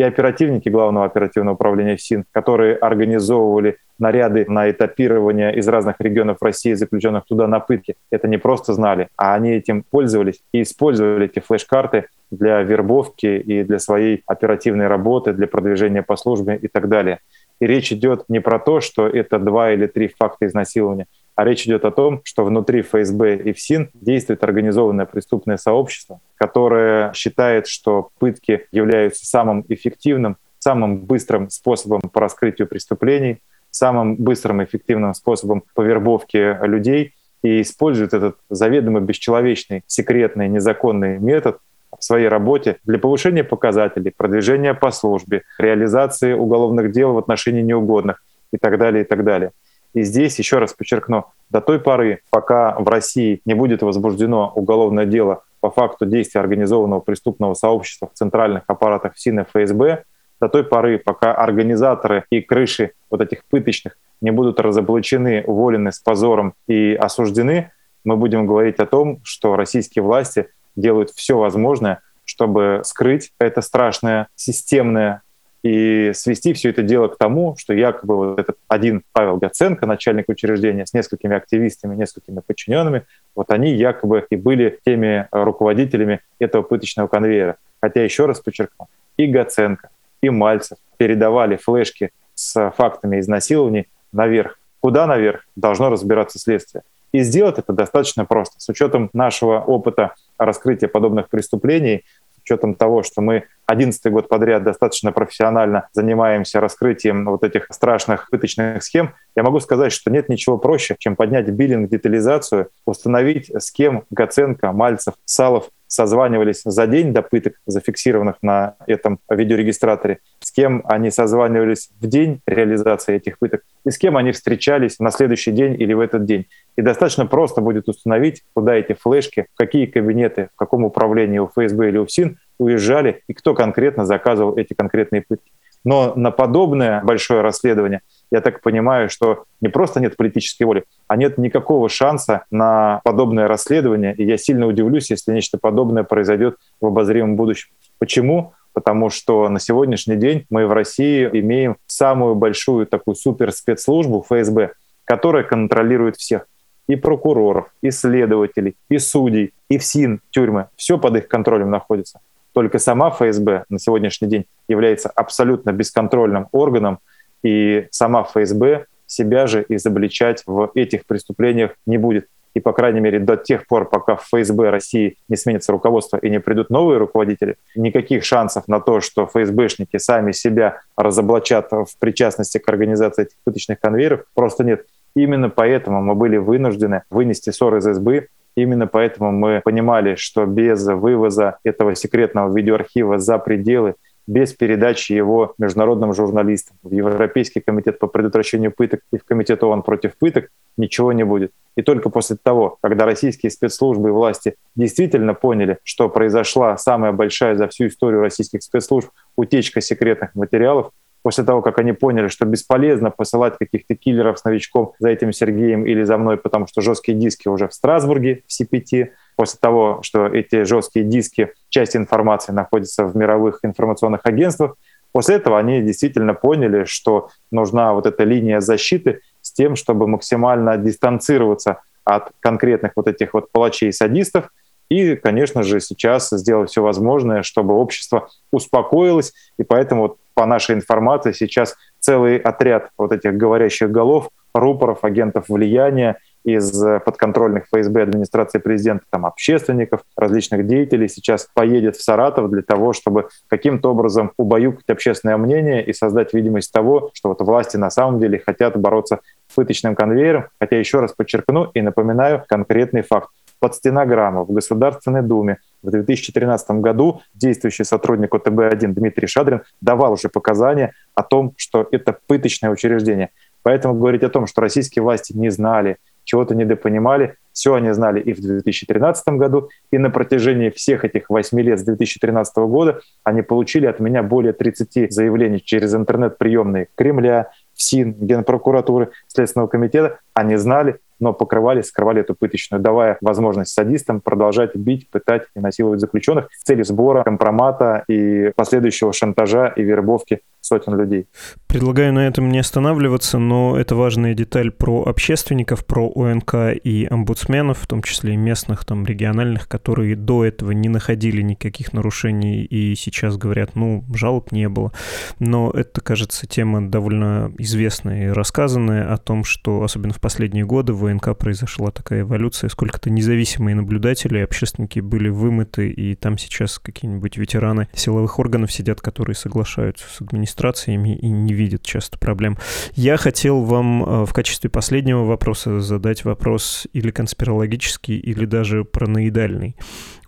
И 0.00 0.02
оперативники 0.02 0.70
Главного 0.70 1.04
оперативного 1.04 1.56
управления 1.56 1.94
ФСИН, 1.94 2.24
которые 2.32 2.74
организовывали 2.74 3.76
наряды 3.98 4.46
на 4.48 4.70
этапирование 4.70 5.54
из 5.54 5.68
разных 5.68 5.96
регионов 5.98 6.38
России, 6.40 6.72
заключенных 6.72 7.26
туда 7.26 7.46
на 7.46 7.60
пытки, 7.60 7.96
это 8.10 8.26
не 8.26 8.38
просто 8.38 8.72
знали, 8.72 9.08
а 9.18 9.34
они 9.34 9.50
этим 9.50 9.82
пользовались 9.82 10.40
и 10.52 10.62
использовали 10.62 11.26
эти 11.26 11.40
флеш-карты 11.40 12.06
для 12.30 12.62
вербовки 12.62 13.26
и 13.26 13.62
для 13.62 13.78
своей 13.78 14.22
оперативной 14.24 14.86
работы, 14.86 15.34
для 15.34 15.46
продвижения 15.46 16.02
по 16.02 16.16
службе 16.16 16.56
и 16.56 16.68
так 16.68 16.88
далее. 16.88 17.18
И 17.60 17.66
речь 17.66 17.92
идет 17.92 18.24
не 18.30 18.40
про 18.40 18.58
то, 18.58 18.80
что 18.80 19.06
это 19.06 19.38
два 19.38 19.72
или 19.72 19.86
три 19.86 20.08
факта 20.08 20.46
изнасилования, 20.46 21.08
а 21.40 21.44
речь 21.44 21.66
идет 21.66 21.86
о 21.86 21.90
том, 21.90 22.20
что 22.22 22.44
внутри 22.44 22.82
ФСБ 22.82 23.36
и 23.36 23.54
ФСИН 23.54 23.88
действует 23.94 24.44
организованное 24.44 25.06
преступное 25.06 25.56
сообщество, 25.56 26.20
которое 26.34 27.14
считает, 27.14 27.66
что 27.66 28.10
пытки 28.18 28.66
являются 28.72 29.24
самым 29.24 29.64
эффективным 29.70 30.36
самым 30.58 30.98
быстрым 30.98 31.48
способом 31.48 32.02
по 32.02 32.20
раскрытию 32.20 32.68
преступлений, 32.68 33.38
самым 33.70 34.16
быстрым 34.16 34.60
и 34.60 34.66
эффективным 34.66 35.14
способом 35.14 35.62
по 35.74 35.80
вербовке 35.80 36.58
людей 36.60 37.14
и 37.42 37.62
используют 37.62 38.12
этот 38.12 38.36
заведомо 38.50 39.00
бесчеловечный, 39.00 39.82
секретный, 39.86 40.46
незаконный 40.46 41.18
метод 41.18 41.56
в 41.98 42.04
своей 42.04 42.28
работе 42.28 42.76
для 42.84 42.98
повышения 42.98 43.44
показателей, 43.44 44.12
продвижения 44.14 44.74
по 44.74 44.90
службе, 44.90 45.44
реализации 45.56 46.34
уголовных 46.34 46.92
дел 46.92 47.14
в 47.14 47.18
отношении 47.18 47.62
неугодных 47.62 48.22
и 48.52 48.58
так 48.58 48.76
далее, 48.76 49.04
и 49.04 49.06
так 49.06 49.24
далее. 49.24 49.52
И 49.92 50.02
здесь, 50.02 50.38
еще 50.38 50.58
раз 50.58 50.72
подчеркну, 50.72 51.26
до 51.50 51.60
той 51.60 51.80
поры, 51.80 52.20
пока 52.30 52.78
в 52.78 52.88
России 52.88 53.40
не 53.44 53.54
будет 53.54 53.82
возбуждено 53.82 54.52
уголовное 54.54 55.04
дело 55.04 55.42
по 55.60 55.70
факту 55.70 56.06
действия 56.06 56.40
организованного 56.40 57.00
преступного 57.00 57.54
сообщества 57.54 58.08
в 58.12 58.16
центральных 58.16 58.62
аппаратах 58.66 59.14
ФСИН 59.14 59.40
и 59.40 59.44
ФСБ, 59.44 60.04
до 60.40 60.48
той 60.48 60.64
поры, 60.64 60.98
пока 60.98 61.34
организаторы 61.34 62.24
и 62.30 62.40
крыши 62.40 62.92
вот 63.10 63.20
этих 63.20 63.44
пыточных 63.44 63.96
не 64.20 64.30
будут 64.30 64.60
разоблачены, 64.60 65.44
уволены 65.46 65.92
с 65.92 65.98
позором 65.98 66.54
и 66.66 66.94
осуждены, 66.94 67.72
мы 68.04 68.16
будем 68.16 68.46
говорить 68.46 68.78
о 68.78 68.86
том, 68.86 69.20
что 69.22 69.56
российские 69.56 70.02
власти 70.02 70.48
делают 70.76 71.10
все 71.10 71.36
возможное, 71.36 72.00
чтобы 72.24 72.80
скрыть 72.84 73.32
это 73.38 73.60
страшное 73.60 74.28
системное 74.34 75.22
и 75.62 76.12
свести 76.14 76.52
все 76.54 76.70
это 76.70 76.82
дело 76.82 77.08
к 77.08 77.18
тому, 77.18 77.54
что 77.58 77.74
якобы 77.74 78.16
вот 78.16 78.40
этот 78.40 78.56
один 78.68 79.02
Павел 79.12 79.36
Гаценко, 79.36 79.86
начальник 79.86 80.28
учреждения, 80.28 80.86
с 80.86 80.94
несколькими 80.94 81.36
активистами, 81.36 81.94
несколькими 81.94 82.40
подчиненными, 82.46 83.04
вот 83.34 83.50
они 83.50 83.74
якобы 83.74 84.26
и 84.30 84.36
были 84.36 84.78
теми 84.84 85.28
руководителями 85.32 86.20
этого 86.38 86.62
пыточного 86.62 87.08
конвейера. 87.08 87.56
Хотя, 87.80 88.02
еще 88.02 88.26
раз 88.26 88.40
подчеркну, 88.40 88.88
и 89.16 89.26
Гаценко, 89.26 89.90
и 90.22 90.30
Мальцев 90.30 90.78
передавали 90.96 91.56
флешки 91.56 92.10
с 92.34 92.70
фактами 92.76 93.20
изнасилований 93.20 93.88
наверх. 94.12 94.58
Куда 94.80 95.06
наверх, 95.06 95.46
должно 95.56 95.90
разбираться 95.90 96.38
следствие. 96.38 96.82
И 97.12 97.20
сделать 97.20 97.58
это 97.58 97.72
достаточно 97.72 98.24
просто. 98.24 98.60
С 98.60 98.68
учетом 98.68 99.10
нашего 99.12 99.60
опыта 99.60 100.14
раскрытия 100.38 100.88
подобных 100.88 101.28
преступлений, 101.28 102.04
учетом 102.50 102.74
того, 102.74 103.02
что 103.02 103.20
мы 103.20 103.44
11 103.66 104.12
год 104.12 104.28
подряд 104.28 104.64
достаточно 104.64 105.12
профессионально 105.12 105.88
занимаемся 105.92 106.60
раскрытием 106.60 107.24
вот 107.26 107.44
этих 107.44 107.66
страшных 107.70 108.28
пыточных 108.30 108.82
схем, 108.82 109.14
я 109.36 109.42
могу 109.42 109.60
сказать, 109.60 109.92
что 109.92 110.10
нет 110.10 110.28
ничего 110.28 110.58
проще, 110.58 110.96
чем 110.98 111.16
поднять 111.16 111.48
биллинг, 111.48 111.88
детализацию, 111.88 112.68
установить, 112.84 113.50
с 113.54 113.70
кем 113.70 114.04
Гаценко, 114.10 114.72
Мальцев, 114.72 115.14
Салов 115.24 115.70
созванивались 115.90 116.62
за 116.64 116.86
день 116.86 117.12
до 117.12 117.20
пыток, 117.20 117.54
зафиксированных 117.66 118.36
на 118.42 118.76
этом 118.86 119.18
видеорегистраторе, 119.28 120.20
с 120.38 120.52
кем 120.52 120.82
они 120.84 121.10
созванивались 121.10 121.90
в 122.00 122.06
день 122.06 122.40
реализации 122.46 123.16
этих 123.16 123.40
пыток, 123.40 123.62
и 123.84 123.90
с 123.90 123.98
кем 123.98 124.16
они 124.16 124.30
встречались 124.30 125.00
на 125.00 125.10
следующий 125.10 125.50
день 125.50 125.74
или 125.74 125.92
в 125.92 125.98
этот 125.98 126.24
день. 126.24 126.46
И 126.76 126.82
достаточно 126.82 127.26
просто 127.26 127.60
будет 127.60 127.88
установить, 127.88 128.44
куда 128.54 128.76
эти 128.76 128.92
флешки, 128.92 129.46
в 129.52 129.58
какие 129.58 129.86
кабинеты, 129.86 130.48
в 130.54 130.56
каком 130.56 130.84
управлении 130.84 131.40
у 131.40 131.48
ФСБ 131.48 131.88
или 131.88 131.98
у 131.98 132.06
ФСИН 132.06 132.38
уезжали, 132.58 133.22
и 133.26 133.34
кто 133.34 133.54
конкретно 133.54 134.06
заказывал 134.06 134.56
эти 134.56 134.74
конкретные 134.74 135.24
пытки. 135.26 135.50
Но 135.82 136.12
на 136.14 136.30
подобное 136.30 137.02
большое 137.02 137.40
расследование, 137.40 138.02
я 138.30 138.40
так 138.40 138.60
понимаю, 138.62 139.10
что 139.10 139.44
не 139.60 139.68
просто 139.68 140.00
нет 140.00 140.16
политической 140.16 140.64
воли, 140.64 140.84
а 141.08 141.16
нет 141.16 141.38
никакого 141.38 141.88
шанса 141.88 142.44
на 142.50 143.00
подобное 143.04 143.48
расследование. 143.48 144.14
И 144.14 144.24
я 144.24 144.36
сильно 144.36 144.66
удивлюсь, 144.66 145.10
если 145.10 145.32
нечто 145.32 145.58
подобное 145.58 146.04
произойдет 146.04 146.56
в 146.80 146.86
обозримом 146.86 147.36
будущем. 147.36 147.70
Почему? 147.98 148.52
Потому 148.72 149.10
что 149.10 149.48
на 149.48 149.58
сегодняшний 149.58 150.16
день 150.16 150.46
мы 150.48 150.66
в 150.66 150.72
России 150.72 151.28
имеем 151.32 151.76
самую 151.86 152.36
большую 152.36 152.86
такую 152.86 153.16
супер 153.16 153.52
спецслужбу 153.52 154.24
ФСБ, 154.28 154.72
которая 155.04 155.42
контролирует 155.42 156.16
всех 156.16 156.46
и 156.86 156.96
прокуроров, 156.96 157.66
и 157.82 157.90
следователей, 157.90 158.76
и 158.88 158.98
судей, 158.98 159.52
и 159.68 159.78
ФСИН, 159.78 160.20
тюрьмы. 160.30 160.66
Все 160.76 160.98
под 160.98 161.16
их 161.16 161.28
контролем 161.28 161.70
находится. 161.70 162.20
Только 162.52 162.78
сама 162.78 163.10
ФСБ 163.10 163.64
на 163.68 163.78
сегодняшний 163.78 164.28
день 164.28 164.44
является 164.68 165.08
абсолютно 165.08 165.72
бесконтрольным 165.72 166.48
органом, 166.52 166.98
и 167.42 167.86
сама 167.90 168.24
ФСБ 168.24 168.86
себя 169.06 169.46
же 169.46 169.64
изобличать 169.68 170.42
в 170.46 170.70
этих 170.74 171.06
преступлениях 171.06 171.72
не 171.86 171.98
будет. 171.98 172.26
И, 172.54 172.60
по 172.60 172.72
крайней 172.72 173.00
мере, 173.00 173.20
до 173.20 173.36
тех 173.36 173.66
пор, 173.66 173.88
пока 173.88 174.16
в 174.16 174.24
ФСБ 174.24 174.70
России 174.70 175.16
не 175.28 175.36
сменится 175.36 175.72
руководство 175.72 176.16
и 176.16 176.28
не 176.28 176.40
придут 176.40 176.68
новые 176.70 176.98
руководители, 176.98 177.56
никаких 177.76 178.24
шансов 178.24 178.66
на 178.66 178.80
то, 178.80 179.00
что 179.00 179.26
ФСБшники 179.26 179.98
сами 179.98 180.32
себя 180.32 180.80
разоблачат 180.96 181.70
в 181.70 181.96
причастности 182.00 182.58
к 182.58 182.68
организации 182.68 183.22
этих 183.22 183.36
пыточных 183.44 183.78
конвейеров, 183.78 184.24
просто 184.34 184.64
нет. 184.64 184.84
Именно 185.14 185.48
поэтому 185.48 186.02
мы 186.02 186.14
были 186.14 186.38
вынуждены 186.38 187.02
вынести 187.10 187.50
ссор 187.50 187.76
из 187.76 187.84
СБ 187.84 188.26
Именно 188.56 188.86
поэтому 188.86 189.32
мы 189.32 189.60
понимали, 189.64 190.16
что 190.16 190.44
без 190.44 190.84
вывоза 190.84 191.58
этого 191.64 191.94
секретного 191.94 192.54
видеоархива 192.54 193.18
за 193.18 193.38
пределы, 193.38 193.94
без 194.30 194.52
передачи 194.52 195.12
его 195.12 195.54
международным 195.58 196.14
журналистам 196.14 196.76
в 196.84 196.92
Европейский 196.92 197.58
комитет 197.58 197.98
по 197.98 198.06
предотвращению 198.06 198.70
пыток 198.70 199.00
и 199.12 199.18
в 199.18 199.24
Комитет 199.24 199.64
ООН 199.64 199.82
против 199.82 200.16
пыток 200.16 200.50
ничего 200.76 201.12
не 201.12 201.24
будет. 201.24 201.50
И 201.76 201.82
только 201.82 202.10
после 202.10 202.36
того, 202.40 202.78
когда 202.80 203.06
российские 203.06 203.50
спецслужбы 203.50 204.10
и 204.10 204.12
власти 204.12 204.54
действительно 204.76 205.34
поняли, 205.34 205.78
что 205.82 206.08
произошла 206.08 206.76
самая 206.76 207.10
большая 207.10 207.56
за 207.56 207.66
всю 207.66 207.88
историю 207.88 208.20
российских 208.20 208.62
спецслужб 208.62 209.10
утечка 209.34 209.80
секретных 209.80 210.36
материалов, 210.36 210.92
после 211.22 211.44
того, 211.44 211.60
как 211.60 211.78
они 211.78 211.92
поняли, 211.92 212.28
что 212.28 212.46
бесполезно 212.46 213.10
посылать 213.10 213.58
каких-то 213.58 213.94
киллеров 213.96 214.38
с 214.38 214.44
новичком 214.44 214.92
за 215.00 215.08
этим 215.08 215.32
Сергеем 215.32 215.84
или 215.86 216.04
за 216.04 216.16
мной, 216.16 216.36
потому 216.36 216.68
что 216.68 216.80
жесткие 216.80 217.18
диски 217.18 217.48
уже 217.48 217.68
в 217.68 217.74
Страсбурге, 217.74 218.44
в 218.46 218.62
CPT, 218.62 219.08
после 219.40 219.58
того, 219.58 220.00
что 220.02 220.26
эти 220.26 220.64
жесткие 220.64 221.06
диски, 221.06 221.54
часть 221.70 221.96
информации 221.96 222.52
находится 222.52 223.06
в 223.06 223.16
мировых 223.16 223.60
информационных 223.62 224.20
агентствах, 224.24 224.74
после 225.12 225.36
этого 225.36 225.58
они 225.58 225.80
действительно 225.80 226.34
поняли, 226.34 226.84
что 226.84 227.30
нужна 227.50 227.94
вот 227.94 228.04
эта 228.04 228.24
линия 228.24 228.60
защиты 228.60 229.20
с 229.40 229.50
тем, 229.50 229.76
чтобы 229.76 230.06
максимально 230.06 230.76
дистанцироваться 230.76 231.80
от 232.04 232.32
конкретных 232.40 232.92
вот 232.96 233.08
этих 233.08 233.32
вот 233.32 233.50
палачей 233.50 233.88
и 233.88 233.92
садистов, 233.92 234.50
и, 234.90 235.16
конечно 235.16 235.62
же, 235.62 235.80
сейчас 235.80 236.28
сделать 236.28 236.68
все 236.68 236.82
возможное, 236.82 237.42
чтобы 237.42 237.72
общество 237.72 238.28
успокоилось, 238.52 239.32
и 239.58 239.62
поэтому 239.62 240.02
вот 240.02 240.16
по 240.34 240.44
нашей 240.44 240.74
информации 240.74 241.32
сейчас 241.32 241.76
целый 241.98 242.36
отряд 242.36 242.90
вот 242.98 243.12
этих 243.12 243.38
говорящих 243.38 243.90
голов, 243.90 244.28
рупоров, 244.52 245.02
агентов 245.02 245.46
влияния 245.48 246.18
из 246.44 246.72
подконтрольных 247.04 247.64
ФСБ 247.66 248.02
администрации 248.02 248.58
президента, 248.58 249.04
там, 249.10 249.26
общественников, 249.26 250.02
различных 250.16 250.66
деятелей 250.66 251.08
сейчас 251.08 251.48
поедет 251.52 251.96
в 251.96 252.02
Саратов 252.02 252.50
для 252.50 252.62
того, 252.62 252.92
чтобы 252.92 253.28
каким-то 253.48 253.90
образом 253.90 254.32
убаюкать 254.36 254.88
общественное 254.88 255.36
мнение 255.36 255.84
и 255.84 255.92
создать 255.92 256.32
видимость 256.34 256.72
того, 256.72 257.10
что 257.14 257.28
вот 257.30 257.40
власти 257.40 257.76
на 257.76 257.90
самом 257.90 258.20
деле 258.20 258.38
хотят 258.38 258.76
бороться 258.76 259.20
с 259.48 259.54
пыточным 259.54 259.94
конвейером. 259.94 260.46
Хотя 260.60 260.78
еще 260.78 261.00
раз 261.00 261.12
подчеркну 261.12 261.70
и 261.74 261.82
напоминаю 261.82 262.44
конкретный 262.48 263.02
факт 263.02 263.30
под 263.58 263.74
стенограмму 263.74 264.44
в 264.44 264.52
Государственной 264.52 265.22
Думе 265.22 265.58
в 265.82 265.90
2013 265.90 266.70
году 266.80 267.20
действующий 267.34 267.84
сотрудник 267.84 268.34
ОТБ-1 268.34 268.88
Дмитрий 268.88 269.26
Шадрин 269.26 269.62
давал 269.80 270.14
уже 270.14 270.28
показания 270.28 270.94
о 271.14 271.22
том, 271.22 271.52
что 271.56 271.86
это 271.90 272.16
пыточное 272.26 272.70
учреждение. 272.70 273.30
Поэтому 273.62 273.94
говорить 273.94 274.22
о 274.22 274.30
том, 274.30 274.46
что 274.46 274.62
российские 274.62 275.02
власти 275.02 275.34
не 275.34 275.50
знали, 275.50 275.98
чего-то 276.24 276.54
недопонимали, 276.54 277.36
все 277.52 277.74
они 277.74 277.92
знали 277.92 278.20
и 278.20 278.32
в 278.32 278.40
2013 278.40 279.28
году, 279.30 279.68
и 279.90 279.98
на 279.98 280.10
протяжении 280.10 280.70
всех 280.70 281.04
этих 281.04 281.28
восьми 281.28 281.62
лет 281.62 281.78
с 281.78 281.82
2013 281.82 282.56
года 282.56 283.00
они 283.24 283.42
получили 283.42 283.86
от 283.86 284.00
меня 284.00 284.22
более 284.22 284.52
30 284.52 285.12
заявлений 285.12 285.60
через 285.62 285.94
интернет-приемные 285.94 286.88
Кремля, 286.94 287.50
ФСИН, 287.74 288.14
Генпрокуратуры, 288.20 289.10
Следственного 289.26 289.68
комитета. 289.68 290.18
Они 290.34 290.56
знали, 290.56 291.00
но 291.18 291.32
покрывали, 291.32 291.82
скрывали 291.82 292.20
эту 292.20 292.34
пыточную, 292.34 292.80
давая 292.80 293.18
возможность 293.20 293.72
садистам 293.72 294.20
продолжать 294.20 294.74
бить, 294.74 295.08
пытать 295.10 295.42
и 295.54 295.60
насиловать 295.60 296.00
заключенных 296.00 296.48
с 296.52 296.62
целью 296.62 296.84
сбора 296.84 297.22
компромата 297.22 298.04
и 298.08 298.52
последующего 298.56 299.12
шантажа 299.12 299.72
и 299.76 299.82
вербовки 299.82 300.40
сотен 300.60 300.94
людей. 300.96 301.26
Предлагаю 301.66 302.12
на 302.12 302.26
этом 302.26 302.48
не 302.50 302.58
останавливаться, 302.58 303.38
но 303.38 303.78
это 303.78 303.94
важная 303.94 304.34
деталь 304.34 304.70
про 304.70 305.04
общественников, 305.04 305.86
про 305.86 306.10
ОНК 306.14 306.54
и 306.82 307.06
омбудсменов, 307.10 307.78
в 307.78 307.86
том 307.86 308.02
числе 308.02 308.34
и 308.34 308.36
местных, 308.36 308.84
там, 308.84 309.06
региональных, 309.06 309.68
которые 309.68 310.16
до 310.16 310.44
этого 310.44 310.72
не 310.72 310.88
находили 310.88 311.42
никаких 311.42 311.92
нарушений 311.92 312.64
и 312.64 312.94
сейчас 312.94 313.36
говорят, 313.36 313.74
ну, 313.74 314.04
жалоб 314.14 314.52
не 314.52 314.68
было. 314.68 314.92
Но 315.38 315.70
это, 315.70 316.00
кажется, 316.00 316.46
тема 316.46 316.88
довольно 316.88 317.52
известная 317.58 318.26
и 318.26 318.32
рассказанная 318.32 319.12
о 319.12 319.16
том, 319.16 319.44
что, 319.44 319.82
особенно 319.82 320.12
в 320.12 320.20
последние 320.20 320.64
годы, 320.64 320.92
в 320.92 321.04
ОНК 321.04 321.36
произошла 321.38 321.90
такая 321.90 322.22
эволюция, 322.22 322.68
сколько-то 322.68 323.10
независимые 323.10 323.74
наблюдатели, 323.74 324.38
общественники 324.38 325.00
были 325.00 325.28
вымыты, 325.28 325.88
и 325.88 326.14
там 326.14 326.36
сейчас 326.36 326.78
какие-нибудь 326.78 327.36
ветераны 327.36 327.88
силовых 327.94 328.38
органов 328.38 328.72
сидят, 328.72 329.00
которые 329.00 329.36
соглашаются 329.36 330.04
с 330.08 330.20
администрацией 330.20 330.49
администрациями 330.50 331.16
и 331.16 331.28
не 331.28 331.54
видят 331.54 331.82
часто 331.82 332.18
проблем. 332.18 332.58
Я 332.94 333.16
хотел 333.16 333.62
вам 333.62 334.02
э, 334.02 334.26
в 334.26 334.32
качестве 334.32 334.68
последнего 334.68 335.24
вопроса 335.24 335.80
задать 335.80 336.24
вопрос 336.24 336.86
или 336.92 337.10
конспирологический, 337.10 338.18
или 338.18 338.44
даже 338.44 338.84
параноидальный. 338.84 339.76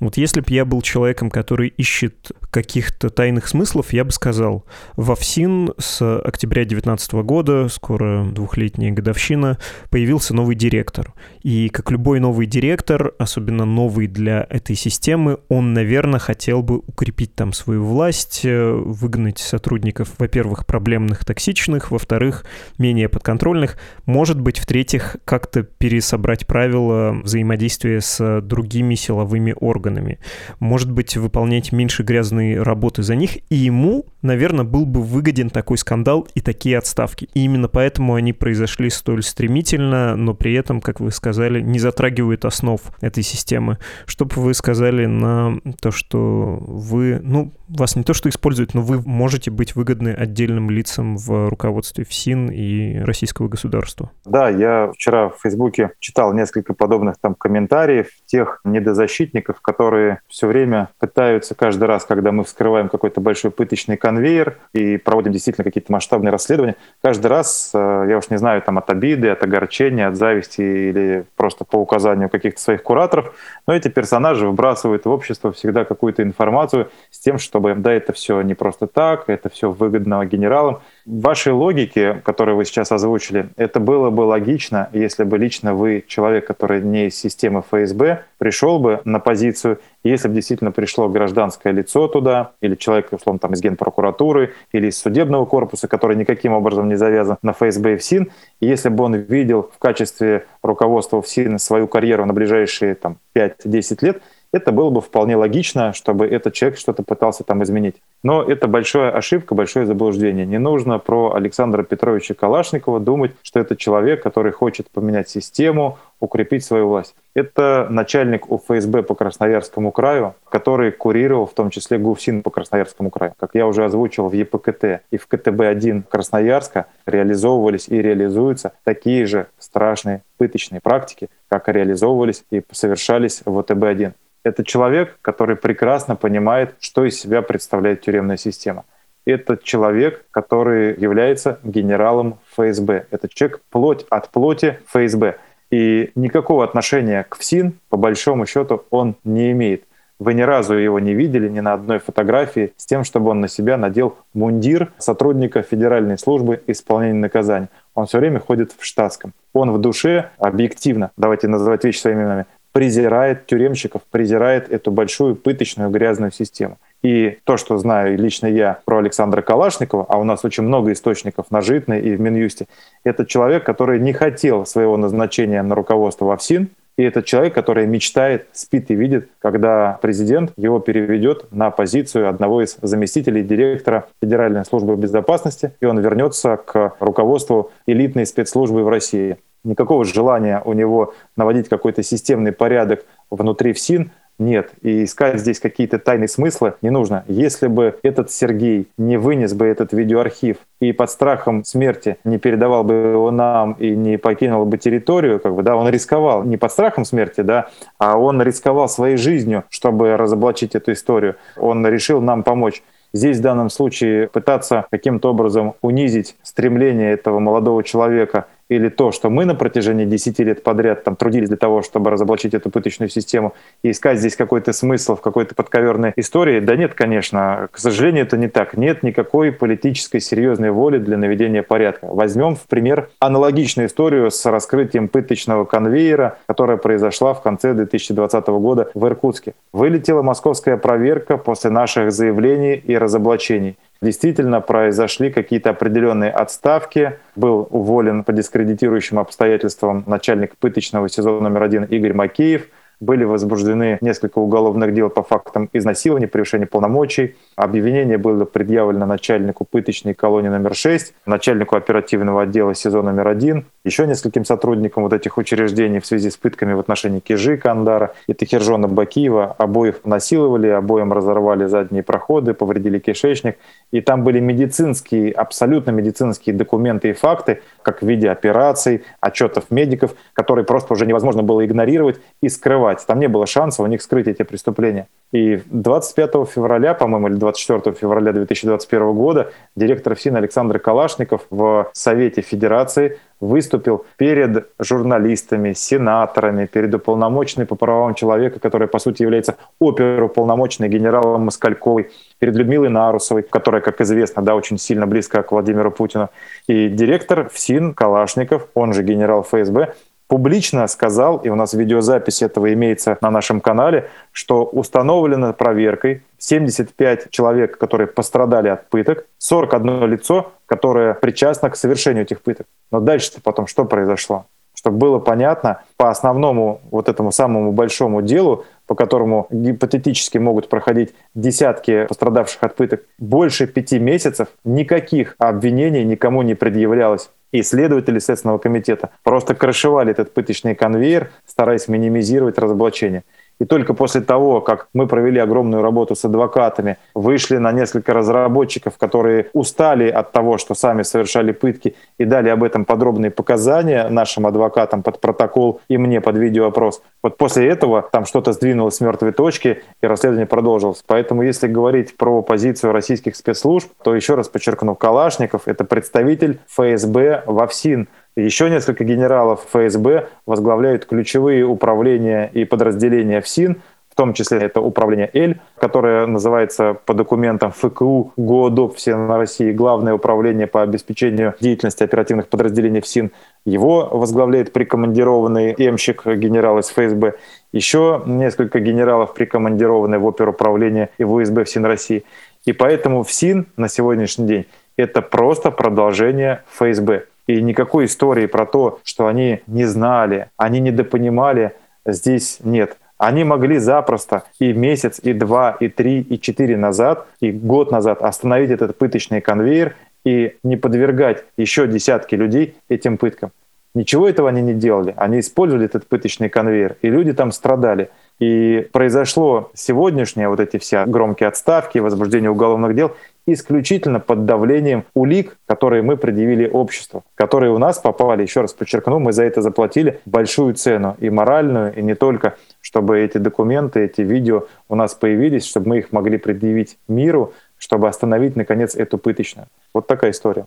Вот 0.00 0.16
если 0.16 0.40
бы 0.40 0.46
я 0.50 0.64
был 0.64 0.82
человеком, 0.82 1.30
который 1.30 1.68
ищет 1.68 2.32
каких-то 2.52 3.08
тайных 3.08 3.48
смыслов, 3.48 3.94
я 3.94 4.04
бы 4.04 4.12
сказал, 4.12 4.66
во 4.94 5.16
ФСИН 5.16 5.72
с 5.78 6.20
октября 6.20 6.64
2019 6.64 7.12
года, 7.24 7.68
скоро 7.68 8.26
двухлетняя 8.30 8.92
годовщина, 8.92 9.58
появился 9.88 10.34
новый 10.34 10.54
директор. 10.54 11.14
И 11.42 11.70
как 11.70 11.90
любой 11.90 12.20
новый 12.20 12.46
директор, 12.46 13.14
особенно 13.18 13.64
новый 13.64 14.06
для 14.06 14.46
этой 14.50 14.76
системы, 14.76 15.38
он, 15.48 15.72
наверное, 15.72 16.20
хотел 16.20 16.62
бы 16.62 16.82
укрепить 16.86 17.34
там 17.34 17.54
свою 17.54 17.84
власть, 17.84 18.42
э, 18.44 18.70
выгнать 18.70 19.38
сотрудников, 19.38 20.10
во-первых, 20.18 20.66
проблемных, 20.66 21.24
токсичных, 21.24 21.90
во-вторых, 21.90 22.44
менее 22.76 23.08
подконтрольных, 23.08 23.78
может 24.04 24.38
быть, 24.38 24.58
в-третьих, 24.58 25.16
как-то 25.24 25.62
пересобрать 25.62 26.46
правила 26.46 27.18
взаимодействия 27.24 28.02
с 28.02 28.42
другими 28.42 28.94
силовыми 28.94 29.54
органами. 29.58 30.18
Может 30.60 30.90
быть, 30.90 31.16
выполнять 31.16 31.72
меньше 31.72 32.02
грязной 32.42 32.62
работы 32.62 33.02
за 33.02 33.14
них, 33.14 33.38
и 33.50 33.54
ему, 33.54 34.04
наверное, 34.22 34.64
был 34.64 34.86
бы 34.86 35.02
выгоден 35.02 35.50
такой 35.50 35.78
скандал 35.78 36.26
и 36.34 36.40
такие 36.40 36.78
отставки. 36.78 37.28
И 37.34 37.44
именно 37.44 37.68
поэтому 37.68 38.14
они 38.14 38.32
произошли 38.32 38.90
столь 38.90 39.22
стремительно, 39.22 40.16
но 40.16 40.34
при 40.34 40.54
этом, 40.54 40.80
как 40.80 41.00
вы 41.00 41.10
сказали, 41.10 41.60
не 41.60 41.78
затрагивают 41.78 42.44
основ 42.44 42.80
этой 43.00 43.22
системы. 43.22 43.78
Что 44.06 44.24
бы 44.24 44.34
вы 44.36 44.54
сказали 44.54 45.06
на 45.06 45.58
то, 45.80 45.90
что 45.90 46.58
вы, 46.60 47.20
ну, 47.22 47.52
вас 47.68 47.96
не 47.96 48.02
то 48.02 48.14
что 48.14 48.28
используют, 48.28 48.74
но 48.74 48.82
вы 48.82 49.00
можете 49.00 49.50
быть 49.50 49.74
выгодны 49.74 50.10
отдельным 50.10 50.70
лицам 50.70 51.16
в 51.16 51.48
руководстве 51.48 52.04
ФСИН 52.04 52.50
и 52.50 52.98
российского 52.98 53.48
государства. 53.48 54.10
Да, 54.24 54.48
я 54.48 54.90
вчера 54.94 55.28
в 55.28 55.38
Фейсбуке 55.42 55.90
читал 55.98 56.32
несколько 56.34 56.74
подобных 56.74 57.16
там 57.20 57.34
комментариев 57.34 58.08
тех 58.32 58.60
недозащитников, 58.64 59.60
которые 59.60 60.20
все 60.26 60.46
время 60.46 60.88
пытаются 60.98 61.54
каждый 61.54 61.84
раз, 61.84 62.06
когда 62.06 62.32
мы 62.32 62.44
вскрываем 62.44 62.88
какой-то 62.88 63.20
большой 63.20 63.50
пыточный 63.50 63.98
конвейер 63.98 64.56
и 64.72 64.96
проводим 64.96 65.32
действительно 65.32 65.64
какие-то 65.64 65.92
масштабные 65.92 66.32
расследования, 66.32 66.76
каждый 67.02 67.26
раз, 67.26 67.72
э, 67.74 68.06
я 68.08 68.16
уж 68.16 68.30
не 68.30 68.38
знаю, 68.38 68.62
там 68.62 68.78
от 68.78 68.88
обиды, 68.88 69.28
от 69.28 69.42
огорчения, 69.42 70.08
от 70.08 70.16
зависти 70.16 70.62
или 70.62 71.26
просто 71.36 71.66
по 71.66 71.76
указанию 71.76 72.30
каких-то 72.30 72.58
своих 72.58 72.82
кураторов, 72.82 73.34
но 73.66 73.74
эти 73.74 73.88
персонажи 73.88 74.46
выбрасывают 74.46 75.04
в 75.04 75.10
общество 75.10 75.52
всегда 75.52 75.84
какую-то 75.84 76.22
информацию 76.22 76.90
с 77.10 77.18
тем, 77.18 77.36
чтобы, 77.38 77.74
да, 77.74 77.92
это 77.92 78.14
все 78.14 78.40
не 78.40 78.54
просто 78.54 78.86
так, 78.86 79.28
это 79.28 79.50
все 79.50 79.70
выгодно 79.70 80.24
генералам. 80.24 80.80
В 81.04 81.20
вашей 81.20 81.52
логике, 81.52 82.22
которую 82.24 82.56
вы 82.56 82.64
сейчас 82.64 82.92
озвучили, 82.92 83.48
это 83.56 83.80
было 83.80 84.10
бы 84.10 84.20
логично, 84.20 84.88
если 84.92 85.24
бы 85.24 85.36
лично 85.36 85.74
вы, 85.74 86.04
человек, 86.06 86.46
который 86.46 86.80
не 86.80 87.06
из 87.06 87.18
системы 87.18 87.62
ФСБ, 87.62 88.24
пришел 88.38 88.78
бы 88.78 89.00
на 89.04 89.18
позицию, 89.18 89.80
если 90.04 90.28
бы 90.28 90.34
действительно 90.34 90.70
пришло 90.70 91.08
гражданское 91.08 91.72
лицо 91.72 92.06
туда, 92.06 92.52
или 92.60 92.76
человек, 92.76 93.08
условно, 93.10 93.40
там, 93.40 93.52
из 93.54 93.60
генпрокуратуры, 93.60 94.54
или 94.70 94.88
из 94.88 94.98
судебного 94.98 95.44
корпуса, 95.44 95.88
который 95.88 96.16
никаким 96.16 96.52
образом 96.52 96.88
не 96.88 96.94
завязан 96.94 97.36
на 97.42 97.52
ФСБ 97.52 97.94
и 97.94 97.96
ФСИН, 97.96 98.30
и 98.60 98.66
если 98.68 98.88
бы 98.88 99.02
он 99.02 99.16
видел 99.16 99.70
в 99.74 99.78
качестве 99.78 100.46
руководства 100.62 101.20
ФСИН 101.20 101.58
свою 101.58 101.88
карьеру 101.88 102.26
на 102.26 102.32
ближайшие 102.32 102.94
там, 102.94 103.18
5-10 103.34 104.04
лет, 104.04 104.22
это 104.52 104.70
было 104.70 104.90
бы 104.90 105.00
вполне 105.00 105.34
логично, 105.36 105.92
чтобы 105.92 106.26
этот 106.26 106.52
человек 106.52 106.78
что-то 106.78 107.02
пытался 107.02 107.42
там 107.42 107.62
изменить. 107.62 107.96
Но 108.22 108.42
это 108.42 108.68
большая 108.68 109.10
ошибка, 109.10 109.54
большое 109.54 109.86
заблуждение. 109.86 110.44
Не 110.46 110.58
нужно 110.58 110.98
про 110.98 111.34
Александра 111.34 111.82
Петровича 111.82 112.34
Калашникова 112.34 113.00
думать, 113.00 113.32
что 113.42 113.60
это 113.60 113.76
человек, 113.76 114.22
который 114.22 114.52
хочет 114.52 114.90
поменять 114.90 115.28
систему, 115.28 115.98
укрепить 116.20 116.64
свою 116.64 116.88
власть. 116.88 117.14
Это 117.34 117.86
начальник 117.90 118.50
УФСБ 118.50 119.02
по 119.02 119.14
Красноярскому 119.14 119.90
краю, 119.90 120.34
который 120.48 120.92
курировал 120.92 121.46
в 121.46 121.54
том 121.54 121.70
числе 121.70 121.98
ГУФСИН 121.98 122.42
по 122.42 122.50
Красноярскому 122.50 123.10
краю. 123.10 123.32
Как 123.38 123.50
я 123.54 123.66
уже 123.66 123.84
озвучил, 123.84 124.28
в 124.28 124.32
ЕПКТ 124.34 125.02
и 125.10 125.16
в 125.16 125.26
КТБ-1 125.28 126.04
Красноярска 126.08 126.86
реализовывались 127.06 127.88
и 127.88 128.00
реализуются 128.00 128.72
такие 128.84 129.26
же 129.26 129.46
страшные 129.58 130.22
пыточные 130.36 130.80
практики, 130.80 131.28
как 131.48 131.68
реализовывались 131.68 132.44
и 132.50 132.62
совершались 132.70 133.42
в 133.44 133.58
ОТБ-1. 133.58 134.12
Это 134.44 134.64
человек, 134.64 135.18
который 135.22 135.56
прекрасно 135.56 136.16
понимает, 136.16 136.74
что 136.80 137.04
из 137.04 137.18
себя 137.18 137.42
представляет 137.42 138.00
тюремная 138.00 138.36
система. 138.36 138.84
Это 139.24 139.56
человек, 139.56 140.24
который 140.32 140.96
является 140.98 141.60
генералом 141.62 142.38
ФСБ. 142.56 143.06
Это 143.10 143.28
человек 143.28 143.60
плоть 143.70 144.04
от 144.10 144.30
плоти 144.30 144.78
ФСБ. 144.88 145.36
И 145.70 146.10
никакого 146.16 146.64
отношения 146.64 147.24
к 147.28 147.36
ФСИН, 147.36 147.74
по 147.88 147.96
большому 147.96 148.46
счету, 148.46 148.84
он 148.90 149.16
не 149.24 149.52
имеет. 149.52 149.84
Вы 150.18 150.34
ни 150.34 150.42
разу 150.42 150.74
его 150.74 151.00
не 151.00 151.14
видели 151.14 151.48
ни 151.48 151.60
на 151.60 151.72
одной 151.72 151.98
фотографии 151.98 152.72
с 152.76 152.86
тем, 152.86 153.02
чтобы 153.02 153.30
он 153.30 153.40
на 153.40 153.48
себя 153.48 153.76
надел 153.76 154.16
мундир 154.34 154.92
сотрудника 154.98 155.62
Федеральной 155.62 156.18
службы 156.18 156.62
исполнения 156.66 157.18
наказаний. 157.18 157.68
Он 157.94 158.06
все 158.06 158.18
время 158.18 158.38
ходит 158.38 158.72
в 158.76 158.84
штатском. 158.84 159.32
Он 159.52 159.72
в 159.72 159.78
душе 159.78 160.30
объективно, 160.38 161.10
давайте 161.16 161.48
называть 161.48 161.84
вещи 161.84 161.98
своими 161.98 162.20
именами, 162.20 162.46
презирает 162.72 163.46
тюремщиков, 163.46 164.02
презирает 164.10 164.70
эту 164.70 164.90
большую 164.90 165.36
пыточную 165.36 165.90
грязную 165.90 166.32
систему. 166.32 166.78
И 167.02 167.38
то, 167.44 167.56
что 167.56 167.78
знаю 167.78 168.16
лично 168.16 168.46
я 168.46 168.80
про 168.84 168.98
Александра 168.98 169.42
Калашникова, 169.42 170.06
а 170.08 170.18
у 170.18 170.24
нас 170.24 170.44
очень 170.44 170.62
много 170.62 170.92
источников 170.92 171.50
на 171.50 171.60
Житной 171.60 172.00
и 172.00 172.14
в 172.14 172.20
Минюсте, 172.20 172.66
это 173.04 173.26
человек, 173.26 173.64
который 173.64 173.98
не 174.00 174.12
хотел 174.12 174.66
своего 174.66 174.96
назначения 174.96 175.62
на 175.62 175.74
руководство 175.74 176.26
в 176.26 176.30
ОФСИН, 176.30 176.70
и 176.98 177.02
это 177.02 177.22
человек, 177.22 177.54
который 177.54 177.86
мечтает, 177.86 178.48
спит 178.52 178.90
и 178.90 178.94
видит, 178.94 179.30
когда 179.38 179.98
президент 180.02 180.52
его 180.56 180.78
переведет 180.78 181.50
на 181.50 181.70
позицию 181.70 182.28
одного 182.28 182.62
из 182.62 182.76
заместителей 182.82 183.42
директора 183.42 184.08
Федеральной 184.20 184.64
службы 184.64 184.94
безопасности, 184.96 185.72
и 185.80 185.86
он 185.86 185.98
вернется 186.00 186.58
к 186.58 186.94
руководству 187.00 187.72
элитной 187.86 188.26
спецслужбы 188.26 188.84
в 188.84 188.88
России 188.88 189.38
никакого 189.64 190.04
желания 190.04 190.62
у 190.64 190.72
него 190.72 191.14
наводить 191.36 191.68
какой-то 191.68 192.02
системный 192.02 192.52
порядок 192.52 193.04
внутри 193.30 193.72
ФСИН 193.72 194.10
нет. 194.38 194.72
И 194.82 195.04
искать 195.04 195.38
здесь 195.38 195.60
какие-то 195.60 195.98
тайные 195.98 196.28
смыслы 196.28 196.74
не 196.82 196.90
нужно. 196.90 197.24
Если 197.28 197.66
бы 197.68 197.98
этот 198.02 198.30
Сергей 198.30 198.88
не 198.96 199.16
вынес 199.16 199.54
бы 199.54 199.66
этот 199.66 199.92
видеоархив 199.92 200.56
и 200.80 200.92
под 200.92 201.10
страхом 201.10 201.64
смерти 201.64 202.16
не 202.24 202.38
передавал 202.38 202.84
бы 202.84 202.94
его 202.94 203.30
нам 203.30 203.72
и 203.74 203.90
не 203.90 204.18
покинул 204.18 204.64
бы 204.64 204.78
территорию, 204.78 205.38
как 205.38 205.54
бы, 205.54 205.62
да, 205.62 205.76
он 205.76 205.88
рисковал 205.88 206.44
не 206.44 206.56
под 206.56 206.72
страхом 206.72 207.04
смерти, 207.04 207.42
да, 207.42 207.68
а 207.98 208.18
он 208.18 208.42
рисковал 208.42 208.88
своей 208.88 209.16
жизнью, 209.16 209.64
чтобы 209.68 210.16
разоблачить 210.16 210.74
эту 210.74 210.92
историю. 210.92 211.36
Он 211.56 211.86
решил 211.86 212.20
нам 212.20 212.42
помочь. 212.42 212.82
Здесь 213.14 213.38
в 213.38 213.42
данном 213.42 213.68
случае 213.68 214.28
пытаться 214.28 214.86
каким-то 214.90 215.30
образом 215.30 215.74
унизить 215.82 216.36
стремление 216.42 217.12
этого 217.12 217.40
молодого 217.40 217.84
человека 217.84 218.46
или 218.76 218.88
то, 218.88 219.12
что 219.12 219.30
мы 219.30 219.44
на 219.44 219.54
протяжении 219.54 220.04
10 220.04 220.38
лет 220.40 220.62
подряд 220.62 221.04
там 221.04 221.16
трудились 221.16 221.48
для 221.48 221.56
того, 221.56 221.82
чтобы 221.82 222.10
разоблачить 222.10 222.54
эту 222.54 222.70
пыточную 222.70 223.08
систему 223.08 223.54
и 223.82 223.90
искать 223.90 224.18
здесь 224.18 224.36
какой-то 224.36 224.72
смысл 224.72 225.16
в 225.16 225.20
какой-то 225.20 225.54
подковерной 225.54 226.12
истории, 226.16 226.60
да 226.60 226.76
нет, 226.76 226.94
конечно, 226.94 227.68
к 227.70 227.78
сожалению, 227.78 228.24
это 228.24 228.36
не 228.36 228.48
так. 228.48 228.76
Нет 228.76 229.02
никакой 229.02 229.52
политической 229.52 230.20
серьезной 230.20 230.70
воли 230.70 230.98
для 230.98 231.16
наведения 231.16 231.62
порядка. 231.62 232.06
Возьмем 232.06 232.56
в 232.56 232.66
пример 232.66 233.08
аналогичную 233.18 233.88
историю 233.88 234.30
с 234.30 234.44
раскрытием 234.46 235.08
пыточного 235.08 235.64
конвейера, 235.64 236.38
которая 236.46 236.76
произошла 236.76 237.34
в 237.34 237.42
конце 237.42 237.74
2020 237.74 238.46
года 238.48 238.90
в 238.94 239.06
Иркутске. 239.06 239.54
Вылетела 239.72 240.22
московская 240.22 240.76
проверка 240.76 241.36
после 241.36 241.70
наших 241.70 242.12
заявлений 242.12 242.74
и 242.74 242.96
разоблачений 242.96 243.76
действительно 244.02 244.60
произошли 244.60 245.30
какие-то 245.30 245.70
определенные 245.70 246.30
отставки. 246.30 247.18
Был 247.36 247.66
уволен 247.70 248.24
по 248.24 248.32
дискредитирующим 248.32 249.18
обстоятельствам 249.18 250.04
начальник 250.06 250.56
пыточного 250.58 251.08
сезона 251.08 251.48
номер 251.48 251.62
один 251.62 251.84
Игорь 251.84 252.12
Макеев– 252.12 252.68
были 253.02 253.24
возбуждены 253.24 253.98
несколько 254.00 254.38
уголовных 254.38 254.94
дел 254.94 255.10
по 255.10 255.24
фактам 255.24 255.68
изнасилования, 255.72 256.28
превышения 256.28 256.66
полномочий. 256.66 257.34
Обвинение 257.56 258.18
было 258.18 258.44
предъявлено 258.44 259.06
начальнику 259.06 259.64
пыточной 259.64 260.14
колонии 260.14 260.48
номер 260.48 260.74
6, 260.74 261.14
начальнику 261.26 261.76
оперативного 261.76 262.42
отдела 262.42 262.74
СИЗО 262.74 263.02
номер 263.02 263.28
1, 263.28 263.64
еще 263.84 264.06
нескольким 264.06 264.44
сотрудникам 264.44 265.02
вот 265.02 265.12
этих 265.12 265.38
учреждений 265.38 265.98
в 265.98 266.06
связи 266.06 266.30
с 266.30 266.36
пытками 266.36 266.72
в 266.72 266.78
отношении 266.78 267.20
Кижи 267.20 267.56
Кандара 267.56 268.14
и 268.26 268.32
Тахиржона 268.32 268.88
Бакиева. 268.88 269.54
Обоих 269.58 270.04
насиловали, 270.04 270.68
обоим 270.68 271.12
разорвали 271.12 271.66
задние 271.66 272.02
проходы, 272.02 272.54
повредили 272.54 272.98
кишечник. 272.98 273.58
И 273.90 274.00
там 274.00 274.24
были 274.24 274.40
медицинские, 274.40 275.32
абсолютно 275.32 275.90
медицинские 275.90 276.54
документы 276.54 277.10
и 277.10 277.12
факты, 277.12 277.60
как 277.82 278.02
в 278.02 278.06
виде 278.06 278.30
операций, 278.30 279.02
отчетов 279.20 279.64
медиков, 279.70 280.14
которые 280.32 280.64
просто 280.64 280.94
уже 280.94 281.04
невозможно 281.04 281.42
было 281.42 281.66
игнорировать 281.66 282.20
и 282.40 282.48
скрывать. 282.48 283.04
Там 283.06 283.18
не 283.18 283.28
было 283.28 283.46
шанса 283.46 283.82
у 283.82 283.86
них 283.86 284.00
скрыть 284.00 284.28
эти 284.28 284.42
преступления. 284.42 285.08
И 285.32 285.60
25 285.70 286.48
февраля, 286.48 286.94
по-моему, 286.94 287.28
или 287.28 287.34
24 287.42 287.96
февраля 287.96 288.32
2021 288.32 289.12
года 289.14 289.52
директор 289.74 290.14
ФСИН 290.14 290.36
Александр 290.36 290.78
Калашников 290.78 291.42
в 291.50 291.90
Совете 291.92 292.40
Федерации 292.40 293.18
выступил 293.40 294.04
перед 294.16 294.68
журналистами, 294.78 295.72
сенаторами, 295.72 296.66
перед 296.66 296.94
уполномоченной 296.94 297.66
по 297.66 297.74
правам 297.74 298.14
человека, 298.14 298.60
которая, 298.60 298.88
по 298.88 299.00
сути, 299.00 299.22
является 299.22 299.56
оперуполномоченной 299.80 300.88
генералом 300.88 301.46
Москальковой, 301.46 302.10
перед 302.38 302.54
Людмилой 302.54 302.90
Нарусовой, 302.90 303.42
которая, 303.42 303.82
как 303.82 304.00
известно, 304.00 304.42
да, 304.42 304.54
очень 304.54 304.78
сильно 304.78 305.08
близка 305.08 305.42
к 305.42 305.50
Владимиру 305.50 305.90
Путину. 305.90 306.28
И 306.68 306.88
директор 306.88 307.48
ФСИН 307.48 307.94
Калашников, 307.94 308.68
он 308.74 308.92
же 308.92 309.02
генерал 309.02 309.42
ФСБ, 309.42 309.94
публично 310.28 310.86
сказал, 310.86 311.38
и 311.38 311.50
у 311.50 311.56
нас 311.56 311.74
видеозапись 311.74 312.40
этого 312.40 312.72
имеется 312.72 313.18
на 313.20 313.30
нашем 313.30 313.60
канале, 313.60 314.08
что 314.32 314.64
установлено 314.64 315.52
проверкой 315.52 316.22
75 316.42 317.30
человек, 317.30 317.78
которые 317.78 318.08
пострадали 318.08 318.68
от 318.68 318.88
пыток, 318.88 319.26
41 319.38 320.10
лицо, 320.10 320.52
которое 320.66 321.14
причастно 321.14 321.70
к 321.70 321.76
совершению 321.76 322.24
этих 322.24 322.42
пыток. 322.42 322.66
Но 322.90 322.98
дальше-то 322.98 323.40
потом 323.40 323.68
что 323.68 323.84
произошло? 323.84 324.46
Чтобы 324.74 324.98
было 324.98 325.18
понятно, 325.20 325.82
по 325.96 326.10
основному 326.10 326.80
вот 326.90 327.08
этому 327.08 327.30
самому 327.30 327.70
большому 327.70 328.22
делу, 328.22 328.64
по 328.86 328.96
которому 328.96 329.46
гипотетически 329.50 330.38
могут 330.38 330.68
проходить 330.68 331.14
десятки 331.34 332.06
пострадавших 332.06 332.64
от 332.64 332.74
пыток, 332.74 333.02
больше 333.18 333.68
пяти 333.68 334.00
месяцев 334.00 334.48
никаких 334.64 335.36
обвинений 335.38 336.02
никому 336.02 336.42
не 336.42 336.54
предъявлялось 336.56 337.30
и 337.52 337.62
следователи 337.62 338.18
Следственного 338.18 338.58
комитета 338.58 339.10
просто 339.22 339.54
крышевали 339.54 340.10
этот 340.10 340.34
пыточный 340.34 340.74
конвейер, 340.74 341.30
стараясь 341.46 341.86
минимизировать 341.86 342.58
разоблачение. 342.58 343.24
И 343.62 343.64
только 343.64 343.94
после 343.94 344.22
того, 344.22 344.60
как 344.60 344.88
мы 344.92 345.06
провели 345.06 345.38
огромную 345.38 345.82
работу 345.82 346.16
с 346.16 346.24
адвокатами, 346.24 346.98
вышли 347.14 347.58
на 347.58 347.70
несколько 347.70 348.12
разработчиков, 348.12 348.98
которые 348.98 349.50
устали 349.52 350.08
от 350.08 350.32
того, 350.32 350.58
что 350.58 350.74
сами 350.74 351.02
совершали 351.02 351.52
пытки, 351.52 351.94
и 352.18 352.24
дали 352.24 352.48
об 352.48 352.64
этом 352.64 352.84
подробные 352.84 353.30
показания 353.30 354.08
нашим 354.08 354.48
адвокатам 354.48 355.04
под 355.04 355.20
протокол 355.20 355.80
и 355.86 355.96
мне 355.96 356.20
под 356.20 356.38
видеоопрос. 356.38 357.02
Вот 357.22 357.36
после 357.36 357.68
этого 357.68 358.02
там 358.02 358.24
что-то 358.24 358.52
сдвинулось 358.52 358.96
с 358.96 359.00
мертвой 359.00 359.30
точки, 359.30 359.84
и 360.02 360.06
расследование 360.08 360.46
продолжилось. 360.46 361.04
Поэтому 361.06 361.42
если 361.42 361.68
говорить 361.68 362.16
про 362.16 362.42
позицию 362.42 362.92
российских 362.92 363.36
спецслужб, 363.36 363.88
то 364.02 364.12
еще 364.12 364.34
раз 364.34 364.48
подчеркну, 364.48 364.96
Калашников— 364.96 365.62
это 365.66 365.84
представитель 365.84 366.58
ФСБ 366.66 367.44
во 367.46 367.68
ФСИН, 367.68 368.08
еще 368.36 368.70
несколько 368.70 369.04
генералов 369.04 369.66
ФСБ 369.70 370.28
возглавляют 370.46 371.04
ключевые 371.06 371.64
управления 371.64 372.50
и 372.52 372.64
подразделения 372.64 373.40
ФСИН, 373.40 373.82
в 374.12 374.14
том 374.14 374.34
числе 374.34 374.58
это 374.58 374.82
управление 374.82 375.30
Л, 375.32 375.54
которое 375.78 376.26
называется 376.26 376.94
по 377.06 377.14
документам 377.14 377.72
ФКУ 377.72 378.32
ГОДОП 378.36 378.96
все 378.96 379.16
на 379.16 379.38
России, 379.38 379.72
главное 379.72 380.12
управление 380.12 380.66
по 380.66 380.82
обеспечению 380.82 381.54
деятельности 381.60 382.02
оперативных 382.02 382.48
подразделений 382.48 383.00
ФСИН. 383.00 383.32
Его 383.64 384.08
возглавляет 384.12 384.72
прикомандированный 384.74 385.74
эмщик 385.78 386.26
генерал 386.26 386.78
из 386.78 386.90
ФСБ. 386.90 387.34
Еще 387.72 388.22
несколько 388.26 388.80
генералов 388.80 389.32
прикомандированы 389.32 390.18
в 390.18 390.28
оперуправление 390.28 391.08
и 391.16 391.24
в 391.24 391.32
УСБ 391.32 391.64
ФСИН 391.64 391.86
России. 391.86 392.24
И 392.66 392.72
поэтому 392.74 393.22
ФСИН 393.22 393.66
на 393.78 393.88
сегодняшний 393.88 394.46
день 394.46 394.66
это 394.98 395.22
просто 395.22 395.70
продолжение 395.70 396.62
ФСБ. 396.74 397.24
И 397.52 397.60
никакой 397.60 398.06
истории 398.06 398.46
про 398.46 398.64
то, 398.64 399.00
что 399.04 399.26
они 399.26 399.60
не 399.66 399.84
знали, 399.84 400.48
они 400.56 400.80
недопонимали, 400.80 401.72
здесь 402.06 402.60
нет. 402.64 402.96
Они 403.18 403.44
могли 403.44 403.76
запросто 403.76 404.44
и 404.58 404.72
месяц, 404.72 405.20
и 405.22 405.34
два, 405.34 405.76
и 405.78 405.88
три, 405.88 406.22
и 406.22 406.40
четыре 406.40 406.78
назад, 406.78 407.26
и 407.40 407.52
год 407.52 407.92
назад 407.92 408.22
остановить 408.22 408.70
этот 408.70 408.96
пыточный 408.96 409.42
конвейер 409.42 409.96
и 410.24 410.56
не 410.64 410.78
подвергать 410.78 411.44
еще 411.58 411.86
десятки 411.86 412.36
людей 412.36 412.74
этим 412.88 413.18
пыткам. 413.18 413.50
Ничего 413.94 414.26
этого 414.26 414.48
они 414.48 414.62
не 414.62 414.72
делали. 414.72 415.12
Они 415.18 415.38
использовали 415.40 415.84
этот 415.84 416.06
пыточный 416.06 416.48
конвейер, 416.48 416.96
и 417.02 417.10
люди 417.10 417.34
там 417.34 417.52
страдали. 417.52 418.08
И 418.40 418.88
произошло 418.92 419.70
сегодняшнее, 419.74 420.48
вот 420.48 420.58
эти 420.58 420.78
все 420.78 421.04
громкие 421.04 421.48
отставки, 421.48 421.98
возбуждение 421.98 422.50
уголовных 422.50 422.94
дел, 422.94 423.14
исключительно 423.46 424.20
под 424.20 424.44
давлением 424.44 425.04
улик, 425.14 425.58
которые 425.66 426.02
мы 426.02 426.16
предъявили 426.16 426.68
обществу, 426.68 427.24
которые 427.34 427.72
у 427.72 427.78
нас 427.78 427.98
попали, 427.98 428.42
еще 428.42 428.60
раз 428.60 428.72
подчеркну, 428.72 429.18
мы 429.18 429.32
за 429.32 429.44
это 429.44 429.62
заплатили 429.62 430.20
большую 430.26 430.74
цену, 430.74 431.16
и 431.18 431.30
моральную, 431.30 431.94
и 431.94 432.02
не 432.02 432.14
только, 432.14 432.56
чтобы 432.80 433.18
эти 433.18 433.38
документы, 433.38 434.00
эти 434.00 434.20
видео 434.20 434.66
у 434.88 434.94
нас 434.94 435.14
появились, 435.14 435.64
чтобы 435.66 435.88
мы 435.88 435.98
их 435.98 436.12
могли 436.12 436.38
предъявить 436.38 436.98
миру, 437.08 437.52
чтобы 437.78 438.08
остановить, 438.08 438.54
наконец, 438.54 438.94
эту 438.94 439.18
пыточную. 439.18 439.66
Вот 439.92 440.06
такая 440.06 440.30
история. 440.30 440.66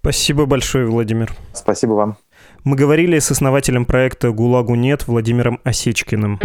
Спасибо 0.00 0.46
большое, 0.46 0.86
Владимир. 0.86 1.32
Спасибо 1.52 1.92
вам. 1.92 2.16
Мы 2.64 2.76
говорили 2.76 3.18
с 3.18 3.30
основателем 3.30 3.84
проекта 3.84 4.32
«ГУЛАГу 4.32 4.74
нет» 4.74 5.06
Владимиром 5.06 5.60
Осечкиным. 5.62 6.38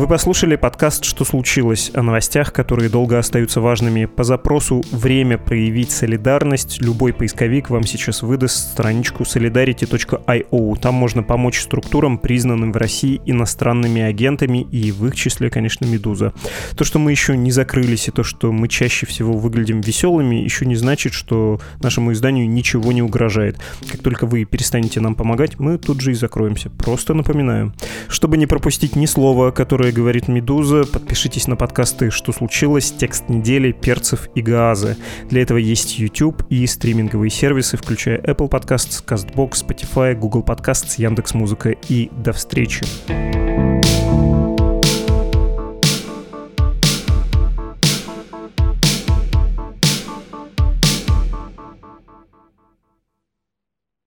Вы 0.00 0.08
послушали 0.08 0.56
подкаст 0.56 1.04
«Что 1.04 1.26
случилось?» 1.26 1.90
о 1.92 2.00
новостях, 2.00 2.54
которые 2.54 2.88
долго 2.88 3.18
остаются 3.18 3.60
важными. 3.60 4.06
По 4.06 4.24
запросу 4.24 4.82
«Время 4.92 5.36
проявить 5.36 5.90
солидарность» 5.90 6.80
любой 6.80 7.12
поисковик 7.12 7.68
вам 7.68 7.82
сейчас 7.82 8.22
выдаст 8.22 8.70
страничку 8.72 9.24
solidarity.io. 9.24 10.78
Там 10.80 10.94
можно 10.94 11.22
помочь 11.22 11.60
структурам, 11.60 12.16
признанным 12.16 12.72
в 12.72 12.78
России 12.78 13.20
иностранными 13.26 14.00
агентами 14.00 14.66
и 14.72 14.90
в 14.90 15.06
их 15.06 15.14
числе, 15.14 15.50
конечно, 15.50 15.84
«Медуза». 15.84 16.32
То, 16.78 16.84
что 16.84 16.98
мы 16.98 17.10
еще 17.10 17.36
не 17.36 17.50
закрылись 17.50 18.08
и 18.08 18.10
то, 18.10 18.22
что 18.22 18.52
мы 18.52 18.68
чаще 18.68 19.04
всего 19.04 19.34
выглядим 19.34 19.82
веселыми, 19.82 20.36
еще 20.36 20.64
не 20.64 20.76
значит, 20.76 21.12
что 21.12 21.60
нашему 21.82 22.12
изданию 22.14 22.48
ничего 22.48 22.90
не 22.92 23.02
угрожает. 23.02 23.58
Как 23.92 24.00
только 24.00 24.24
вы 24.24 24.46
перестанете 24.46 25.00
нам 25.00 25.14
помогать, 25.14 25.58
мы 25.58 25.76
тут 25.76 26.00
же 26.00 26.12
и 26.12 26.14
закроемся. 26.14 26.70
Просто 26.70 27.12
напоминаю. 27.12 27.74
Чтобы 28.08 28.38
не 28.38 28.46
пропустить 28.46 28.96
ни 28.96 29.04
слова, 29.04 29.50
которое 29.50 29.89
которой 29.90 29.92
говорит 29.92 30.28
Медуза. 30.28 30.84
Подпишитесь 30.84 31.48
на 31.48 31.56
подкасты 31.56 32.10
«Что 32.10 32.32
случилось?», 32.32 32.92
«Текст 32.92 33.28
недели», 33.28 33.72
«Перцев» 33.72 34.28
и 34.34 34.42
«Газы». 34.42 34.96
Для 35.28 35.42
этого 35.42 35.58
есть 35.58 35.98
YouTube 35.98 36.44
и 36.48 36.66
стриминговые 36.66 37.30
сервисы, 37.30 37.76
включая 37.76 38.18
Apple 38.18 38.48
Podcasts, 38.48 39.04
CastBox, 39.04 39.66
Spotify, 39.66 40.14
Google 40.14 40.42
Podcasts, 40.42 40.94
Яндекс.Музыка. 40.96 41.74
И 41.88 42.10
до 42.16 42.32
встречи! 42.32 42.84
thank 43.08 44.24
you 44.24 44.29